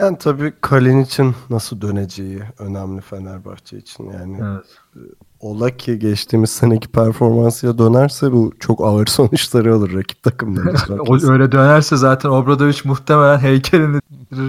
Yani 0.02 0.18
tabii 0.18 0.52
Kalin 0.60 1.00
için 1.00 1.34
nasıl 1.50 1.80
döneceği 1.80 2.42
önemli 2.58 3.00
Fenerbahçe 3.00 3.78
için. 3.78 4.10
Yani 4.10 4.38
evet. 4.42 4.64
E, 4.96 5.00
ola 5.40 5.76
ki 5.76 5.98
geçtiğimiz 5.98 6.50
seneki 6.50 6.88
performansıyla 6.88 7.78
dönerse 7.78 8.32
bu 8.32 8.52
çok 8.60 8.80
ağır 8.80 9.06
sonuçları 9.16 9.74
alır 9.74 9.94
rakip 9.94 10.22
takımlar 10.22 10.74
için. 11.18 11.28
Öyle 11.28 11.52
dönerse 11.52 11.96
zaten 11.96 12.28
Obradovic 12.28 12.78
muhtemelen 12.84 13.38
heykelini 13.38 14.00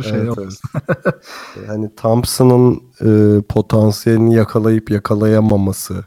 şey 0.04 0.20
evet, 0.20 0.38
evet. 0.38 1.68
hani 1.68 1.96
Thompson'ın 1.96 2.82
e, 3.02 3.42
potansiyelini 3.42 4.36
yakalayıp 4.36 4.90
yakalayamaması 4.90 6.04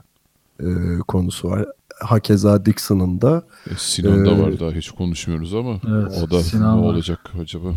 e, 0.60 0.66
konusu 1.08 1.50
var. 1.50 1.66
Hakeza 2.00 2.66
Dixon'ın 2.66 3.20
da. 3.20 3.42
E, 3.70 3.74
Sinan 3.76 4.26
da 4.26 4.42
var 4.42 4.60
daha 4.60 4.70
hiç 4.70 4.90
konuşmuyoruz 4.90 5.54
ama 5.54 5.80
evet, 5.88 6.22
o 6.22 6.30
da 6.30 6.42
Sinan 6.42 6.78
ne 6.78 6.82
var. 6.82 6.92
olacak 6.92 7.20
acaba? 7.42 7.68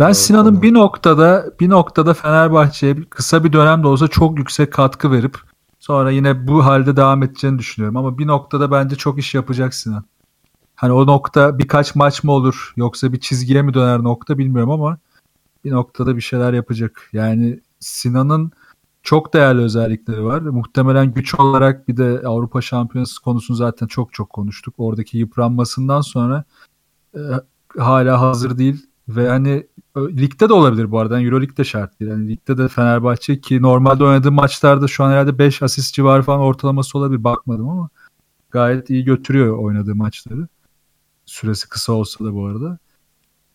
Ben 0.00 0.12
Sinan'ın 0.12 0.62
bir 0.62 0.74
noktada 0.74 1.52
bir 1.60 1.68
noktada 1.68 2.14
Fenerbahçe'ye 2.14 2.96
kısa 3.10 3.44
bir 3.44 3.52
dönemde 3.52 3.86
olsa 3.86 4.08
çok 4.08 4.38
yüksek 4.38 4.72
katkı 4.72 5.12
verip 5.12 5.38
sonra 5.78 6.10
yine 6.10 6.46
bu 6.46 6.64
halde 6.64 6.96
devam 6.96 7.22
edeceğini 7.22 7.58
düşünüyorum. 7.58 7.96
Ama 7.96 8.18
bir 8.18 8.26
noktada 8.26 8.70
bence 8.70 8.96
çok 8.96 9.18
iş 9.18 9.34
yapacak 9.34 9.74
Sinan. 9.74 10.04
Hani 10.74 10.92
o 10.92 11.06
nokta 11.06 11.58
birkaç 11.58 11.94
maç 11.94 12.24
mı 12.24 12.32
olur 12.32 12.72
yoksa 12.76 13.12
bir 13.12 13.20
çizgiye 13.20 13.62
mi 13.62 13.74
döner 13.74 14.02
nokta 14.02 14.38
bilmiyorum 14.38 14.70
ama 14.70 14.98
bir 15.64 15.70
noktada 15.70 16.16
bir 16.16 16.20
şeyler 16.20 16.52
yapacak. 16.52 17.08
Yani 17.12 17.60
Sinan'ın 17.80 18.52
çok 19.02 19.34
değerli 19.34 19.60
özellikleri 19.60 20.24
var. 20.24 20.40
Muhtemelen 20.40 21.14
güç 21.14 21.34
olarak 21.34 21.88
bir 21.88 21.96
de 21.96 22.22
Avrupa 22.26 22.60
Şampiyonası 22.60 23.22
konusunu 23.22 23.56
zaten 23.56 23.86
çok 23.86 24.12
çok 24.12 24.30
konuştuk. 24.30 24.74
Oradaki 24.78 25.18
yıpranmasından 25.18 26.00
sonra 26.00 26.44
e, 27.14 27.20
hala 27.78 28.20
hazır 28.20 28.58
değil 28.58 28.89
ve 29.16 29.28
hani 29.28 29.66
ligde 29.96 30.48
de 30.48 30.52
olabilir 30.52 30.90
bu 30.90 30.98
arada. 30.98 31.20
Yani 31.20 31.26
Euro 31.26 31.56
de 31.56 31.64
şart 31.64 32.00
değil. 32.00 32.10
Yani 32.10 32.28
ligde 32.28 32.58
de 32.58 32.68
Fenerbahçe 32.68 33.40
ki 33.40 33.62
normalde 33.62 34.04
oynadığı 34.04 34.32
maçlarda 34.32 34.88
şu 34.88 35.04
an 35.04 35.10
herhalde 35.10 35.38
5 35.38 35.62
asist 35.62 35.94
civarı 35.94 36.22
falan 36.22 36.40
ortalaması 36.40 36.98
olabilir. 36.98 37.24
Bakmadım 37.24 37.68
ama 37.68 37.88
gayet 38.50 38.90
iyi 38.90 39.04
götürüyor 39.04 39.58
oynadığı 39.58 39.94
maçları. 39.94 40.48
Süresi 41.26 41.68
kısa 41.68 41.92
olsa 41.92 42.24
da 42.24 42.34
bu 42.34 42.46
arada. 42.46 42.78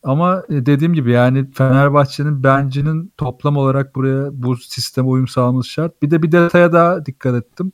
Ama 0.03 0.43
e, 0.49 0.65
dediğim 0.65 0.93
gibi 0.93 1.11
yani 1.11 1.51
Fenerbahçe'nin 1.51 2.43
bencinin 2.43 3.13
toplam 3.17 3.57
olarak 3.57 3.95
buraya 3.95 4.29
bu 4.33 4.57
sisteme 4.57 5.07
uyum 5.07 5.27
sağlaması 5.27 5.69
şart. 5.69 6.01
Bir 6.01 6.11
de 6.11 6.23
bir 6.23 6.31
detaya 6.31 6.73
daha 6.73 7.05
dikkat 7.05 7.35
ettim. 7.35 7.71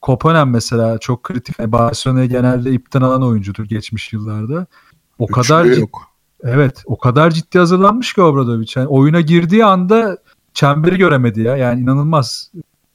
Kopanen 0.00 0.48
mesela 0.48 0.98
çok 0.98 1.22
kritik. 1.22 1.58
Yani 1.58 1.72
Barcelona'ya 1.72 2.26
genelde 2.26 2.72
ipten 2.72 3.00
alan 3.02 3.22
oyuncudur 3.22 3.64
geçmiş 3.64 4.12
yıllarda. 4.12 4.66
O 5.18 5.24
Üçlü 5.24 5.34
kadar 5.34 5.64
yok. 5.64 6.11
Evet 6.42 6.82
o 6.86 6.98
kadar 6.98 7.30
ciddi 7.30 7.58
hazırlanmış 7.58 8.12
ki 8.12 8.22
Obradovic. 8.22 8.72
Yani 8.76 8.86
oyuna 8.86 9.20
girdiği 9.20 9.64
anda 9.64 10.18
çemberi 10.54 10.98
göremedi 10.98 11.40
ya. 11.40 11.56
Yani 11.56 11.80
inanılmaz. 11.80 12.50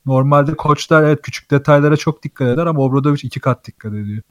Normalde 0.06 0.56
koçlar 0.56 1.04
evet 1.04 1.22
küçük 1.22 1.52
detaylara 1.52 1.98
çok 1.98 2.24
dikkat 2.24 2.48
eder 2.48 2.66
ama 2.66 2.80
Obradovic 2.80 3.20
iki 3.24 3.40
kat 3.40 3.68
dikkat 3.68 3.94
ediyor. 3.94 4.22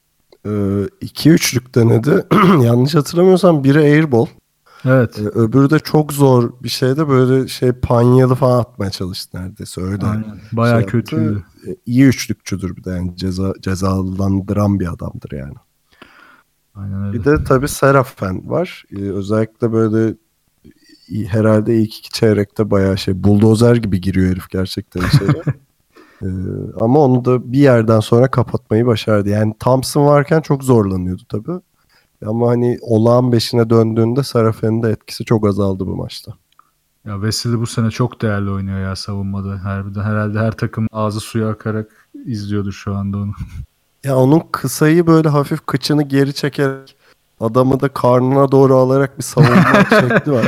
Ee, 0.45 0.89
iki 1.01 1.29
üçlük 1.29 1.75
denedi. 1.75 2.25
Yanlış 2.61 2.95
hatırlamıyorsam 2.95 3.63
biri 3.63 3.79
airball. 3.79 4.25
Evet. 4.85 5.19
Ee, 5.19 5.23
öbürü 5.23 5.69
de 5.69 5.79
çok 5.79 6.13
zor 6.13 6.51
bir 6.63 6.69
şeyde 6.69 7.09
böyle 7.09 7.47
şey 7.47 7.71
panyalı 7.71 8.35
falan 8.35 8.59
atmaya 8.59 8.91
çalıştı 8.91 9.37
neredeyse 9.37 9.81
öyle. 9.81 10.05
Aynen. 10.05 10.39
Bayağı 10.51 10.79
şey 10.79 10.89
kötüydü. 10.89 11.33
yaptı. 11.33 11.43
Ee, 11.67 11.75
İyi 11.85 12.05
üçlükçüdür 12.05 12.75
bir 12.75 12.83
de 12.83 12.89
yani 12.89 13.17
ceza, 13.17 13.53
cezalandıran 13.61 14.79
bir 14.79 14.93
adamdır 14.93 15.31
yani. 15.31 15.55
Aynen 16.77 17.05
öyle. 17.05 17.19
Bir 17.19 17.25
de 17.25 17.43
tabii 17.43 17.67
Serafen 17.67 18.49
var. 18.49 18.83
Ee, 18.91 19.01
özellikle 19.01 19.71
böyle 19.71 20.15
herhalde 21.27 21.77
ilk 21.77 21.97
iki 21.97 22.09
çeyrekte 22.09 22.71
bayağı 22.71 22.97
şey 22.97 23.23
buldozer 23.23 23.75
gibi 23.75 24.01
giriyor 24.01 24.31
herif 24.31 24.49
gerçekten 24.49 25.01
içeri. 25.07 25.41
Ee, 26.21 26.27
ama 26.79 26.99
onu 26.99 27.25
da 27.25 27.51
bir 27.51 27.59
yerden 27.59 27.99
sonra 27.99 28.31
kapatmayı 28.31 28.85
başardı. 28.85 29.29
Yani 29.29 29.53
Thompson 29.59 30.05
varken 30.05 30.41
çok 30.41 30.63
zorlanıyordu 30.63 31.21
tabii. 31.29 31.59
Ama 32.25 32.49
hani 32.49 32.77
olağan 32.81 33.31
beşine 33.31 33.69
döndüğünde 33.69 34.23
Serafen'in 34.23 34.83
de 34.83 34.89
etkisi 34.89 35.25
çok 35.25 35.47
azaldı 35.47 35.87
bu 35.87 35.95
maçta. 35.95 36.33
Ya 37.05 37.13
Wesley 37.13 37.59
bu 37.59 37.67
sene 37.67 37.91
çok 37.91 38.21
değerli 38.21 38.49
oynuyor 38.49 38.79
ya 38.79 38.95
savunmada. 38.95 39.63
Harbiden 39.63 40.01
herhalde 40.01 40.39
her 40.39 40.51
takım 40.51 40.87
ağzı 40.91 41.19
suya 41.19 41.49
akarak 41.49 42.09
izliyordur 42.25 42.71
şu 42.71 42.95
anda 42.95 43.17
onu. 43.17 43.31
Ya 44.03 44.17
onun 44.17 44.41
kısayı 44.51 45.07
böyle 45.07 45.29
hafif 45.29 45.65
kıçını 45.65 46.03
geri 46.03 46.33
çekerek 46.33 46.95
adamı 47.39 47.79
da 47.79 47.89
karnına 47.89 48.51
doğru 48.51 48.75
alarak 48.75 49.17
bir 49.17 49.23
savunma 49.23 49.85
şekli 49.89 50.31
var. 50.31 50.45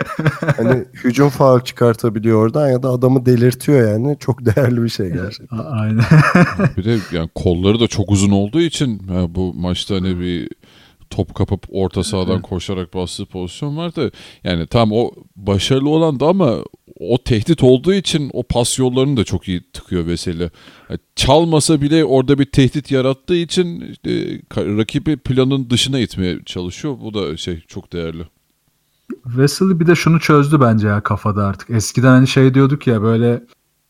Hani 0.57 0.85
hücum 1.03 1.29
faul 1.29 1.59
çıkartabiliyor 1.59 2.41
oradan 2.43 2.69
ya 2.69 2.83
da 2.83 2.89
adamı 2.89 3.25
delirtiyor 3.25 3.89
yani. 3.91 4.17
Çok 4.19 4.45
değerli 4.45 4.83
bir 4.83 4.89
şey 4.89 5.09
gerçekten. 5.09 5.57
A- 5.57 5.63
Aynen. 5.81 6.03
Bir 6.77 6.85
de 6.85 6.97
yani 7.11 7.29
kolları 7.35 7.79
da 7.79 7.87
çok 7.87 8.11
uzun 8.11 8.31
olduğu 8.31 8.61
için 8.61 8.99
ha, 9.07 9.35
bu 9.35 9.53
maçta 9.53 9.95
hani 9.95 10.19
bir 10.19 10.49
top 11.09 11.35
kapıp 11.35 11.63
orta 11.69 12.03
sahadan 12.03 12.41
koşarak 12.41 12.93
bastığı 12.93 13.25
pozisyon 13.25 13.77
var 13.77 13.95
da 13.95 14.11
yani 14.43 14.67
tam 14.67 14.91
o 14.91 15.11
başarılı 15.35 15.89
olan 15.89 16.19
da 16.19 16.25
ama 16.27 16.55
o 16.99 17.23
tehdit 17.23 17.63
olduğu 17.63 17.93
için 17.93 18.29
o 18.33 18.43
pas 18.43 18.79
yollarını 18.79 19.17
da 19.17 19.23
çok 19.23 19.47
iyi 19.47 19.63
tıkıyor 19.73 20.05
Veseli. 20.05 20.51
Çalmasa 21.15 21.81
bile 21.81 22.05
orada 22.05 22.39
bir 22.39 22.45
tehdit 22.45 22.91
yarattığı 22.91 23.35
için 23.35 23.81
işte, 23.81 24.41
rakibi 24.55 25.17
planın 25.17 25.69
dışına 25.69 25.99
itmeye 25.99 26.39
çalışıyor. 26.45 26.97
Bu 27.03 27.13
da 27.13 27.37
şey 27.37 27.63
çok 27.67 27.93
değerli. 27.93 28.23
Wesley 29.23 29.79
bir 29.79 29.87
de 29.87 29.95
şunu 29.95 30.19
çözdü 30.19 30.61
bence 30.61 30.87
ya 30.87 31.01
kafada 31.01 31.45
artık. 31.45 31.69
Eskiden 31.69 32.07
hani 32.07 32.27
şey 32.27 32.53
diyorduk 32.53 32.87
ya 32.87 33.01
böyle 33.01 33.43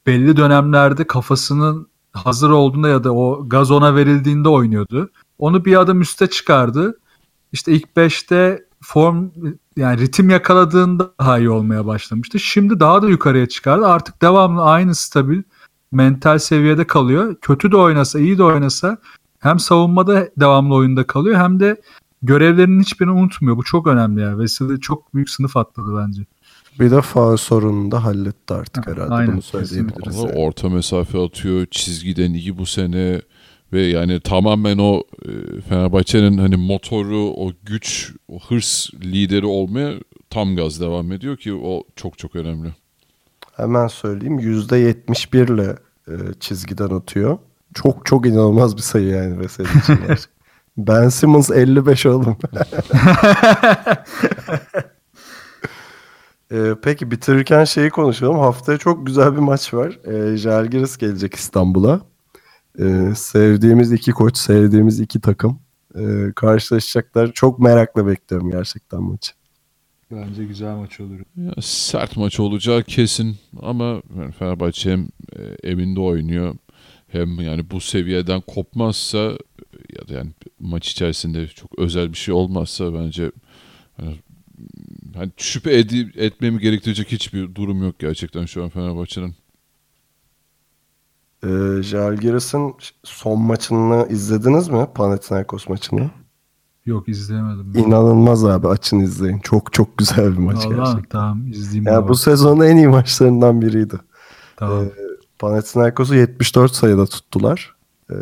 belli 0.08 0.38
dönemlerde 0.38 1.08
kafasının 1.08 1.88
hazır 2.14 2.50
olduğunda 2.50 2.90
ya 2.90 3.04
da 3.04 3.14
o 3.14 3.50
gaz 3.50 3.72
ona 3.72 3.96
verildiğinde 3.96 4.50
oynuyordu. 4.50 5.10
Onu 5.38 5.66
bir 5.66 5.80
adım 5.80 6.02
üste 6.02 6.28
çıkardı. 6.28 7.00
İşte 7.52 7.72
ilk 7.72 7.86
5'te 7.98 8.66
form 8.82 9.30
yani 9.78 10.00
ritim 10.02 10.30
yakaladığında 10.30 11.12
daha 11.20 11.40
iyi 11.40 11.50
olmaya 11.50 11.86
başlamıştı. 11.86 12.40
Şimdi 12.40 12.80
daha 12.80 13.02
da 13.02 13.10
yukarıya 13.10 13.46
çıkardı. 13.46 13.88
Artık 13.88 14.22
devamlı 14.22 14.64
aynı 14.64 14.96
stabil 14.96 15.42
mental 15.92 16.38
seviyede 16.40 16.88
kalıyor. 16.88 17.36
Kötü 17.42 17.72
de 17.72 17.78
oynasa, 17.78 18.20
iyi 18.20 18.38
de 18.38 18.44
oynasa 18.44 18.98
hem 19.40 19.60
savunmada 19.60 20.30
devamlı 20.38 20.76
oyunda 20.76 21.08
kalıyor 21.08 21.40
hem 21.40 21.60
de 21.60 21.82
görevlerinin 22.22 22.82
hiçbirini 22.82 23.14
unutmuyor. 23.14 23.58
Bu 23.58 23.64
çok 23.64 23.88
önemli 23.88 24.22
ya. 24.22 24.40
Veseli 24.40 24.80
çok 24.80 25.14
büyük 25.16 25.30
sınıf 25.30 25.58
atladı 25.58 25.98
bence. 25.98 26.22
Bir 26.80 26.92
de 26.92 27.02
faul 27.02 27.38
sorununu 27.38 27.92
da 27.92 28.04
halletti 28.04 28.54
artık 28.54 28.88
Ha, 28.88 28.92
herhalde. 28.92 29.14
aynen, 29.14 29.34
Bunu 29.34 29.42
söyleyebiliriz. 29.42 30.18
Yani. 30.18 30.32
orta 30.36 30.70
mesafe 30.70 31.20
atıyor. 31.20 31.66
Çizgiden 31.72 32.34
iyi 32.34 32.58
bu 32.58 32.66
sene. 32.66 33.22
Ve 33.74 33.82
yani 33.82 34.20
tamamen 34.20 34.78
o 34.78 35.04
e, 35.26 35.62
Fenerbahçe'nin 35.62 36.38
hani 36.38 36.56
motoru, 36.56 37.34
o 37.38 37.52
güç, 37.64 38.14
o 38.28 38.40
hırs 38.40 38.90
lideri 38.94 39.46
olmaya 39.46 39.94
tam 40.30 40.56
gaz 40.56 40.82
devam 40.82 41.12
ediyor 41.12 41.38
ki 41.38 41.54
o 41.54 41.84
çok 41.96 42.18
çok 42.18 42.36
önemli. 42.36 42.70
Hemen 43.56 43.88
söyleyeyim. 43.88 44.40
%71 44.40 45.54
ile 45.54 45.76
e, 46.08 46.14
çizgiden 46.40 46.90
atıyor. 46.90 47.38
Çok 47.74 48.06
çok 48.06 48.26
inanılmaz 48.26 48.78
bir 48.78 48.82
sayı 48.82 49.08
yani 49.08 49.40
Veseli 49.40 49.68
için. 49.80 50.00
ben 50.78 51.10
Simmons 51.10 51.52
55 51.52 52.06
oğlum. 52.06 52.38
Ee, 56.52 56.76
peki 56.84 57.12
bitirirken 57.12 57.64
şeyi 57.64 57.90
konuşalım. 57.90 58.40
Haftaya 58.40 58.78
çok 58.78 59.08
güzel 59.08 59.34
bir 59.34 59.40
maç 59.40 59.74
var. 59.74 60.00
Ee, 60.06 60.38
Žalgiris 60.38 60.98
gelecek 60.98 61.36
İstanbul'a. 61.36 62.09
Ee, 62.80 63.12
sevdiğimiz 63.16 63.92
iki 63.92 64.12
koç, 64.12 64.38
sevdiğimiz 64.38 65.00
iki 65.00 65.22
takım 65.22 65.60
ee, 65.96 66.32
karşılaşacaklar. 66.36 67.32
Çok 67.34 67.60
merakla 67.60 68.08
bekliyorum 68.08 68.52
gerçekten 68.52 69.04
maçı. 69.04 69.32
Bence 70.12 70.46
güzel 70.46 70.76
maç 70.76 71.00
olur. 71.00 71.20
Ya, 71.36 71.54
sert 71.62 72.18
maç 72.18 72.40
olacağı 72.40 72.84
kesin 72.84 73.38
ama 73.62 74.02
yani 74.18 74.32
Fenerbahçe 74.32 74.92
hem 74.92 75.08
e, 75.36 75.70
evinde 75.70 76.00
oynuyor 76.00 76.56
hem 77.08 77.42
yani 77.42 77.70
bu 77.70 77.80
seviyeden 77.80 78.42
kopmazsa 78.42 79.18
ya 79.98 80.08
da 80.08 80.14
yani 80.14 80.32
maç 80.60 80.92
içerisinde 80.92 81.48
çok 81.48 81.80
özel 81.80 82.12
bir 82.12 82.18
şey 82.18 82.34
olmazsa 82.34 82.94
bence 82.94 83.32
hani, 83.98 84.16
hani 85.16 85.32
şüphe 85.38 85.78
edi- 85.80 86.12
etmemi 86.16 86.60
gerektirecek 86.60 87.12
hiçbir 87.12 87.56
durum 87.56 87.84
yok 87.84 88.00
gerçekten 88.00 88.46
şu 88.46 88.64
an 88.64 88.70
Fenerbahçe'nin. 88.70 89.36
Ee, 91.44 91.48
Žalgiris'in 91.84 92.74
son 93.04 93.42
maçını 93.42 94.08
izlediniz 94.10 94.70
mi? 94.70 94.88
Panathinaikos 94.96 95.70
maçını. 95.70 96.10
Yok 96.86 97.10
izleyemedim. 97.10 97.72
İnanılmaz 97.76 98.46
abi 98.46 98.68
açın 98.68 99.00
izleyin. 99.00 99.40
Çok 99.40 99.74
çok 99.74 99.98
güzel 99.98 100.32
bir 100.34 100.38
maç 100.38 100.66
Vallahi 100.66 100.76
gerçekten. 100.76 101.10
tamam 101.10 101.48
izleyeyim. 101.52 101.86
Bunu. 101.86 102.08
bu 102.08 102.16
sezonun 102.16 102.66
en 102.66 102.78
iyi 102.78 102.88
maçlarından 102.88 103.62
biriydi. 103.62 103.96
tamam. 104.58 104.84
Ee, 104.86 104.90
Panathinaikos'u 105.40 106.16
74 106.16 106.72
sayıda 106.72 107.06
tuttular. 107.06 107.76
Ee, 108.12 108.16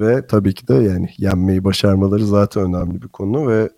ve 0.00 0.26
tabii 0.26 0.54
ki 0.54 0.68
de 0.68 0.74
yani 0.74 1.10
yenmeyi 1.18 1.64
başarmaları 1.64 2.26
zaten 2.26 2.62
önemli 2.62 3.02
bir 3.02 3.08
konu 3.08 3.48
ve 3.48 3.70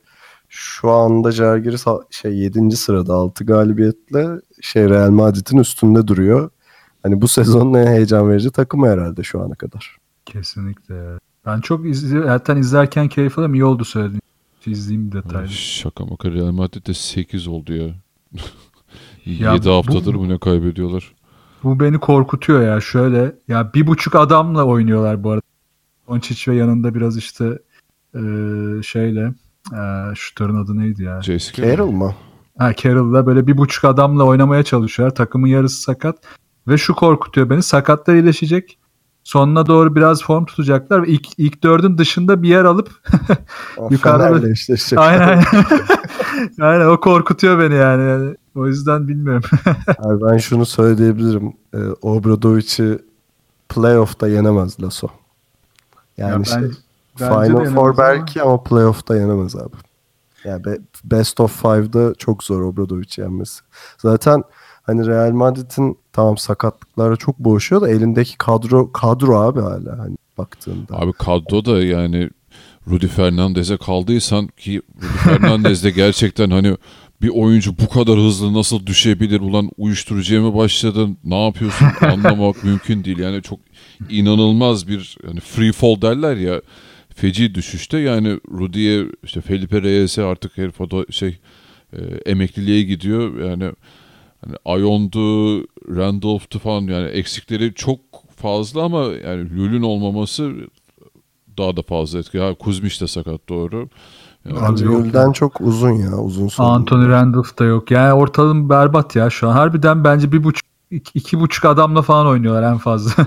şu 0.48 0.90
anda 0.90 1.30
Žalgiris 1.30 1.86
ha- 1.86 2.00
şey 2.10 2.38
7. 2.38 2.76
sırada 2.76 3.14
6 3.14 3.44
galibiyetle 3.44 4.28
şey 4.62 4.88
Real 4.88 5.10
Madrid'in 5.10 5.58
üstünde 5.58 6.06
duruyor. 6.06 6.50
Hani 7.08 7.20
bu 7.22 7.28
sezonun 7.28 7.74
en 7.74 7.86
heyecan 7.86 8.30
verici 8.30 8.50
takımı 8.50 8.88
herhalde 8.88 9.22
şu 9.22 9.42
ana 9.42 9.54
kadar. 9.54 9.96
Kesinlikle. 10.26 11.18
Ben 11.46 11.60
çok 11.60 11.86
izli 11.86 12.22
zaten 12.22 12.56
izlerken 12.56 13.08
keyif 13.08 13.38
alıyorum. 13.38 13.54
İyi 13.54 13.64
oldu 13.64 13.84
söylediğin. 13.84 14.22
İzleyeyim 14.66 15.10
bir 15.12 15.16
detaylı. 15.22 15.48
Şaka 15.48 16.04
maka 16.04 16.30
Real 16.30 16.50
Madrid'de 16.50 16.94
8 16.94 17.48
oldu 17.48 17.72
ya. 17.74 17.88
Ya 19.26 19.52
7 19.54 19.66
bu- 19.66 19.72
haftadır 19.72 20.14
mı 20.14 20.28
ne 20.28 20.38
kaybediyorlar? 20.38 21.14
Bu 21.62 21.80
beni 21.80 21.98
korkutuyor 21.98 22.62
ya. 22.62 22.80
Şöyle 22.80 23.34
ya 23.48 23.74
bir 23.74 23.86
buçuk 23.86 24.14
adamla 24.14 24.64
oynuyorlar 24.64 25.24
bu 25.24 25.30
arada. 25.30 25.42
Doncic 26.08 26.52
ve 26.52 26.56
yanında 26.56 26.94
biraz 26.94 27.16
işte 27.16 27.58
e, 28.14 28.20
şeyle 28.82 29.34
e, 29.72 29.80
şutörün 30.14 30.64
adı 30.64 30.78
neydi 30.78 31.02
ya? 31.02 31.20
Carroll 31.52 31.90
mı? 31.90 32.14
Ha 32.58 32.74
Carroll'la 32.74 33.26
böyle 33.26 33.46
bir 33.46 33.56
buçuk 33.56 33.84
adamla 33.84 34.24
oynamaya 34.24 34.62
çalışıyorlar. 34.62 35.14
Takımın 35.16 35.46
yarısı 35.48 35.82
sakat. 35.82 36.16
Ve 36.68 36.78
şu 36.78 36.94
korkutuyor 36.94 37.50
beni. 37.50 37.62
Sakatlar 37.62 38.14
iyileşecek. 38.14 38.78
Sonuna 39.24 39.66
doğru 39.66 39.94
biraz 39.94 40.22
form 40.22 40.44
tutacaklar. 40.44 41.02
Ve 41.02 41.06
ilk, 41.08 41.26
ilk 41.38 41.62
dördün 41.62 41.98
dışında 41.98 42.42
bir 42.42 42.48
yer 42.48 42.64
alıp 42.64 42.90
Yukarıda 43.90 44.30
böyle- 44.30 44.50
eşleşecek. 44.50 44.98
aynen 44.98 45.44
aynen 46.60 46.86
o 46.86 47.00
korkutuyor 47.00 47.58
beni 47.58 47.74
yani. 47.74 48.02
Yani 48.10 48.36
O 48.54 48.66
yüzden 48.66 49.08
bilmiyorum. 49.08 49.42
Abi 49.98 50.22
ben 50.22 50.38
şunu 50.38 50.66
söyleyebilirim. 50.66 51.52
Ee, 51.74 51.78
Obradovic'i 52.02 52.98
playoff'ta 53.68 54.28
yenemez 54.28 54.82
Lasso. 54.82 55.08
Yani 56.16 56.30
Ya 56.30 56.38
ben- 56.38 56.42
şey, 56.44 56.70
Final 57.16 57.64
Four 57.74 57.88
ama- 57.88 57.98
belki 57.98 58.42
ama 58.42 58.62
playoff'ta 58.62 59.16
yenemez 59.16 59.56
abi. 59.56 59.76
Yani 60.44 60.64
be- 60.64 60.78
best 61.04 61.40
of 61.40 61.62
five'da 61.62 62.14
çok 62.14 62.44
zor 62.44 62.62
Obradovic'i 62.62 63.20
yenmesi. 63.20 63.60
Zaten 63.98 64.42
hani 64.88 65.06
Real 65.06 65.32
Madrid'in 65.32 65.98
tamam 66.12 66.38
sakatlıklara 66.38 67.16
çok 67.16 67.38
boğuşuyor 67.38 67.82
da 67.82 67.88
elindeki 67.88 68.38
kadro 68.38 68.92
kadro 68.92 69.40
abi 69.40 69.60
hala 69.60 69.98
hani 69.98 70.16
baktığında. 70.38 70.98
Abi 70.98 71.12
kadroda 71.12 71.82
yani 71.82 72.30
Rudy 72.90 73.06
Fernandez'e 73.06 73.76
kaldıysan 73.76 74.46
ki 74.46 74.82
Rudy 74.96 75.18
Fernandez 75.24 75.84
de 75.84 75.90
gerçekten 75.90 76.50
hani 76.50 76.76
bir 77.22 77.28
oyuncu 77.28 77.78
bu 77.78 77.88
kadar 77.88 78.18
hızlı 78.18 78.54
nasıl 78.54 78.86
düşebilir? 78.86 79.40
Ulan 79.40 79.70
uyuşturucuya 79.76 80.40
mı 80.40 80.54
başladın? 80.54 81.18
Ne 81.24 81.44
yapıyorsun? 81.44 81.86
Anlamak 82.00 82.64
mümkün 82.64 83.04
değil. 83.04 83.18
Yani 83.18 83.42
çok 83.42 83.60
inanılmaz 84.10 84.88
bir 84.88 85.16
hani 85.26 85.40
free 85.40 85.72
fall 85.72 86.02
derler 86.02 86.36
ya 86.36 86.62
feci 87.14 87.54
düşüşte. 87.54 87.98
Yani 87.98 88.40
Rudy'ye 88.50 89.06
işte 89.22 89.40
Felipe 89.40 89.82
Reyes'e 89.82 90.22
artık 90.22 90.58
herif 90.58 90.80
o 90.80 90.90
da 90.90 91.12
şey 91.12 91.38
e, 91.92 91.98
emekliliğe 92.26 92.82
gidiyor. 92.82 93.50
Yani 93.50 93.72
hani 94.44 94.56
Ayon'du 94.64 95.58
Randolph'tu 95.96 96.58
falan 96.58 96.82
yani 96.82 97.06
eksikleri 97.06 97.74
çok 97.74 98.00
fazla 98.36 98.82
ama 98.82 99.04
yani 99.04 99.50
Lül'ün 99.50 99.82
olmaması 99.82 100.52
daha 101.58 101.76
da 101.76 101.82
fazla 101.82 102.18
etkili. 102.18 102.42
Ha, 102.42 102.54
Kuzmiç 102.54 103.00
de 103.00 103.06
sakat 103.06 103.48
doğru. 103.48 103.88
Yani, 104.44 104.80
Gülden 104.80 105.32
çok 105.32 105.60
uzun 105.60 105.90
ya 105.90 106.16
uzun 106.16 106.48
sonra. 106.48 106.68
Anthony 106.68 107.08
Randolph 107.08 107.58
da 107.58 107.64
yok. 107.64 107.90
Yani 107.90 108.12
ortalığım 108.12 108.70
berbat 108.70 109.16
ya 109.16 109.30
şu 109.30 109.48
an. 109.48 109.52
Harbiden 109.52 110.04
bence 110.04 110.32
bir 110.32 110.44
buçuk 110.44 110.66
iki, 110.90 111.18
iki 111.18 111.40
buçuk 111.40 111.64
adamla 111.64 112.02
falan 112.02 112.26
oynuyorlar 112.26 112.62
en 112.62 112.78
fazla. 112.78 113.26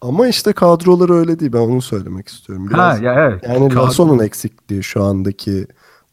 Ama 0.00 0.28
işte 0.28 0.52
kadroları 0.52 1.14
öyle 1.14 1.40
değil 1.40 1.52
ben 1.52 1.58
onu 1.58 1.82
söylemek 1.82 2.28
istiyorum. 2.28 2.66
ha 2.66 2.74
Biraz, 2.74 3.02
ya 3.02 3.14
evet. 3.14 3.42
yani 3.48 3.68
Kadro- 3.68 3.76
Lasso'nun 3.76 4.18
eksikliği 4.18 4.82
şu 4.82 5.04
andaki 5.04 5.66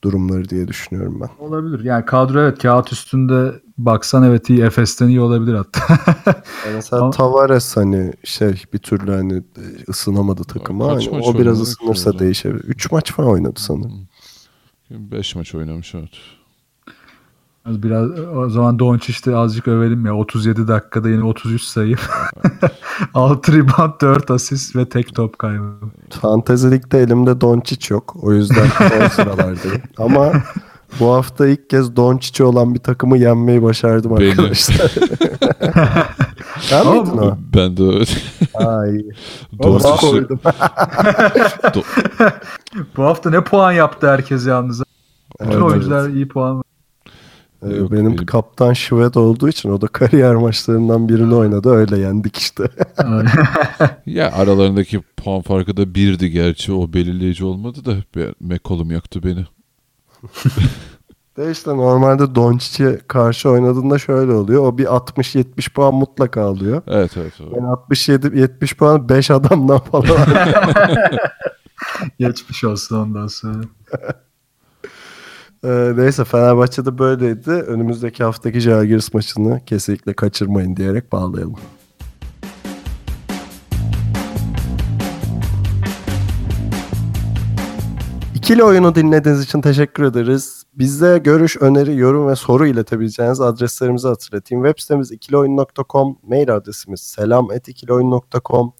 durumları 0.03 0.49
diye 0.49 0.67
düşünüyorum 0.67 1.21
ben. 1.21 1.45
olabilir. 1.45 1.83
Yani 1.83 2.05
kadro 2.05 2.39
evet 2.41 2.61
kağıt 2.61 2.93
üstünde 2.93 3.53
baksan 3.77 4.23
evet 4.23 4.49
iyi 4.49 4.61
Efes'ten 4.61 5.07
iyi 5.07 5.21
olabilir 5.21 5.53
hatta. 5.53 5.79
Yani 6.65 6.75
mesela 6.75 7.01
Ama- 7.01 7.11
Tavares 7.11 7.77
hani 7.77 8.13
şey 8.23 8.63
bir 8.73 8.77
türlü 8.79 9.11
hani 9.11 9.33
e, 9.37 9.63
ısınamadı 9.89 10.43
takıma. 10.43 10.95
Kaç 10.95 11.07
Hani 11.07 11.17
maç 11.17 11.25
o 11.27 11.39
biraz 11.39 11.61
ısınırsa 11.61 12.19
değişebilir. 12.19 12.63
3 12.63 12.91
maç 12.91 13.11
falan 13.13 13.29
oynadı 13.29 13.59
sanırım. 13.59 14.07
5 14.89 15.35
maç 15.35 15.55
oynamış 15.55 15.95
evet. 15.95 16.09
Biraz 17.67 18.09
o 18.35 18.49
zaman 18.49 18.79
Doncic'te 18.79 19.35
azıcık 19.35 19.67
övelim 19.67 20.05
ya. 20.05 20.15
37 20.15 20.67
dakikada 20.67 21.09
yine 21.09 21.23
33 21.23 21.61
sayı. 21.61 21.95
6 23.13 23.53
rebound, 23.53 24.01
4 24.01 24.31
asist 24.31 24.75
ve 24.75 24.89
tek 24.89 25.15
top 25.15 25.39
kaybı. 25.39 25.63
Fantezilikte 26.21 26.97
elimde 26.97 27.41
Doncic 27.41 27.93
yok. 27.93 28.15
O 28.21 28.33
yüzden 28.33 28.67
son 28.77 29.07
sıralardayım. 29.07 29.81
Ama 29.97 30.31
bu 30.99 31.13
hafta 31.13 31.47
ilk 31.47 31.69
kez 31.69 31.95
Doncic'i 31.95 32.43
olan 32.43 32.73
bir 32.73 32.79
takımı 32.79 33.17
yenmeyi 33.17 33.63
başardım 33.63 34.17
Beni. 34.17 34.29
arkadaşlar. 34.29 34.91
Ama 36.81 36.93
miydin 36.93 37.17
o? 37.17 37.37
Ben 37.55 37.77
de 37.77 37.83
öyle. 37.83 38.05
Ay. 38.53 38.97
Doğru. 39.63 39.83
Doğru 39.83 39.95
koydum. 39.97 40.39
Bu 42.97 43.03
hafta 43.03 43.29
ne 43.29 43.43
puan 43.43 43.71
yaptı 43.71 44.09
herkes 44.09 44.47
yalnız. 44.47 44.83
Bütün 45.41 45.51
Evet, 45.51 45.61
oyuncular 45.63 46.09
iyi 46.09 46.27
puan 46.27 46.63
Yok, 47.63 47.91
benim 47.91 48.05
benim- 48.05 48.25
kaptan 48.25 48.73
Şivet 48.73 49.17
olduğu 49.17 49.49
için 49.49 49.71
o 49.71 49.81
da 49.81 49.87
kariyer 49.87 50.35
maçlarından 50.35 51.09
birini 51.09 51.35
oynadı. 51.35 51.69
Öyle 51.69 51.97
yendik 51.97 52.37
işte. 52.37 52.63
Ya 54.05 54.31
aralarındaki 54.31 55.01
puan 55.17 55.41
farkı 55.41 55.77
da 55.77 55.95
birdi 55.95 56.31
gerçi 56.31 56.73
o 56.73 56.93
belirleyici 56.93 57.45
olmadı 57.45 57.85
da 57.85 57.95
be- 58.15 58.33
McCollum 58.39 58.91
yaktı 58.91 59.23
beni. 59.23 59.45
De 61.37 61.51
işte 61.51 61.71
normalde 61.71 62.35
Doncic'e 62.35 62.99
karşı 63.07 63.49
oynadığında 63.49 63.99
şöyle 63.99 64.31
oluyor. 64.31 64.63
O 64.63 64.77
bir 64.77 64.85
60-70 64.85 65.73
puan 65.73 65.93
mutlaka 65.95 66.41
alıyor. 66.41 66.81
Evet 66.87 67.11
evet. 67.17 67.33
evet. 67.39 67.51
Yani 67.55 67.65
67-70 67.67 68.75
puan 68.77 69.09
5 69.09 69.31
adamdan 69.31 69.79
falan. 69.79 70.05
Geçmiş 72.19 72.63
olsun 72.63 72.95
ondan 72.95 73.27
sonra. 73.27 73.61
Ee, 75.63 75.93
neyse 75.95 76.23
Fenerbahçe'de 76.23 76.97
böyleydi. 76.97 77.51
Önümüzdeki 77.51 78.23
haftaki 78.23 78.59
Jalgiris 78.59 79.13
maçını 79.13 79.65
kesinlikle 79.65 80.13
kaçırmayın 80.13 80.75
diyerek 80.75 81.11
bağlayalım. 81.11 81.55
İkili 88.35 88.63
oyunu 88.63 88.95
dinlediğiniz 88.95 89.43
için 89.43 89.61
teşekkür 89.61 90.03
ederiz. 90.03 90.63
Bize 90.73 91.17
görüş, 91.17 91.57
öneri, 91.57 91.97
yorum 91.97 92.27
ve 92.27 92.35
soru 92.35 92.67
iletebileceğiniz 92.67 93.41
adreslerimizi 93.41 94.07
hatırlatayım. 94.07 94.65
Web 94.65 94.81
sitemiz 94.81 95.11
ikilioyun.com, 95.11 96.17
mail 96.23 96.55
adresimiz 96.55 97.01
selam.ikilioyun.com, 97.01 98.73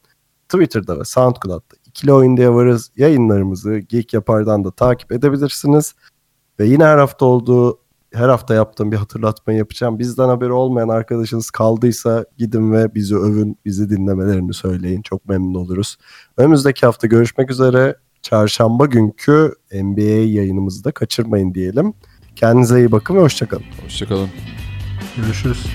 Twitter'da 0.50 1.00
ve 1.00 1.06
SoundCloud'da 1.06 1.76
ikili 1.86 2.14
oyun 2.14 2.38
diye 2.38 2.50
varız. 2.50 2.92
Yayınlarımızı 2.96 3.78
Geek 3.78 4.14
Yapar'dan 4.14 4.64
da 4.64 4.72
takip 4.72 5.12
edebilirsiniz. 5.12 5.96
Ve 6.60 6.68
yine 6.68 6.84
her 6.84 6.98
hafta 6.98 7.26
olduğu 7.26 7.80
her 8.14 8.30
hafta 8.30 8.54
yaptığım 8.54 8.92
bir 8.92 8.98
hatırlatmayı 8.98 9.60
yapacağım. 9.60 10.00
Bizden 10.00 10.28
haberi 10.28 10.52
olmayan 10.52 10.90
arkadaşınız 10.90 11.52
kaldıysa 11.52 12.26
gidin 12.38 12.72
ve 12.72 12.96
bizi 12.96 13.16
övün, 13.16 13.58
bizi 13.66 13.90
dinlemelerini 13.90 14.54
söyleyin. 14.54 15.02
Çok 15.02 15.30
memnun 15.30 15.54
oluruz. 15.54 15.98
Önümüzdeki 16.38 16.86
hafta 16.86 17.08
görüşmek 17.08 17.52
üzere. 17.52 17.96
Çarşamba 18.22 18.86
günkü 18.86 19.54
NBA 19.74 20.02
yayınımızı 20.02 20.84
da 20.84 20.92
kaçırmayın 20.92 21.54
diyelim. 21.54 21.94
Kendinize 22.36 22.80
iyi 22.80 22.92
bakın 22.92 23.16
ve 23.16 23.20
hoşçakalın. 23.20 23.64
Hoşçakalın. 23.84 24.30
Görüşürüz. 25.18 25.66